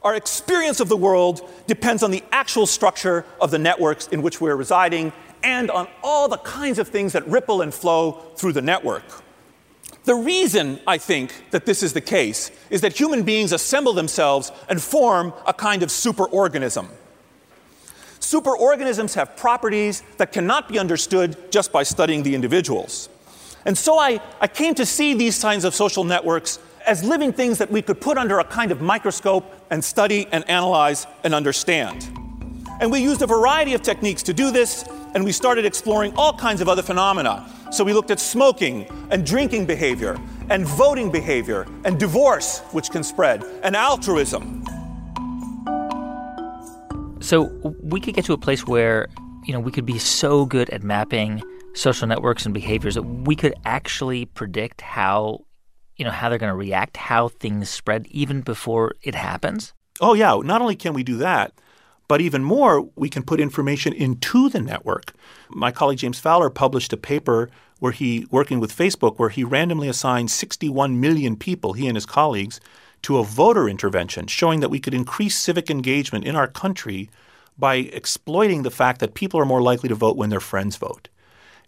Our 0.03 0.15
experience 0.15 0.81
of 0.81 0.89
the 0.89 0.97
world 0.97 1.49
depends 1.67 2.03
on 2.03 2.11
the 2.11 2.25
actual 2.33 2.67
structure 2.67 3.25
of 3.41 3.51
the 3.51 3.59
networks 3.59 4.09
in 4.09 4.23
which 4.23 4.41
we're 4.41 4.57
residing 4.57 5.13
and 5.43 5.71
on 5.71 5.89
all 6.03 6.29
the 6.29 6.39
kinds 6.39 6.79
of 6.79 6.89
things 6.89 7.13
that 7.13 7.27
ripple 7.27 7.63
and 7.63 7.73
flow 7.73 8.13
through 8.37 8.53
the 8.53 8.63
network. 8.63 9.05
The 10.05 10.15
reason 10.15 10.81
I 10.87 10.97
think 10.99 11.51
that 11.51 11.67
this 11.67 11.83
is 11.83 11.93
the 11.93 12.01
case 12.01 12.51
is 12.71 12.81
that 12.81 12.99
human 12.99 13.25
beings 13.25 13.53
assemble 13.53 13.93
themselves 13.93 14.51
and 14.69 14.81
form 14.81 15.35
a 15.47 15.53
kind 15.53 15.83
of 15.83 15.91
superorganism. 15.91 16.89
Superorganisms 18.21 19.15
have 19.15 19.37
properties 19.37 20.03
that 20.17 20.33
cannot 20.33 20.69
be 20.69 20.79
understood 20.79 21.51
just 21.51 21.73
by 21.73 21.83
studying 21.83 22.23
the 22.23 22.35
individuals. 22.35 23.09
And 23.65 23.77
so 23.77 23.99
I, 23.99 24.21
I 24.41 24.47
came 24.47 24.75
to 24.77 24.87
see 24.87 25.15
these 25.15 25.41
kinds 25.41 25.65
of 25.65 25.75
social 25.75 26.05
networks 26.05 26.59
as 26.87 27.05
living 27.05 27.33
things 27.33 27.59
that 27.59 27.71
we 27.71 27.83
could 27.83 28.01
put 28.01 28.17
under 28.17 28.39
a 28.39 28.45
kind 28.45 28.73
of 28.73 28.81
microscope 28.81 29.45
and 29.71 29.85
study 29.85 30.27
and 30.33 30.49
analyze 30.49 31.07
and 31.23 31.35
understand. 31.35 32.09
And 32.81 32.91
we 32.91 33.01
used 33.01 33.21
a 33.23 33.27
variety 33.27 33.75
of 33.75 33.83
techniques 33.83 34.23
to 34.25 34.33
do 34.33 34.51
this, 34.51 34.85
and 35.15 35.25
we 35.25 35.33
started 35.33 35.65
exploring 35.65 36.13
all 36.17 36.33
kinds 36.33 36.61
of 36.61 36.69
other 36.69 36.83
phenomena. 36.83 37.47
So 37.71 37.85
we 37.85 37.93
looked 37.93 38.11
at 38.11 38.21
smoking 38.21 38.87
and 39.11 39.25
drinking 39.27 39.67
behavior, 39.67 40.19
and 40.51 40.67
voting 40.67 41.11
behavior, 41.11 41.67
and 41.85 41.99
divorce, 41.99 42.61
which 42.73 42.91
can 42.91 43.03
spread, 43.03 43.45
and 43.63 43.77
altruism. 43.77 44.65
So 47.21 47.45
we 47.83 48.01
could 48.01 48.15
get 48.15 48.25
to 48.27 48.33
a 48.33 48.39
place 48.39 48.67
where, 48.67 49.09
you 49.45 49.53
know, 49.53 49.61
we 49.61 49.71
could 49.71 49.85
be 49.85 49.99
so 49.99 50.47
good 50.47 50.71
at 50.71 50.83
mapping 50.83 51.43
social 51.75 52.07
networks 52.07 52.45
and 52.45 52.55
behaviors 52.55 52.95
that 52.95 53.03
we 53.03 53.37
could 53.37 53.55
actually 53.65 54.25
predict 54.25 54.81
how, 54.81 55.45
you 55.97 56.05
know, 56.05 56.11
how 56.11 56.29
they're 56.29 56.39
going 56.39 56.51
to 56.51 56.57
react, 56.57 56.97
how 56.97 57.29
things 57.29 57.69
spread 57.69 58.07
even 58.07 58.41
before 58.41 58.95
it 59.03 59.15
happens. 59.15 59.75
Oh, 60.01 60.15
yeah. 60.15 60.41
Not 60.43 60.63
only 60.63 60.77
can 60.77 60.95
we 60.95 61.03
do 61.03 61.17
that, 61.19 61.53
but 62.09 62.23
even 62.23 62.43
more, 62.43 62.89
we 62.97 63.11
can 63.11 63.23
put 63.23 63.39
information 63.39 63.93
into 63.93 64.49
the 64.49 64.61
network. 64.61 65.13
My 65.51 65.71
colleague 65.71 65.99
James 65.99 66.19
Fowler 66.19 66.51
published 66.51 66.93
a 66.93 66.97
paper 66.97 67.51
where 67.79 67.93
he, 67.93 68.27
working 68.31 68.59
with 68.59 68.77
Facebook, 68.77 69.19
where 69.19 69.29
he 69.29 69.45
randomly 69.45 69.89
assigned 69.89 70.31
61 70.31 70.99
million 71.01 71.37
people, 71.37 71.75
he 71.75 71.87
and 71.87 71.97
his 71.97 72.07
colleagues, 72.07 72.61
to 73.03 73.19
a 73.19 73.25
voter 73.25 73.69
intervention, 73.69 74.27
showing 74.27 74.61
that 74.61 74.71
we 74.71 74.81
could 74.81 74.95
increase 74.95 75.37
civic 75.37 75.71
engagement 75.71 76.25
in 76.25 76.35
our 76.35 76.49
country 76.49 77.11
by 77.59 77.77
exploiting 77.77 78.63
the 78.63 78.71
fact 78.71 79.01
that 79.01 79.15
people 79.15 79.39
are 79.39 79.45
more 79.45 79.63
likely 79.63 79.89
to 79.89 79.95
vote 79.95 80.17
when 80.17 80.31
their 80.31 80.41
friends 80.41 80.77
vote. 80.77 81.09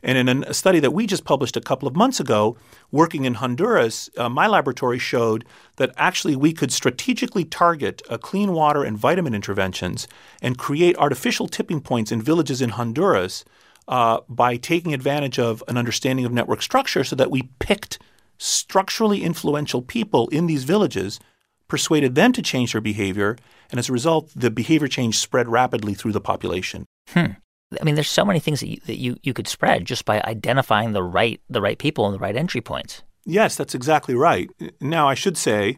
And 0.02 0.16
in 0.16 0.44
a 0.44 0.54
study 0.54 0.80
that 0.80 0.92
we 0.92 1.06
just 1.06 1.24
published 1.24 1.56
a 1.56 1.60
couple 1.60 1.86
of 1.86 1.94
months 1.94 2.20
ago, 2.20 2.56
working 2.90 3.24
in 3.24 3.34
Honduras, 3.34 4.08
uh, 4.16 4.28
my 4.28 4.46
laboratory 4.46 4.98
showed 4.98 5.44
that 5.76 5.92
actually 5.96 6.36
we 6.36 6.52
could 6.52 6.72
strategically 6.72 7.44
target 7.44 8.02
uh, 8.08 8.16
clean 8.16 8.52
water 8.52 8.82
and 8.82 8.96
vitamin 8.96 9.34
interventions 9.34 10.08
and 10.40 10.56
create 10.56 10.96
artificial 10.96 11.48
tipping 11.48 11.80
points 11.80 12.10
in 12.10 12.22
villages 12.22 12.62
in 12.62 12.70
Honduras 12.70 13.44
uh, 13.88 14.20
by 14.28 14.56
taking 14.56 14.94
advantage 14.94 15.38
of 15.38 15.62
an 15.68 15.76
understanding 15.76 16.24
of 16.24 16.32
network 16.32 16.62
structure 16.62 17.04
so 17.04 17.16
that 17.16 17.30
we 17.30 17.50
picked 17.58 17.98
structurally 18.38 19.22
influential 19.22 19.82
people 19.82 20.28
in 20.28 20.46
these 20.46 20.64
villages, 20.64 21.20
persuaded 21.68 22.14
them 22.14 22.32
to 22.32 22.40
change 22.40 22.72
their 22.72 22.80
behavior, 22.80 23.36
and 23.70 23.78
as 23.78 23.88
a 23.88 23.92
result, 23.92 24.30
the 24.34 24.50
behavior 24.50 24.88
change 24.88 25.18
spread 25.18 25.48
rapidly 25.48 25.92
through 25.92 26.12
the 26.12 26.20
population. 26.20 26.86
Hmm. 27.08 27.32
I 27.78 27.84
mean, 27.84 27.94
there's 27.94 28.10
so 28.10 28.24
many 28.24 28.40
things 28.40 28.60
that 28.60 28.68
you, 28.68 28.80
that 28.86 28.98
you, 28.98 29.16
you 29.22 29.32
could 29.32 29.46
spread 29.46 29.84
just 29.84 30.04
by 30.04 30.20
identifying 30.22 30.92
the 30.92 31.02
right 31.02 31.40
the 31.48 31.60
right 31.60 31.78
people 31.78 32.06
and 32.06 32.14
the 32.14 32.18
right 32.18 32.36
entry 32.36 32.60
points. 32.60 33.02
Yes, 33.24 33.54
that's 33.54 33.74
exactly 33.74 34.14
right. 34.14 34.50
Now, 34.80 35.08
I 35.08 35.14
should 35.14 35.36
say, 35.36 35.76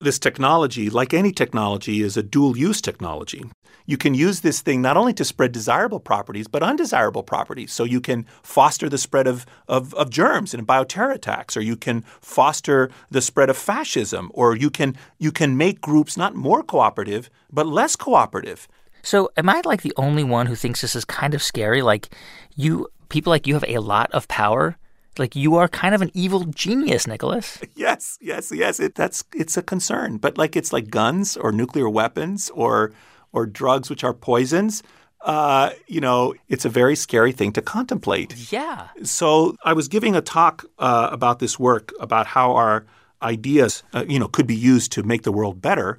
this 0.00 0.18
technology, 0.18 0.88
like 0.88 1.12
any 1.12 1.32
technology, 1.32 2.02
is 2.02 2.16
a 2.16 2.22
dual 2.22 2.56
use 2.56 2.80
technology. 2.80 3.44
You 3.84 3.96
can 3.96 4.14
use 4.14 4.40
this 4.40 4.60
thing 4.60 4.80
not 4.80 4.96
only 4.96 5.12
to 5.14 5.24
spread 5.24 5.50
desirable 5.50 5.98
properties, 5.98 6.46
but 6.46 6.62
undesirable 6.62 7.22
properties. 7.22 7.72
So 7.72 7.84
you 7.84 8.00
can 8.00 8.26
foster 8.42 8.88
the 8.88 8.98
spread 8.98 9.26
of, 9.26 9.44
of, 9.66 9.92
of 9.94 10.10
germs 10.10 10.54
and 10.54 10.66
bioterror 10.66 11.14
attacks, 11.14 11.56
or 11.56 11.62
you 11.62 11.74
can 11.74 12.02
foster 12.20 12.90
the 13.10 13.20
spread 13.20 13.50
of 13.50 13.56
fascism, 13.56 14.30
or 14.34 14.54
you 14.54 14.70
can, 14.70 14.96
you 15.18 15.32
can 15.32 15.56
make 15.56 15.80
groups 15.80 16.16
not 16.16 16.34
more 16.34 16.62
cooperative, 16.62 17.28
but 17.50 17.66
less 17.66 17.96
cooperative. 17.96 18.68
So, 19.08 19.30
am 19.38 19.48
I 19.48 19.62
like 19.64 19.80
the 19.80 19.94
only 19.96 20.22
one 20.22 20.44
who 20.44 20.54
thinks 20.54 20.82
this 20.82 20.94
is 20.94 21.06
kind 21.06 21.32
of 21.32 21.42
scary? 21.42 21.80
Like, 21.80 22.14
you 22.56 22.88
people 23.08 23.30
like 23.30 23.46
you 23.46 23.54
have 23.54 23.64
a 23.66 23.78
lot 23.78 24.12
of 24.12 24.28
power. 24.28 24.76
Like 25.16 25.34
you 25.34 25.56
are 25.56 25.66
kind 25.66 25.94
of 25.94 26.02
an 26.02 26.10
evil 26.12 26.44
genius, 26.44 27.06
Nicholas. 27.06 27.58
Yes, 27.74 28.18
yes, 28.20 28.52
yes. 28.52 28.78
It, 28.78 28.94
that's 28.94 29.24
it's 29.34 29.56
a 29.56 29.62
concern, 29.62 30.18
but 30.18 30.36
like 30.36 30.56
it's 30.56 30.74
like 30.74 30.90
guns 30.90 31.38
or 31.38 31.52
nuclear 31.52 31.88
weapons 31.88 32.50
or 32.50 32.92
or 33.32 33.46
drugs 33.46 33.88
which 33.88 34.04
are 34.04 34.12
poisons. 34.12 34.82
Uh, 35.22 35.70
you 35.86 36.02
know, 36.02 36.34
it's 36.50 36.66
a 36.66 36.68
very 36.68 36.94
scary 36.94 37.32
thing 37.32 37.52
to 37.52 37.62
contemplate. 37.62 38.52
Yeah. 38.52 38.88
So 39.04 39.56
I 39.64 39.72
was 39.72 39.88
giving 39.88 40.16
a 40.16 40.20
talk 40.20 40.66
uh, 40.78 41.08
about 41.10 41.38
this 41.38 41.58
work 41.58 41.94
about 41.98 42.26
how 42.26 42.52
our 42.56 42.84
ideas, 43.22 43.82
uh, 43.94 44.04
you 44.06 44.18
know, 44.18 44.28
could 44.28 44.46
be 44.46 44.54
used 44.72 44.92
to 44.92 45.02
make 45.02 45.22
the 45.22 45.32
world 45.32 45.62
better 45.62 45.96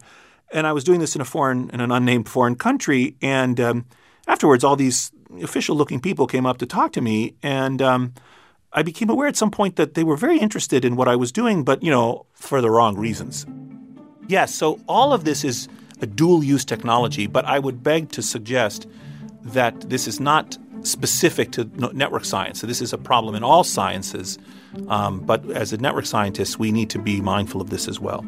and 0.52 0.68
I 0.68 0.74
was 0.74 0.84
doing 0.84 1.00
this 1.00 1.16
in 1.16 1.22
a 1.22 1.26
foreign, 1.26 1.70
in 1.72 1.80
an 1.80 1.92
unnamed 1.92 2.28
foreign 2.30 2.56
country. 2.56 3.16
And 3.22 3.60
um, 3.60 3.86
afterwards, 4.28 4.64
all 4.64 4.76
these 4.76 5.12
official-looking 5.42 6.00
people 6.02 6.28
came 6.28 6.46
up 6.46 6.58
to 6.58 6.66
talk 6.66 6.92
to 6.94 7.02
me, 7.02 7.36
and 7.44 7.82
um, 7.82 8.14
I 8.74 8.84
became 8.84 9.10
aware 9.10 9.28
at 9.28 9.36
some 9.36 9.52
point 9.52 9.76
that 9.76 9.94
they 9.94 10.04
were 10.04 10.18
very 10.18 10.40
interested 10.40 10.84
in 10.86 10.96
what 10.96 11.08
I 11.08 11.16
was 11.16 11.32
doing, 11.32 11.64
but 11.64 11.84
you 11.84 11.92
know, 11.92 12.26
for 12.34 12.62
the 12.62 12.70
wrong 12.70 12.98
reasons. 12.98 13.46
Yes, 14.28 14.54
so 14.54 14.80
all 14.88 15.14
of 15.14 15.24
this 15.24 15.44
is 15.44 15.68
a 16.02 16.06
dual-use 16.06 16.66
technology, 16.66 17.28
but 17.28 17.46
I 17.46 17.60
would 17.60 17.84
beg 17.84 18.10
to 18.12 18.22
suggest 18.22 18.88
that 19.44 19.90
this 19.90 20.08
is 20.08 20.20
not 20.20 20.58
specific 20.84 21.52
to 21.52 21.66
network 21.94 22.26
science. 22.26 22.60
So 22.60 22.68
this 22.68 22.82
is 22.82 22.94
a 22.94 22.98
problem 22.98 23.36
in 23.36 23.44
all 23.44 23.64
sciences, 23.64 24.38
um, 24.88 25.20
but 25.20 25.50
as 25.52 25.74
a 25.74 25.78
network 25.78 26.06
scientist, 26.06 26.58
we 26.58 26.72
need 26.72 26.90
to 26.92 27.00
be 27.00 27.22
mindful 27.22 27.60
of 27.60 27.70
this 27.70 27.88
as 27.88 28.00
well. 28.00 28.26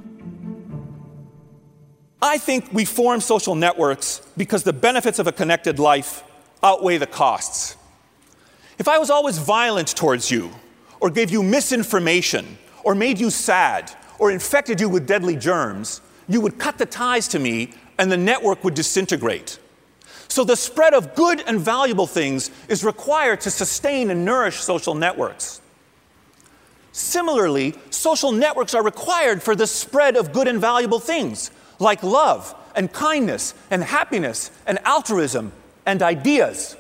I 2.22 2.38
think 2.38 2.72
we 2.72 2.86
form 2.86 3.20
social 3.20 3.56
networks 3.56 4.22
because 4.38 4.64
the 4.64 4.74
benefits 4.74 5.18
of 5.18 5.26
a 5.26 5.32
connected 5.32 5.80
life 5.80 6.24
outweigh 6.62 6.98
the 6.98 7.08
costs. 7.08 7.76
If 8.78 8.88
I 8.88 9.00
was 9.00 9.10
always 9.10 9.40
violent 9.40 9.96
towards 9.96 10.30
you, 10.30 10.52
or 11.00 11.10
gave 11.10 11.32
you 11.32 11.42
misinformation, 11.42 12.60
or 12.84 12.94
made 12.94 13.20
you 13.20 13.32
sad, 13.32 13.92
or 14.20 14.30
infected 14.30 14.80
you 14.80 14.88
with 14.88 15.08
deadly 15.08 15.36
germs, 15.36 16.02
you 16.30 16.42
would 16.42 16.60
cut 16.60 16.78
the 16.78 16.86
ties 16.86 17.28
to 17.30 17.40
me 17.40 17.74
and 17.98 18.12
the 18.12 18.18
network 18.18 18.64
would 18.64 18.76
disintegrate. 18.76 19.58
So 20.28 20.44
the 20.44 20.56
spread 20.56 20.94
of 20.94 21.16
good 21.16 21.44
and 21.48 21.60
valuable 21.60 22.08
things 22.08 22.52
is 22.70 22.84
required 22.84 23.42
to 23.42 23.52
sustain 23.52 24.12
and 24.12 24.24
nourish 24.24 24.60
social 24.62 24.94
networks. 24.94 25.60
Similarly, 26.92 27.74
social 27.90 28.32
networks 28.32 28.76
are 28.76 28.84
required 28.84 29.42
for 29.42 29.56
the 29.56 29.68
spread 29.68 30.16
of 30.16 30.32
good 30.32 30.48
and 30.48 30.60
valuable 30.60 31.00
things 31.00 31.50
like 31.82 32.04
love 32.04 32.56
and 32.76 32.92
kindness 32.94 33.54
and 33.70 33.84
happiness 33.84 34.52
and 34.66 34.80
altruism 34.86 35.52
and 35.86 36.02
ideas. 36.02 36.78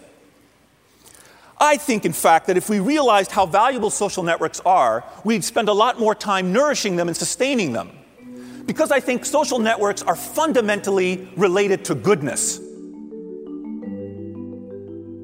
I 1.59 1.77
think, 1.77 2.05
in 2.05 2.13
fact, 2.13 2.47
that 2.47 2.57
if 2.57 2.69
we 2.69 2.79
realized 2.79 3.31
how 3.31 3.45
valuable 3.45 3.89
social 3.89 4.23
networks 4.23 4.59
are, 4.65 5.03
we'd 5.23 5.43
spend 5.43 5.69
a 5.69 5.73
lot 5.73 5.99
more 5.99 6.15
time 6.15 6.53
nourishing 6.53 6.95
them 6.95 7.07
and 7.07 7.15
sustaining 7.15 7.73
them. 7.73 7.91
Because 8.65 8.91
I 8.91 8.99
think 8.99 9.25
social 9.25 9.59
networks 9.59 10.01
are 10.01 10.15
fundamentally 10.15 11.29
related 11.35 11.85
to 11.85 11.95
goodness. 11.95 12.57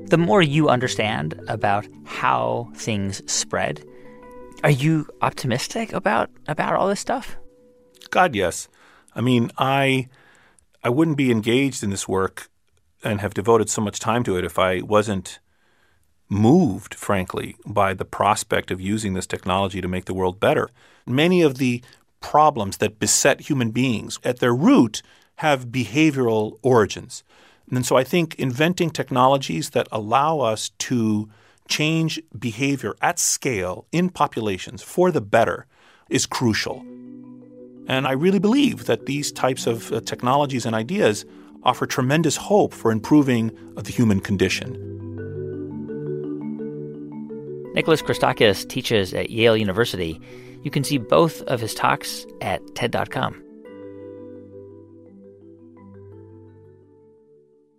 The 0.09 0.17
more 0.17 0.41
you 0.41 0.69
understand 0.69 1.39
about 1.47 1.87
how 2.05 2.69
things 2.75 3.21
spread, 3.31 3.83
are 4.63 4.69
you 4.69 5.07
optimistic 5.21 5.91
about 5.93 6.29
about 6.47 6.75
all 6.75 6.87
this 6.87 6.99
stuff? 6.99 7.35
God, 8.09 8.35
yes. 8.35 8.69
I 9.17 9.21
mean, 9.21 9.51
I 9.57 10.07
I 10.83 10.89
wouldn't 10.89 11.17
be 11.17 11.31
engaged 11.31 11.83
in 11.83 11.89
this 11.89 12.07
work 12.07 12.49
and 13.03 13.19
have 13.19 13.33
devoted 13.33 13.69
so 13.69 13.81
much 13.81 13.99
time 13.99 14.23
to 14.23 14.37
it 14.37 14.45
if 14.45 14.57
I 14.59 14.81
wasn't 14.81 15.39
moved, 16.29 16.93
frankly, 16.93 17.55
by 17.65 17.93
the 17.93 18.05
prospect 18.05 18.69
of 18.69 18.79
using 18.79 19.13
this 19.13 19.27
technology 19.27 19.81
to 19.81 19.87
make 19.87 20.05
the 20.05 20.13
world 20.13 20.39
better. 20.39 20.69
Many 21.05 21.41
of 21.41 21.57
the 21.57 21.81
problems 22.21 22.77
that 22.77 22.99
beset 22.99 23.41
human 23.41 23.71
beings 23.71 24.19
at 24.23 24.39
their 24.39 24.53
root 24.53 25.01
have 25.37 25.67
behavioral 25.67 26.57
origins. 26.61 27.23
And 27.71 27.85
so 27.85 27.97
I 27.97 28.03
think 28.03 28.35
inventing 28.35 28.91
technologies 28.91 29.71
that 29.71 29.87
allow 29.91 30.39
us 30.39 30.69
to 30.79 31.29
change 31.67 32.21
behavior 32.37 32.95
at 33.01 33.19
scale 33.19 33.85
in 33.91 34.09
populations 34.09 34.81
for 34.81 35.11
the 35.11 35.21
better 35.21 35.65
is 36.09 36.25
crucial. 36.25 36.85
And 37.87 38.05
I 38.05 38.11
really 38.11 38.39
believe 38.39 38.85
that 38.85 39.05
these 39.05 39.31
types 39.31 39.65
of 39.65 39.91
uh, 39.91 40.01
technologies 40.01 40.65
and 40.65 40.75
ideas 40.75 41.25
offer 41.63 41.85
tremendous 41.85 42.35
hope 42.35 42.73
for 42.73 42.91
improving 42.91 43.51
uh, 43.77 43.81
the 43.81 43.91
human 43.91 44.19
condition. 44.19 44.83
Nicholas 47.73 48.01
Christakis 48.01 48.67
teaches 48.67 49.13
at 49.13 49.29
Yale 49.29 49.55
University. 49.55 50.19
You 50.63 50.71
can 50.71 50.83
see 50.83 50.97
both 50.97 51.41
of 51.43 51.61
his 51.61 51.73
talks 51.73 52.25
at 52.41 52.61
TED.com. 52.75 53.43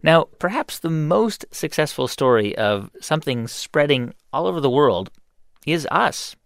Now, 0.03 0.29
perhaps 0.39 0.79
the 0.79 0.91
most 0.91 1.45
successful 1.51 2.07
story 2.07 2.57
of 2.57 2.91
something 3.01 3.49
spreading 3.49 4.15
all 4.33 4.47
over 4.47 4.61
the 4.61 4.71
world 4.71 5.11
is 5.67 5.89
us, 5.91 6.37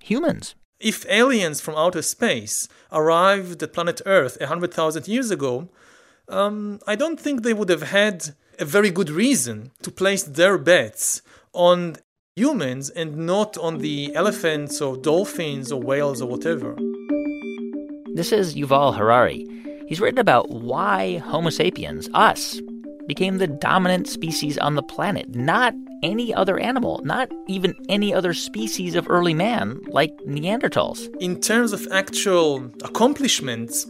humans. 0.00 0.54
If 0.84 1.06
aliens 1.08 1.62
from 1.62 1.76
outer 1.76 2.02
space 2.02 2.68
arrived 2.92 3.62
at 3.62 3.72
planet 3.72 4.02
Earth 4.04 4.36
100,000 4.38 5.08
years 5.08 5.30
ago, 5.30 5.70
um, 6.28 6.78
I 6.86 6.94
don't 6.94 7.18
think 7.18 7.42
they 7.42 7.54
would 7.54 7.70
have 7.70 7.84
had 7.84 8.34
a 8.58 8.66
very 8.66 8.90
good 8.90 9.08
reason 9.08 9.70
to 9.80 9.90
place 9.90 10.22
their 10.22 10.58
bets 10.58 11.22
on 11.54 11.96
humans 12.36 12.90
and 12.90 13.16
not 13.16 13.56
on 13.56 13.78
the 13.78 14.14
elephants 14.14 14.82
or 14.82 14.98
dolphins 14.98 15.72
or 15.72 15.80
whales 15.80 16.20
or 16.20 16.28
whatever. 16.28 16.76
This 18.12 18.30
is 18.30 18.54
Yuval 18.54 18.94
Harari. 18.94 19.48
He's 19.88 20.02
written 20.02 20.18
about 20.18 20.50
why 20.50 21.16
Homo 21.16 21.48
sapiens, 21.48 22.10
us, 22.12 22.60
became 23.06 23.38
the 23.38 23.46
dominant 23.46 24.08
species 24.08 24.58
on 24.58 24.74
the 24.74 24.82
planet, 24.82 25.34
not 25.34 25.74
any 26.02 26.34
other 26.34 26.58
animal, 26.58 27.00
not 27.04 27.30
even 27.48 27.74
any 27.88 28.14
other 28.14 28.34
species 28.34 28.94
of 28.94 29.08
early 29.08 29.34
man 29.34 29.80
like 29.88 30.16
Neanderthals. 30.26 31.08
In 31.20 31.40
terms 31.40 31.72
of 31.72 31.86
actual 31.90 32.70
accomplishments, 32.82 33.86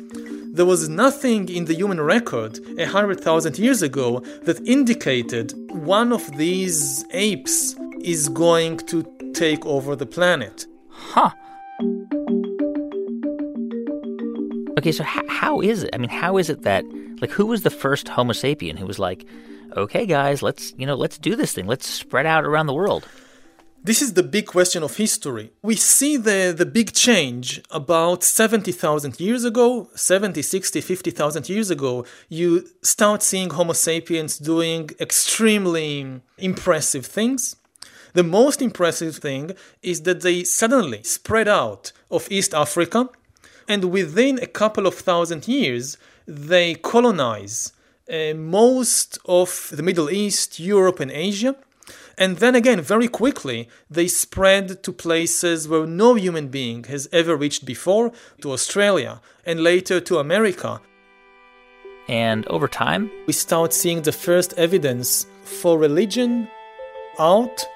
there 0.54 0.64
was 0.64 0.88
nothing 0.88 1.48
in 1.48 1.64
the 1.64 1.74
human 1.74 2.00
record 2.00 2.60
100,000 2.76 3.58
years 3.58 3.82
ago 3.82 4.20
that 4.44 4.60
indicated 4.66 5.52
one 5.70 6.12
of 6.12 6.36
these 6.36 7.04
apes 7.10 7.74
is 8.00 8.28
going 8.28 8.76
to 8.76 9.04
take 9.34 9.66
over 9.66 9.96
the 9.96 10.06
planet. 10.06 10.66
Huh. 10.88 11.30
Okay, 14.84 14.92
so 14.92 15.02
h- 15.02 15.24
how 15.28 15.62
is 15.62 15.82
it? 15.82 15.90
I 15.94 15.96
mean, 15.96 16.10
how 16.10 16.36
is 16.36 16.50
it 16.50 16.60
that 16.64 16.84
like 17.22 17.30
who 17.30 17.46
was 17.46 17.62
the 17.62 17.70
first 17.70 18.06
Homo 18.06 18.34
sapien 18.34 18.78
who 18.78 18.84
was 18.84 18.98
like, 18.98 19.24
"Okay, 19.74 20.04
guys, 20.04 20.42
let's, 20.42 20.74
you 20.76 20.84
know, 20.84 20.94
let's 20.94 21.16
do 21.16 21.34
this 21.34 21.54
thing. 21.54 21.66
Let's 21.66 21.88
spread 21.88 22.26
out 22.26 22.44
around 22.44 22.66
the 22.66 22.74
world." 22.74 23.08
This 23.82 24.02
is 24.02 24.12
the 24.12 24.22
big 24.22 24.44
question 24.44 24.82
of 24.82 24.94
history. 24.98 25.52
We 25.62 25.76
see 25.76 26.18
the, 26.18 26.54
the 26.54 26.66
big 26.66 26.92
change 26.92 27.62
about 27.70 28.22
70,000 28.24 29.18
years 29.18 29.42
ago, 29.44 29.88
70, 29.94 30.42
60, 30.42 30.82
50,000 30.82 31.48
years 31.48 31.70
ago. 31.70 32.04
You 32.28 32.68
start 32.82 33.22
seeing 33.22 33.48
Homo 33.48 33.72
sapiens 33.72 34.36
doing 34.36 34.90
extremely 35.00 36.20
impressive 36.36 37.06
things. 37.06 37.56
The 38.12 38.22
most 38.22 38.60
impressive 38.60 39.16
thing 39.16 39.52
is 39.82 40.02
that 40.02 40.20
they 40.20 40.44
suddenly 40.44 41.02
spread 41.02 41.48
out 41.48 41.92
of 42.10 42.28
East 42.30 42.52
Africa, 42.52 43.08
and 43.68 43.84
within 43.86 44.38
a 44.38 44.46
couple 44.46 44.86
of 44.86 44.94
thousand 44.94 45.48
years, 45.48 45.96
they 46.26 46.74
colonize 46.74 47.72
uh, 48.10 48.34
most 48.34 49.18
of 49.24 49.70
the 49.72 49.82
Middle 49.82 50.10
East, 50.10 50.60
Europe, 50.60 51.00
and 51.00 51.10
Asia. 51.10 51.56
And 52.16 52.36
then 52.36 52.54
again, 52.54 52.80
very 52.80 53.08
quickly, 53.08 53.68
they 53.90 54.06
spread 54.06 54.82
to 54.84 54.92
places 54.92 55.66
where 55.66 55.86
no 55.86 56.14
human 56.14 56.48
being 56.48 56.84
has 56.84 57.08
ever 57.12 57.36
reached 57.36 57.64
before 57.64 58.12
to 58.40 58.52
Australia 58.52 59.20
and 59.44 59.60
later 59.60 60.00
to 60.00 60.18
America. 60.18 60.80
And 62.08 62.46
over 62.46 62.68
time, 62.68 63.10
we 63.26 63.32
start 63.32 63.72
seeing 63.72 64.02
the 64.02 64.12
first 64.12 64.52
evidence 64.56 65.26
for 65.42 65.78
religion, 65.78 66.48
art, 67.18 67.66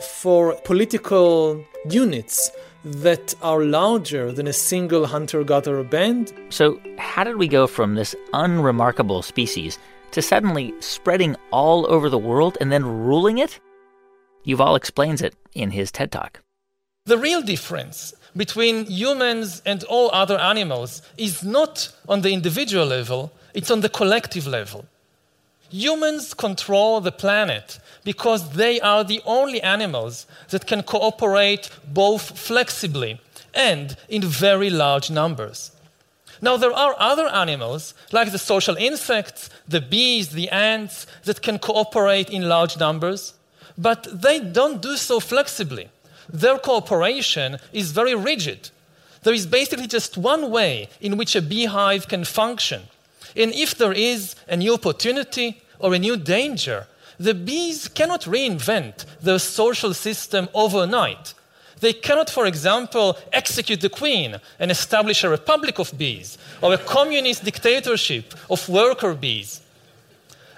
for 0.00 0.54
political 0.64 1.64
units 1.88 2.50
that 2.84 3.34
are 3.42 3.62
larger 3.62 4.32
than 4.32 4.46
a 4.46 4.52
single 4.52 5.06
hunter 5.06 5.44
gatherer 5.44 5.84
band. 5.84 6.32
So, 6.48 6.80
how 6.98 7.24
did 7.24 7.36
we 7.36 7.48
go 7.48 7.66
from 7.66 7.94
this 7.94 8.14
unremarkable 8.32 9.22
species 9.22 9.78
to 10.12 10.22
suddenly 10.22 10.74
spreading 10.80 11.36
all 11.50 11.86
over 11.92 12.08
the 12.08 12.18
world 12.18 12.56
and 12.60 12.72
then 12.72 12.84
ruling 12.84 13.38
it? 13.38 13.60
Yuval 14.46 14.76
explains 14.76 15.20
it 15.20 15.34
in 15.54 15.70
his 15.70 15.92
TED 15.92 16.10
Talk. 16.10 16.40
The 17.06 17.18
real 17.18 17.42
difference 17.42 18.14
between 18.36 18.86
humans 18.86 19.62
and 19.66 19.84
all 19.84 20.10
other 20.12 20.38
animals 20.38 21.02
is 21.18 21.42
not 21.42 21.92
on 22.08 22.22
the 22.22 22.32
individual 22.32 22.86
level, 22.86 23.32
it's 23.54 23.70
on 23.70 23.80
the 23.80 23.88
collective 23.88 24.46
level. 24.46 24.86
Humans 25.70 26.34
control 26.34 27.00
the 27.00 27.12
planet 27.12 27.78
because 28.04 28.50
they 28.50 28.80
are 28.80 29.04
the 29.04 29.22
only 29.24 29.62
animals 29.62 30.26
that 30.48 30.66
can 30.66 30.82
cooperate 30.82 31.70
both 31.86 32.38
flexibly 32.38 33.20
and 33.54 33.96
in 34.08 34.22
very 34.22 34.70
large 34.70 35.10
numbers. 35.10 35.70
Now, 36.42 36.56
there 36.56 36.72
are 36.72 36.96
other 36.98 37.28
animals, 37.28 37.94
like 38.12 38.32
the 38.32 38.38
social 38.38 38.76
insects, 38.76 39.50
the 39.68 39.80
bees, 39.80 40.30
the 40.30 40.48
ants, 40.48 41.06
that 41.24 41.42
can 41.42 41.58
cooperate 41.58 42.30
in 42.30 42.48
large 42.48 42.78
numbers, 42.78 43.34
but 43.76 44.08
they 44.10 44.40
don't 44.40 44.80
do 44.80 44.96
so 44.96 45.20
flexibly. 45.20 45.90
Their 46.28 46.58
cooperation 46.58 47.58
is 47.72 47.92
very 47.92 48.14
rigid. 48.14 48.70
There 49.22 49.34
is 49.34 49.46
basically 49.46 49.86
just 49.86 50.16
one 50.16 50.50
way 50.50 50.88
in 51.00 51.16
which 51.16 51.36
a 51.36 51.42
beehive 51.42 52.08
can 52.08 52.24
function. 52.24 52.82
And 53.36 53.52
if 53.52 53.76
there 53.76 53.92
is 53.92 54.34
a 54.48 54.56
new 54.56 54.74
opportunity 54.74 55.62
or 55.78 55.94
a 55.94 55.98
new 55.98 56.16
danger, 56.16 56.86
the 57.18 57.34
bees 57.34 57.88
cannot 57.88 58.22
reinvent 58.22 59.04
their 59.20 59.38
social 59.38 59.92
system 59.94 60.48
overnight. 60.54 61.34
They 61.80 61.92
cannot, 61.92 62.30
for 62.30 62.46
example, 62.46 63.16
execute 63.32 63.80
the 63.80 63.88
queen 63.88 64.36
and 64.58 64.70
establish 64.70 65.24
a 65.24 65.30
republic 65.30 65.78
of 65.78 65.96
bees 65.96 66.38
or 66.62 66.74
a 66.74 66.78
communist 66.78 67.44
dictatorship 67.44 68.34
of 68.50 68.68
worker 68.68 69.14
bees. 69.14 69.60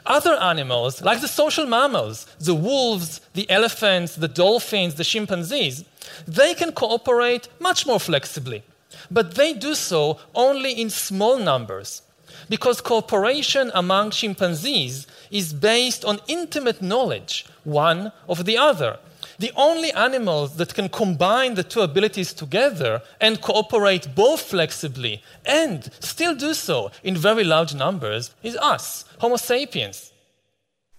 Other 0.05 0.35
animals, 0.35 1.01
like 1.01 1.21
the 1.21 1.29
social 1.29 1.67
mammals, 1.67 2.27
the 2.41 2.57
wolves, 2.57 3.21
the 3.35 3.49
elephants, 3.49 4.17
the 4.17 4.27
dolphins, 4.27 4.97
the 4.97 5.05
chimpanzees, 5.05 5.85
they 6.27 6.55
can 6.55 6.73
cooperate 6.73 7.49
much 7.61 7.87
more 7.87 8.01
flexibly. 8.01 8.65
But 9.11 9.37
they 9.37 9.55
do 9.55 9.75
so 9.75 10.19
only 10.35 10.73
in 10.73 10.91
small 10.91 11.39
numbers. 11.39 12.03
Because 12.53 12.83
cooperation 12.83 13.71
among 13.73 14.11
chimpanzees 14.11 15.07
is 15.31 15.55
based 15.55 16.05
on 16.05 16.21
intimate 16.29 16.83
knowledge, 16.83 17.47
one 17.65 18.13
of 18.29 18.45
the 18.45 18.59
other. 18.59 18.99
The 19.39 19.53
only 19.57 19.91
animals 19.93 20.57
that 20.57 20.75
can 20.75 20.91
combine 20.91 21.55
the 21.55 21.65
two 21.65 21.81
abilities 21.81 22.35
together 22.35 23.01
and 23.23 23.41
cooperate 23.41 24.15
both 24.15 24.43
flexibly 24.43 25.23
and 25.47 25.91
still 26.01 26.35
do 26.35 26.53
so 26.53 26.91
in 27.03 27.17
very 27.17 27.43
large 27.43 27.75
numbers 27.75 28.35
is 28.43 28.55
us, 28.59 29.07
Homo 29.21 29.37
sapiens. 29.37 30.13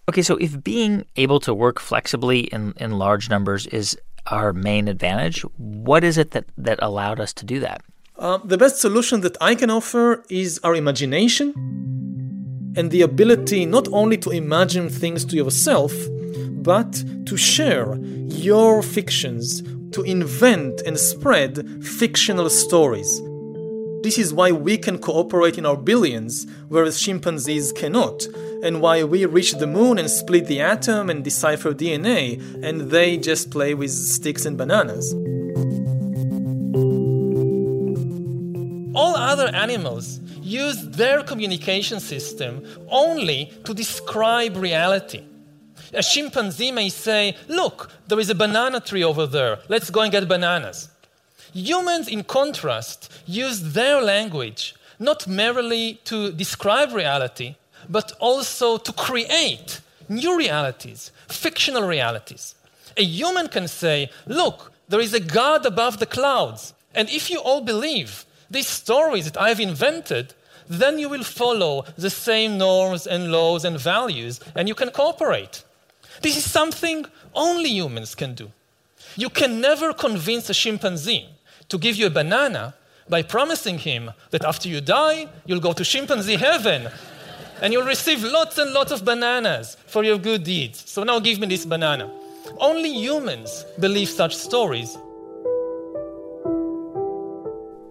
Okay, 0.10 0.24
so 0.24 0.38
if 0.38 0.64
being 0.64 1.06
able 1.18 1.40
to 1.42 1.54
work 1.54 1.80
flexibly 1.80 2.46
in, 2.56 2.74
in 2.78 2.98
large 2.98 3.30
numbers 3.30 3.68
is 3.68 3.96
our 4.26 4.54
main 4.54 4.88
advantage, 4.88 5.42
what 5.58 6.04
is 6.04 6.18
it 6.18 6.32
that, 6.32 6.46
that 6.58 6.80
allowed 6.82 7.20
us 7.20 7.32
to 7.34 7.46
do 7.46 7.60
that? 7.60 7.84
Uh, 8.18 8.38
the 8.44 8.58
best 8.58 8.80
solution 8.80 9.22
that 9.22 9.36
I 9.42 9.56
can 9.56 9.72
offer 9.72 10.24
is 10.30 10.60
our 10.64 10.76
imagination 10.76 11.52
and 12.78 12.92
the 12.92 13.02
ability 13.02 13.66
not 13.66 13.88
only 13.92 14.18
to 14.18 14.30
imagine 14.30 14.88
things 14.88 15.26
to 15.26 15.36
yourself, 15.36 15.92
but 16.62 17.04
to 17.26 17.36
share 17.36 17.96
your 17.96 18.84
fictions, 18.84 19.64
to 19.94 20.04
invent 20.04 20.82
and 20.82 20.98
spread 21.00 21.84
fictional 21.84 22.50
stories. 22.52 23.20
This 24.04 24.20
is 24.20 24.34
why 24.34 24.52
we 24.52 24.78
can 24.78 25.00
cooperate 25.00 25.58
in 25.58 25.66
our 25.66 25.78
billions, 25.78 26.46
whereas 26.68 27.02
chimpanzees 27.02 27.72
cannot, 27.72 28.28
and 28.62 28.80
why 28.80 29.04
we 29.04 29.26
reach 29.26 29.54
the 29.54 29.68
moon 29.68 29.98
and 29.98 30.10
split 30.10 30.46
the 30.46 30.62
atom 30.62 31.10
and 31.10 31.24
decipher 31.24 31.74
DNA, 31.74 32.40
and 32.64 32.92
they 32.92 33.18
just 33.18 33.50
play 33.50 33.74
with 33.74 33.92
sticks 33.92 34.46
and 34.46 34.58
bananas. 34.58 35.16
Animals 39.54 40.20
use 40.42 40.88
their 40.90 41.24
communication 41.24 42.00
system 42.00 42.66
only 42.90 43.54
to 43.66 43.74
describe 43.74 44.58
reality. 44.58 45.24
A 45.94 46.02
chimpanzee 46.02 46.72
may 46.72 46.90
say, 46.90 47.36
Look, 47.48 47.92
there 48.08 48.20
is 48.20 48.30
a 48.30 48.36
banana 48.36 48.80
tree 48.80 49.04
over 49.04 49.28
there. 49.28 49.60
Let's 49.70 49.90
go 49.90 50.02
and 50.02 50.12
get 50.12 50.28
bananas. 50.28 50.90
Humans, 51.54 52.08
in 52.08 52.24
contrast, 52.24 53.12
use 53.28 53.74
their 53.74 54.02
language 54.02 54.76
not 55.00 55.28
merely 55.28 55.96
to 56.06 56.32
describe 56.32 56.94
reality, 56.94 57.56
but 57.90 58.12
also 58.20 58.78
to 58.78 58.92
create 58.94 59.82
new 60.10 60.38
realities, 60.38 61.12
fictional 61.28 61.84
realities. 61.84 62.56
A 62.98 63.04
human 63.04 63.48
can 63.48 63.68
say, 63.68 64.10
Look, 64.26 64.72
there 64.90 65.02
is 65.02 65.14
a 65.14 65.20
God 65.20 65.66
above 65.66 66.00
the 66.00 66.06
clouds. 66.06 66.74
And 66.96 67.10
if 67.10 67.30
you 67.30 67.40
all 67.40 67.62
believe 67.62 68.26
these 68.54 68.68
stories 68.68 69.26
that 69.26 69.40
I've 69.40 69.60
invented, 69.60 70.34
then 70.70 70.98
you 70.98 71.10
will 71.10 71.24
follow 71.24 71.86
the 71.98 72.10
same 72.10 72.58
norms 72.58 73.06
and 73.06 73.32
laws 73.32 73.66
and 73.66 73.78
values, 73.80 74.40
and 74.56 74.68
you 74.68 74.76
can 74.76 74.92
cooperate. 74.92 75.64
This 76.22 76.38
is 76.38 76.50
something 76.50 77.06
only 77.34 77.70
humans 77.70 78.16
can 78.16 78.34
do. 78.34 78.52
You 79.16 79.30
can 79.30 79.62
never 79.62 79.94
convince 79.94 80.50
a 80.50 80.54
chimpanzee 80.54 81.28
to 81.70 81.78
give 81.78 81.96
you 81.96 82.08
a 82.08 82.10
banana 82.10 82.76
by 83.10 83.22
promising 83.22 83.80
him 83.80 84.12
that 84.32 84.46
after 84.46 84.70
you 84.70 84.82
die, 84.82 85.28
you'll 85.46 85.60
go 85.60 85.74
to 85.74 85.84
chimpanzee 85.84 86.38
heaven 86.38 86.88
and 87.62 87.74
you'll 87.74 87.86
receive 87.86 88.24
lots 88.24 88.58
and 88.58 88.72
lots 88.74 88.92
of 88.92 89.06
bananas 89.06 89.78
for 89.88 90.04
your 90.04 90.18
good 90.18 90.44
deeds. 90.44 90.90
So 90.90 91.04
now 91.04 91.20
give 91.20 91.40
me 91.40 91.48
this 91.48 91.66
banana. 91.66 92.10
Only 92.58 92.94
humans 92.94 93.66
believe 93.80 94.10
such 94.10 94.36
stories. 94.36 94.98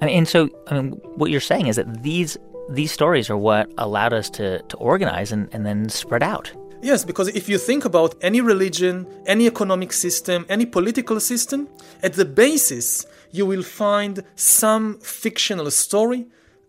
I 0.02 0.06
mean, 0.06 0.18
and 0.18 0.28
so 0.28 0.48
I 0.66 0.74
mean, 0.74 0.90
what 1.14 1.30
you're 1.30 1.48
saying 1.52 1.68
is 1.68 1.76
that 1.76 2.02
these 2.02 2.36
these 2.68 2.90
stories 2.90 3.30
are 3.30 3.36
what 3.36 3.72
allowed 3.78 4.12
us 4.12 4.28
to, 4.30 4.60
to 4.62 4.76
organize 4.76 5.30
and, 5.30 5.48
and 5.52 5.64
then 5.64 5.88
spread 5.88 6.22
out. 6.22 6.52
Yes, 6.82 7.04
because 7.04 7.28
if 7.28 7.48
you 7.48 7.58
think 7.58 7.84
about 7.84 8.14
any 8.20 8.40
religion, 8.40 9.06
any 9.26 9.46
economic 9.46 9.92
system, 9.92 10.44
any 10.48 10.66
political 10.66 11.20
system, 11.20 11.68
at 12.02 12.14
the 12.14 12.24
basis 12.24 13.06
you 13.30 13.46
will 13.46 13.62
find 13.62 14.24
some 14.34 14.98
fictional 14.98 15.70
story 15.70 16.26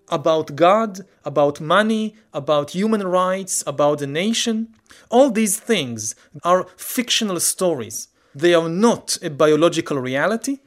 about 0.09 0.55
God, 0.55 0.99
about 1.25 1.59
money, 1.59 2.15
about 2.33 2.71
human 2.71 3.01
rights, 3.07 3.63
about 3.65 3.99
the 3.99 4.07
nation. 4.07 4.67
All 5.09 5.31
these 5.31 5.59
things 5.59 6.15
are 6.43 6.67
fictional 6.77 7.39
stories. 7.39 8.09
They 8.35 8.53
are 8.53 8.69
not 8.69 9.17
a 9.23 9.29
biological 9.29 9.97
reality, 9.97 10.59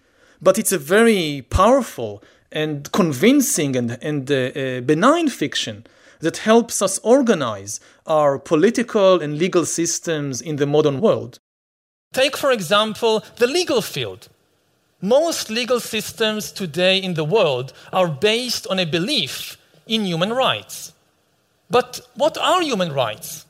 but 0.43 0.59
it's 0.59 0.73
a 0.73 0.79
very 0.79 1.47
powerful 1.49 2.23
and 2.53 2.91
convincing 2.93 3.77
and, 3.77 3.99
and 4.03 4.31
uh, 4.31 4.35
uh, 4.35 4.81
benign 4.81 5.29
fiction 5.29 5.87
that 6.21 6.39
helps 6.39 6.81
us 6.81 6.99
organize 7.01 7.81
our 8.07 8.39
political 8.39 9.21
and 9.21 9.39
legal 9.39 9.65
systems 9.65 10.41
in 10.41 10.57
the 10.57 10.67
modern 10.67 11.01
world. 11.01 11.39
Take, 12.13 12.37
for 12.37 12.51
example, 12.53 13.23
the 13.37 13.47
legal 13.47 13.83
field. 13.83 14.29
Most 15.03 15.51
legal 15.51 15.81
systems 15.81 16.51
today 16.51 16.99
in 16.99 17.15
the 17.15 17.25
world 17.25 17.73
are 17.93 18.09
based 18.09 18.67
on 18.69 18.79
a 18.79 18.87
belief 18.87 19.59
in 19.87 20.07
human 20.07 20.33
rights. 20.33 20.95
But 21.69 22.01
what 22.15 22.39
are 22.39 22.63
human 22.63 22.93
rights? 22.93 23.45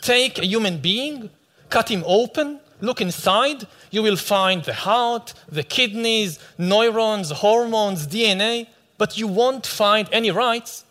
Take 0.00 0.38
a 0.38 0.46
human 0.46 0.78
being, 0.78 1.30
cut 1.68 1.90
him 1.90 2.02
open, 2.06 2.60
look 2.80 3.00
inside, 3.00 3.66
you 3.90 4.02
will 4.02 4.16
find 4.16 4.64
the 4.64 4.74
heart, 4.74 5.34
the 5.48 5.62
kidneys, 5.62 6.38
neurons, 6.58 7.30
hormones, 7.30 8.06
DNA, 8.06 8.66
but 8.98 9.16
you 9.16 9.26
won't 9.26 9.66
find 9.66 10.08
any 10.12 10.30
rights. 10.30 10.84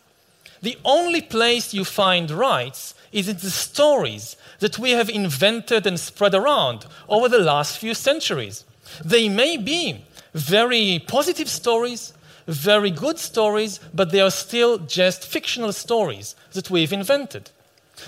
The 0.61 0.77
only 0.83 1.21
place 1.21 1.73
you 1.73 1.85
find 1.85 2.29
rights 2.31 2.93
is 3.11 3.27
in 3.27 3.37
the 3.37 3.49
stories 3.49 4.35
that 4.59 4.77
we 4.77 4.91
have 4.91 5.09
invented 5.09 5.87
and 5.87 5.99
spread 5.99 6.35
around 6.35 6.85
over 7.07 7.29
the 7.29 7.39
last 7.39 7.77
few 7.77 7.93
centuries. 7.93 8.65
They 9.03 9.29
may 9.29 9.57
be 9.57 10.03
very 10.33 11.03
positive 11.07 11.49
stories, 11.49 12.13
very 12.47 12.91
good 12.91 13.19
stories, 13.19 13.79
but 13.93 14.11
they 14.11 14.21
are 14.21 14.31
still 14.31 14.77
just 14.79 15.25
fictional 15.25 15.73
stories 15.73 16.35
that 16.53 16.69
we've 16.69 16.93
invented. 16.93 17.51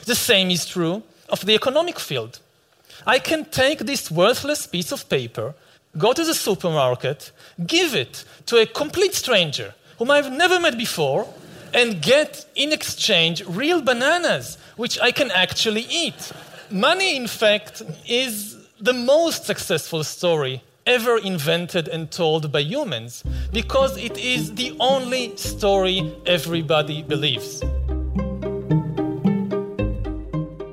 The 0.05 0.15
same 0.15 0.49
is 0.51 0.65
true 0.65 1.03
of 1.29 1.45
the 1.45 1.55
economic 1.55 1.99
field. 1.99 2.39
I 3.05 3.19
can 3.19 3.45
take 3.45 3.79
this 3.79 4.11
worthless 4.11 4.67
piece 4.67 4.91
of 4.91 5.07
paper, 5.09 5.53
go 5.97 6.13
to 6.13 6.23
the 6.23 6.33
supermarket, 6.33 7.31
give 7.65 7.95
it 7.95 8.23
to 8.47 8.57
a 8.57 8.65
complete 8.65 9.13
stranger 9.13 9.73
whom 9.97 10.11
I've 10.11 10.31
never 10.31 10.59
met 10.59 10.77
before, 10.77 11.27
and 11.73 12.01
get 12.01 12.45
in 12.55 12.73
exchange 12.73 13.43
real 13.45 13.81
bananas, 13.81 14.57
which 14.75 14.99
I 14.99 15.11
can 15.11 15.31
actually 15.31 15.85
eat. 15.89 16.31
Money, 16.69 17.15
in 17.15 17.27
fact, 17.27 17.81
is 18.07 18.57
the 18.79 18.93
most 18.93 19.45
successful 19.45 20.03
story 20.03 20.61
ever 20.85 21.17
invented 21.17 21.87
and 21.87 22.09
told 22.09 22.51
by 22.51 22.59
humans 22.59 23.23
because 23.53 23.95
it 23.97 24.17
is 24.17 24.53
the 24.55 24.75
only 24.79 25.35
story 25.37 26.13
everybody 26.25 27.03
believes. 27.03 27.61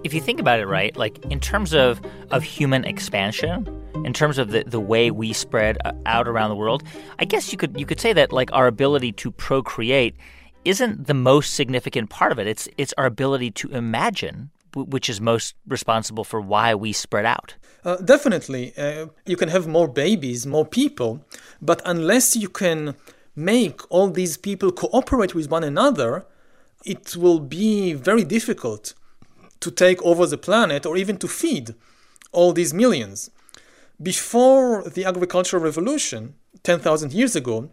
If 0.09 0.15
you 0.15 0.23
think 0.23 0.41
about 0.41 0.59
it, 0.59 0.67
right, 0.67 0.97
like 0.97 1.23
in 1.27 1.39
terms 1.39 1.75
of, 1.75 2.01
of 2.31 2.43
human 2.43 2.83
expansion, 2.87 3.69
in 4.07 4.15
terms 4.15 4.39
of 4.39 4.53
the, 4.53 4.65
the 4.67 4.81
way 4.81 5.11
we 5.11 5.35
spread 5.35 5.77
uh, 5.85 5.93
out 6.07 6.27
around 6.27 6.49
the 6.49 6.57
world, 6.57 6.83
I 7.19 7.27
guess 7.27 7.53
you 7.53 7.59
could 7.59 7.79
you 7.79 7.85
could 7.85 8.01
say 8.01 8.15
that 8.15 8.33
like 8.33 8.51
our 8.55 8.67
ability 8.67 9.13
to 9.13 9.31
procreate 9.31 10.17
isn't 10.65 11.09
the 11.09 11.13
most 11.13 11.57
significant 11.57 12.09
part 12.09 12.33
of 12.33 12.39
it. 12.39 12.47
It's 12.47 12.71
it's 12.79 12.95
our 12.97 13.05
ability 13.05 13.51
to 13.61 13.69
imagine, 13.69 14.49
which 14.75 15.11
is 15.11 15.21
most 15.21 15.55
responsible 15.67 16.25
for 16.25 16.41
why 16.41 16.75
we 16.75 16.95
spread 16.95 17.27
out. 17.27 17.57
Uh, 17.85 17.97
definitely, 17.97 18.73
uh, 18.79 19.09
you 19.27 19.37
can 19.37 19.51
have 19.51 19.67
more 19.67 19.89
babies, 19.89 20.47
more 20.47 20.65
people, 20.65 21.23
but 21.61 21.83
unless 21.85 22.35
you 22.35 22.49
can 22.49 22.95
make 23.37 23.83
all 23.91 24.09
these 24.09 24.39
people 24.39 24.73
cooperate 24.73 25.35
with 25.35 25.51
one 25.51 25.65
another, 25.65 26.25
it 26.87 27.15
will 27.15 27.41
be 27.41 27.93
very 27.93 28.25
difficult 28.25 28.95
to 29.61 29.71
take 29.71 30.03
over 30.03 30.27
the 30.27 30.39
planet 30.39 30.87
or 30.87 30.97
even 30.97 31.17
to 31.19 31.29
feed 31.29 31.75
all 32.33 32.53
these 32.53 32.75
millions. 32.75 33.31
Before 34.01 34.89
the 34.89 35.05
agricultural 35.05 35.63
revolution, 35.63 36.35
10,000 36.63 37.13
years 37.13 37.35
ago, 37.35 37.71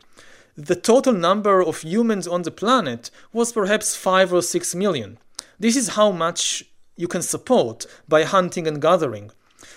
the 0.58 0.76
total 0.76 1.14
number 1.14 1.62
of 1.62 1.82
humans 1.82 2.28
on 2.28 2.44
the 2.44 2.52
planet 2.52 3.12
was 3.34 3.52
perhaps 3.52 3.96
5 3.96 4.34
or 4.34 4.42
6 4.42 4.76
million. 4.76 5.18
This 5.60 5.76
is 5.76 5.90
how 5.90 6.12
much 6.12 6.64
you 6.96 7.08
can 7.08 7.22
support 7.22 7.86
by 8.08 8.24
hunting 8.24 8.68
and 8.68 8.82
gathering. 8.82 9.32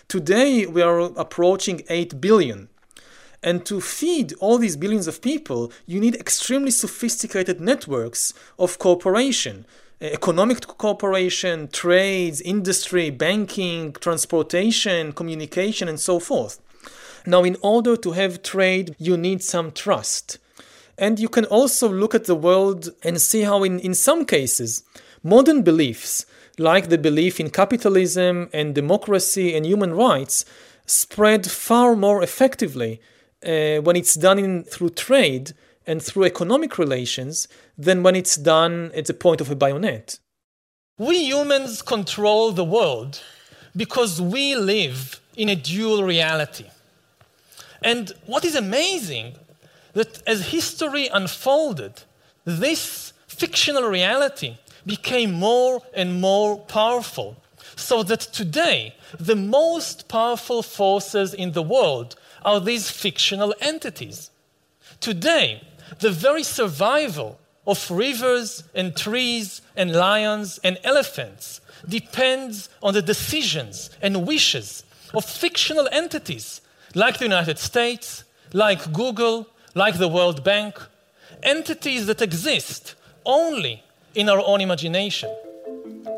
Today 0.07 0.67
we 0.67 0.83
are 0.83 1.01
approaching 1.01 1.83
8 1.89 2.21
billion. 2.21 2.69
And 3.43 3.65
to 3.67 3.81
feed 3.81 4.33
all 4.41 4.59
these 4.59 4.77
billions 4.77 5.07
of 5.07 5.23
people, 5.23 5.73
you 5.87 6.01
need 6.01 6.17
extremely 6.17 6.71
sophisticated 6.71 7.61
networks 7.61 8.35
of 8.59 8.79
cooperation 8.79 9.67
economic 10.01 10.61
cooperation, 10.79 11.69
trades, 11.69 12.41
industry, 12.41 13.11
banking, 13.11 13.93
transportation, 13.95 15.13
communication, 15.13 15.89
and 15.89 15.99
so 15.99 16.21
forth. 16.21 16.61
Now, 17.27 17.45
in 17.45 17.57
order 17.63 17.97
to 17.97 18.13
have 18.13 18.43
trade, 18.43 18.95
you 18.99 19.17
need 19.17 19.43
some 19.43 19.73
trust. 19.73 20.39
And 20.97 21.19
you 21.19 21.29
can 21.29 21.45
also 21.47 21.89
look 21.89 22.15
at 22.15 22.25
the 22.25 22.35
world 22.35 22.91
and 23.03 23.21
see 23.21 23.43
how, 23.43 23.65
in, 23.65 23.79
in 23.81 23.95
some 23.95 24.25
cases, 24.25 24.83
modern 25.23 25.63
beliefs, 25.63 26.27
like 26.59 26.89
the 26.89 26.99
belief 26.99 27.39
in 27.39 27.51
capitalism 27.51 28.49
and 28.53 28.75
democracy 28.75 29.57
and 29.57 29.67
human 29.67 29.95
rights, 29.95 30.45
spread 30.87 31.49
far 31.51 31.95
more 31.95 32.23
effectively 32.23 33.01
uh, 33.45 33.79
when 33.83 33.95
it's 33.95 34.15
done 34.15 34.39
in, 34.39 34.65
through 34.65 34.91
trade 34.91 35.53
and 35.89 36.03
through 36.03 36.25
economic 36.25 36.79
relations 36.79 37.49
than 37.77 38.03
when 38.05 38.15
it's 38.15 38.37
done 38.37 38.93
at 38.95 39.07
the 39.07 39.15
point 39.15 39.41
of 39.41 39.51
a 39.51 39.57
bayonet. 39.57 40.19
We 40.99 41.25
humans 41.25 41.83
control 41.83 42.53
the 42.53 42.65
world 42.65 43.23
because 43.75 44.21
we 44.21 44.55
live 44.55 45.21
in 45.35 45.49
a 45.49 45.57
dual 45.57 46.05
reality. 46.05 46.67
And 47.83 48.13
what 48.27 48.45
is 48.45 48.55
amazing 48.55 49.37
that 49.95 50.23
as 50.27 50.49
history 50.49 51.09
unfolded, 51.09 52.03
this 52.45 53.13
fictional 53.27 53.85
reality 53.85 54.59
became 54.85 55.33
more 55.33 55.81
and 55.95 56.21
more 56.21 56.59
powerful. 56.59 57.37
So 57.77 58.03
that 58.03 58.21
today, 58.21 58.95
the 59.19 59.37
most 59.37 60.09
powerful 60.09 60.63
forces 60.63 61.33
in 61.33 61.53
the 61.53 61.63
world 61.63 62.17
are 62.43 62.61
these 62.61 62.91
fictional 62.91 63.55
entities. 63.61 64.31
Today, 65.01 65.63
the 66.01 66.11
very 66.11 66.43
survival 66.43 67.39
of 67.67 67.91
rivers 67.91 68.65
and 68.75 68.97
trees 68.97 69.61
and 69.77 69.93
lions 69.93 70.59
and 70.65 70.79
elephants 70.85 71.61
depends 71.89 72.69
on 72.83 72.95
the 72.95 73.03
decisions 73.03 73.91
and 74.01 74.27
wishes 74.27 74.85
of 75.15 75.25
fictional 75.25 75.89
entities 75.93 76.61
like 76.95 77.19
the 77.19 77.25
United 77.25 77.59
States, 77.59 78.25
like 78.53 78.93
Google, 78.93 79.47
like 79.75 79.99
the 79.99 80.09
World 80.09 80.43
Bank, 80.43 80.79
entities 81.43 82.07
that 82.07 82.23
exist 82.23 82.95
only 83.25 83.83
in 84.15 84.29
our 84.29 84.41
own 84.41 84.61
imagination. 84.61 85.31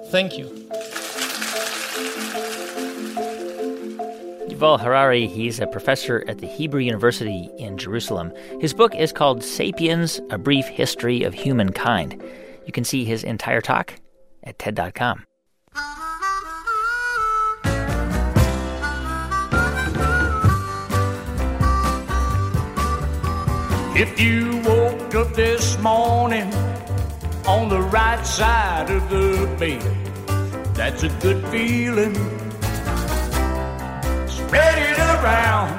Thank 0.07 0.39
you. 0.39 0.71
Yuval 4.61 4.79
Harari, 4.79 5.27
he's 5.27 5.59
a 5.59 5.67
professor 5.67 6.23
at 6.29 6.37
the 6.37 6.47
Hebrew 6.47 6.83
University 6.83 7.49
in 7.57 7.79
Jerusalem. 7.79 8.31
His 8.61 8.75
book 8.75 8.95
is 8.95 9.11
called 9.11 9.43
Sapiens 9.43 10.21
A 10.29 10.37
Brief 10.37 10.67
History 10.67 11.23
of 11.23 11.33
Humankind. 11.33 12.23
You 12.67 12.73
can 12.73 12.85
see 12.85 13.07
his 13.07 13.25
entire 13.25 13.63
talk 13.63 13.95
at 14.45 14.59
TED.com. 14.59 15.25
If 23.97 24.21
you 24.21 24.61
woke 24.67 25.15
up 25.15 25.33
this 25.33 25.79
morning 25.79 26.53
on 27.47 27.71
the 27.71 27.81
right 27.81 28.23
side 28.27 28.91
of 28.91 29.09
the 29.09 29.57
bed, 29.59 30.75
that's 30.75 31.03
a 31.03 31.09
good 31.21 31.49
feeling. 31.49 32.50
Spread 34.51 34.79
it 34.79 34.99
around. 34.99 35.71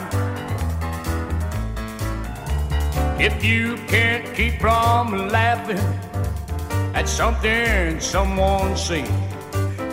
If 3.21 3.43
you 3.43 3.75
can't 3.87 4.33
keep 4.33 4.61
from 4.61 5.27
laughing 5.27 5.77
at 6.95 7.09
something 7.09 7.99
someone 7.99 8.77
said, 8.77 9.09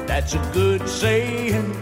that's 0.06 0.34
a 0.34 0.50
good 0.54 0.88
saying. 0.88 1.72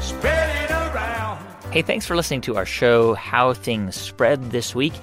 Spread 0.00 0.64
it 0.64 0.70
around. 0.72 1.46
Hey, 1.72 1.82
thanks 1.82 2.06
for 2.06 2.16
listening 2.16 2.40
to 2.40 2.56
our 2.56 2.66
show, 2.66 3.14
How 3.14 3.54
Things 3.54 3.94
Spread 3.94 4.50
This 4.50 4.74
Week. 4.74 4.94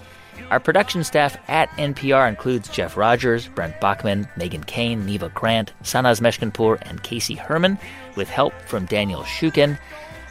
Our 0.50 0.60
production 0.60 1.06
staff 1.06 1.38
at 1.48 1.70
NPR 1.78 2.28
includes 2.28 2.68
Jeff 2.68 2.98
Rogers, 2.98 3.48
Brent 3.48 3.80
Bachman, 3.80 4.28
Megan 4.36 4.66
Kane, 4.66 5.06
Neva 5.06 5.30
Grant, 5.30 5.72
Sanaz 5.84 6.20
Meshkinpour, 6.20 6.80
and 6.82 7.02
Casey 7.02 7.36
Herman, 7.36 7.80
with 8.16 8.30
help 8.30 8.54
from 8.66 8.86
Daniel 8.86 9.24
Shukin. 9.24 9.78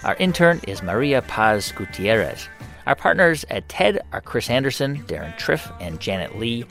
Our 0.05 0.17
intern 0.17 0.61
is 0.67 0.83
Maria 0.83 1.23
Paz 1.23 1.73
Gutierrez. 1.73 2.49
Our 2.87 2.95
partners 2.95 3.45
at 3.51 3.69
TED 3.69 4.01
are 4.13 4.21
Chris 4.21 4.49
Anderson, 4.51 5.05
Darren 5.05 5.37
Triff, 5.39 5.71
and 5.81 6.01
Janet 6.01 6.39
Lee. 6.39 6.65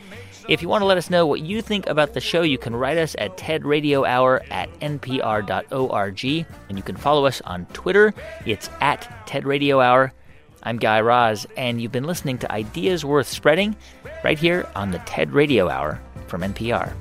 If 0.47 0.63
you 0.63 0.67
want 0.67 0.81
to 0.81 0.87
let 0.87 0.97
us 0.97 1.11
know 1.11 1.27
what 1.27 1.41
you 1.41 1.61
think 1.61 1.85
about 1.87 2.13
the 2.13 2.19
show, 2.19 2.41
you 2.41 2.57
can 2.57 2.75
write 2.75 2.97
us 2.97 3.15
at 3.19 3.37
TED 3.37 3.65
Radio 3.65 4.03
Hour 4.03 4.41
at 4.49 4.67
npr.org. 4.79 6.25
And 6.69 6.77
you 6.77 6.83
can 6.83 6.95
follow 6.97 7.25
us 7.27 7.39
on 7.41 7.67
Twitter. 7.67 8.13
It's 8.47 8.69
at 8.81 9.27
TED 9.27 9.45
Radio 9.45 9.79
Hour. 9.79 10.11
I'm 10.63 10.77
Guy 10.77 10.99
Raz, 11.01 11.47
and 11.55 11.81
you've 11.81 11.91
been 11.91 12.03
listening 12.03 12.37
to 12.39 12.51
Ideas 12.51 13.05
Worth 13.05 13.27
Spreading 13.27 13.75
right 14.23 14.37
here 14.37 14.67
on 14.75 14.91
the 14.91 14.99
TED 14.99 15.31
Radio 15.31 15.69
Hour 15.69 16.01
from 16.27 16.41
NPR. 16.41 16.93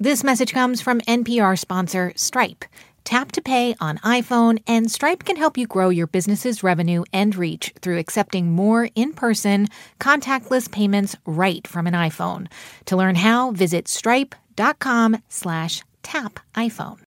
This 0.00 0.22
message 0.22 0.52
comes 0.52 0.80
from 0.80 1.00
NPR 1.00 1.58
sponsor 1.58 2.12
Stripe. 2.14 2.64
Tap 3.02 3.32
to 3.32 3.42
pay 3.42 3.74
on 3.80 3.98
iPhone, 3.98 4.62
and 4.64 4.88
Stripe 4.88 5.24
can 5.24 5.34
help 5.34 5.58
you 5.58 5.66
grow 5.66 5.88
your 5.88 6.06
business's 6.06 6.62
revenue 6.62 7.02
and 7.12 7.34
reach 7.34 7.74
through 7.82 7.98
accepting 7.98 8.52
more 8.52 8.90
in 8.94 9.12
person, 9.12 9.66
contactless 9.98 10.70
payments 10.70 11.16
right 11.26 11.66
from 11.66 11.88
an 11.88 11.94
iPhone. 11.94 12.46
To 12.84 12.96
learn 12.96 13.16
how, 13.16 13.50
visit 13.50 13.88
stripe.com 13.88 15.20
slash 15.28 15.82
tap 16.04 16.38
iPhone. 16.54 17.00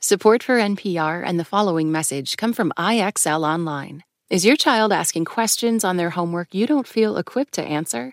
Support 0.00 0.42
for 0.42 0.58
NPR 0.58 1.22
and 1.24 1.38
the 1.38 1.44
following 1.44 1.92
message 1.92 2.36
come 2.36 2.52
from 2.52 2.72
IXL 2.76 3.46
Online. 3.46 4.02
Is 4.28 4.44
your 4.44 4.56
child 4.56 4.92
asking 4.92 5.26
questions 5.26 5.84
on 5.84 5.98
their 5.98 6.10
homework 6.10 6.52
you 6.52 6.66
don't 6.66 6.88
feel 6.88 7.16
equipped 7.16 7.54
to 7.54 7.62
answer? 7.62 8.12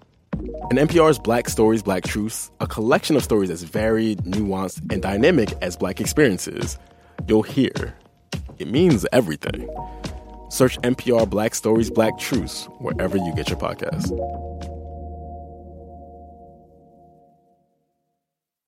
In 0.69 0.77
NPR's 0.77 1.19
Black 1.19 1.49
Stories, 1.49 1.83
Black 1.83 2.03
Truths, 2.03 2.51
a 2.59 2.67
collection 2.67 3.15
of 3.15 3.23
stories 3.23 3.49
as 3.49 3.63
varied, 3.63 4.19
nuanced, 4.19 4.91
and 4.91 5.01
dynamic 5.01 5.53
as 5.61 5.77
black 5.77 6.01
experiences, 6.01 6.77
you'll 7.27 7.43
hear 7.43 7.95
it 8.59 8.67
means 8.67 9.05
everything. 9.11 9.67
Search 10.49 10.77
NPR 10.81 11.29
Black 11.29 11.55
Stories, 11.55 11.89
Black 11.89 12.17
Truths 12.17 12.65
wherever 12.79 13.17
you 13.17 13.33
get 13.35 13.49
your 13.49 13.57
podcasts. 13.57 14.11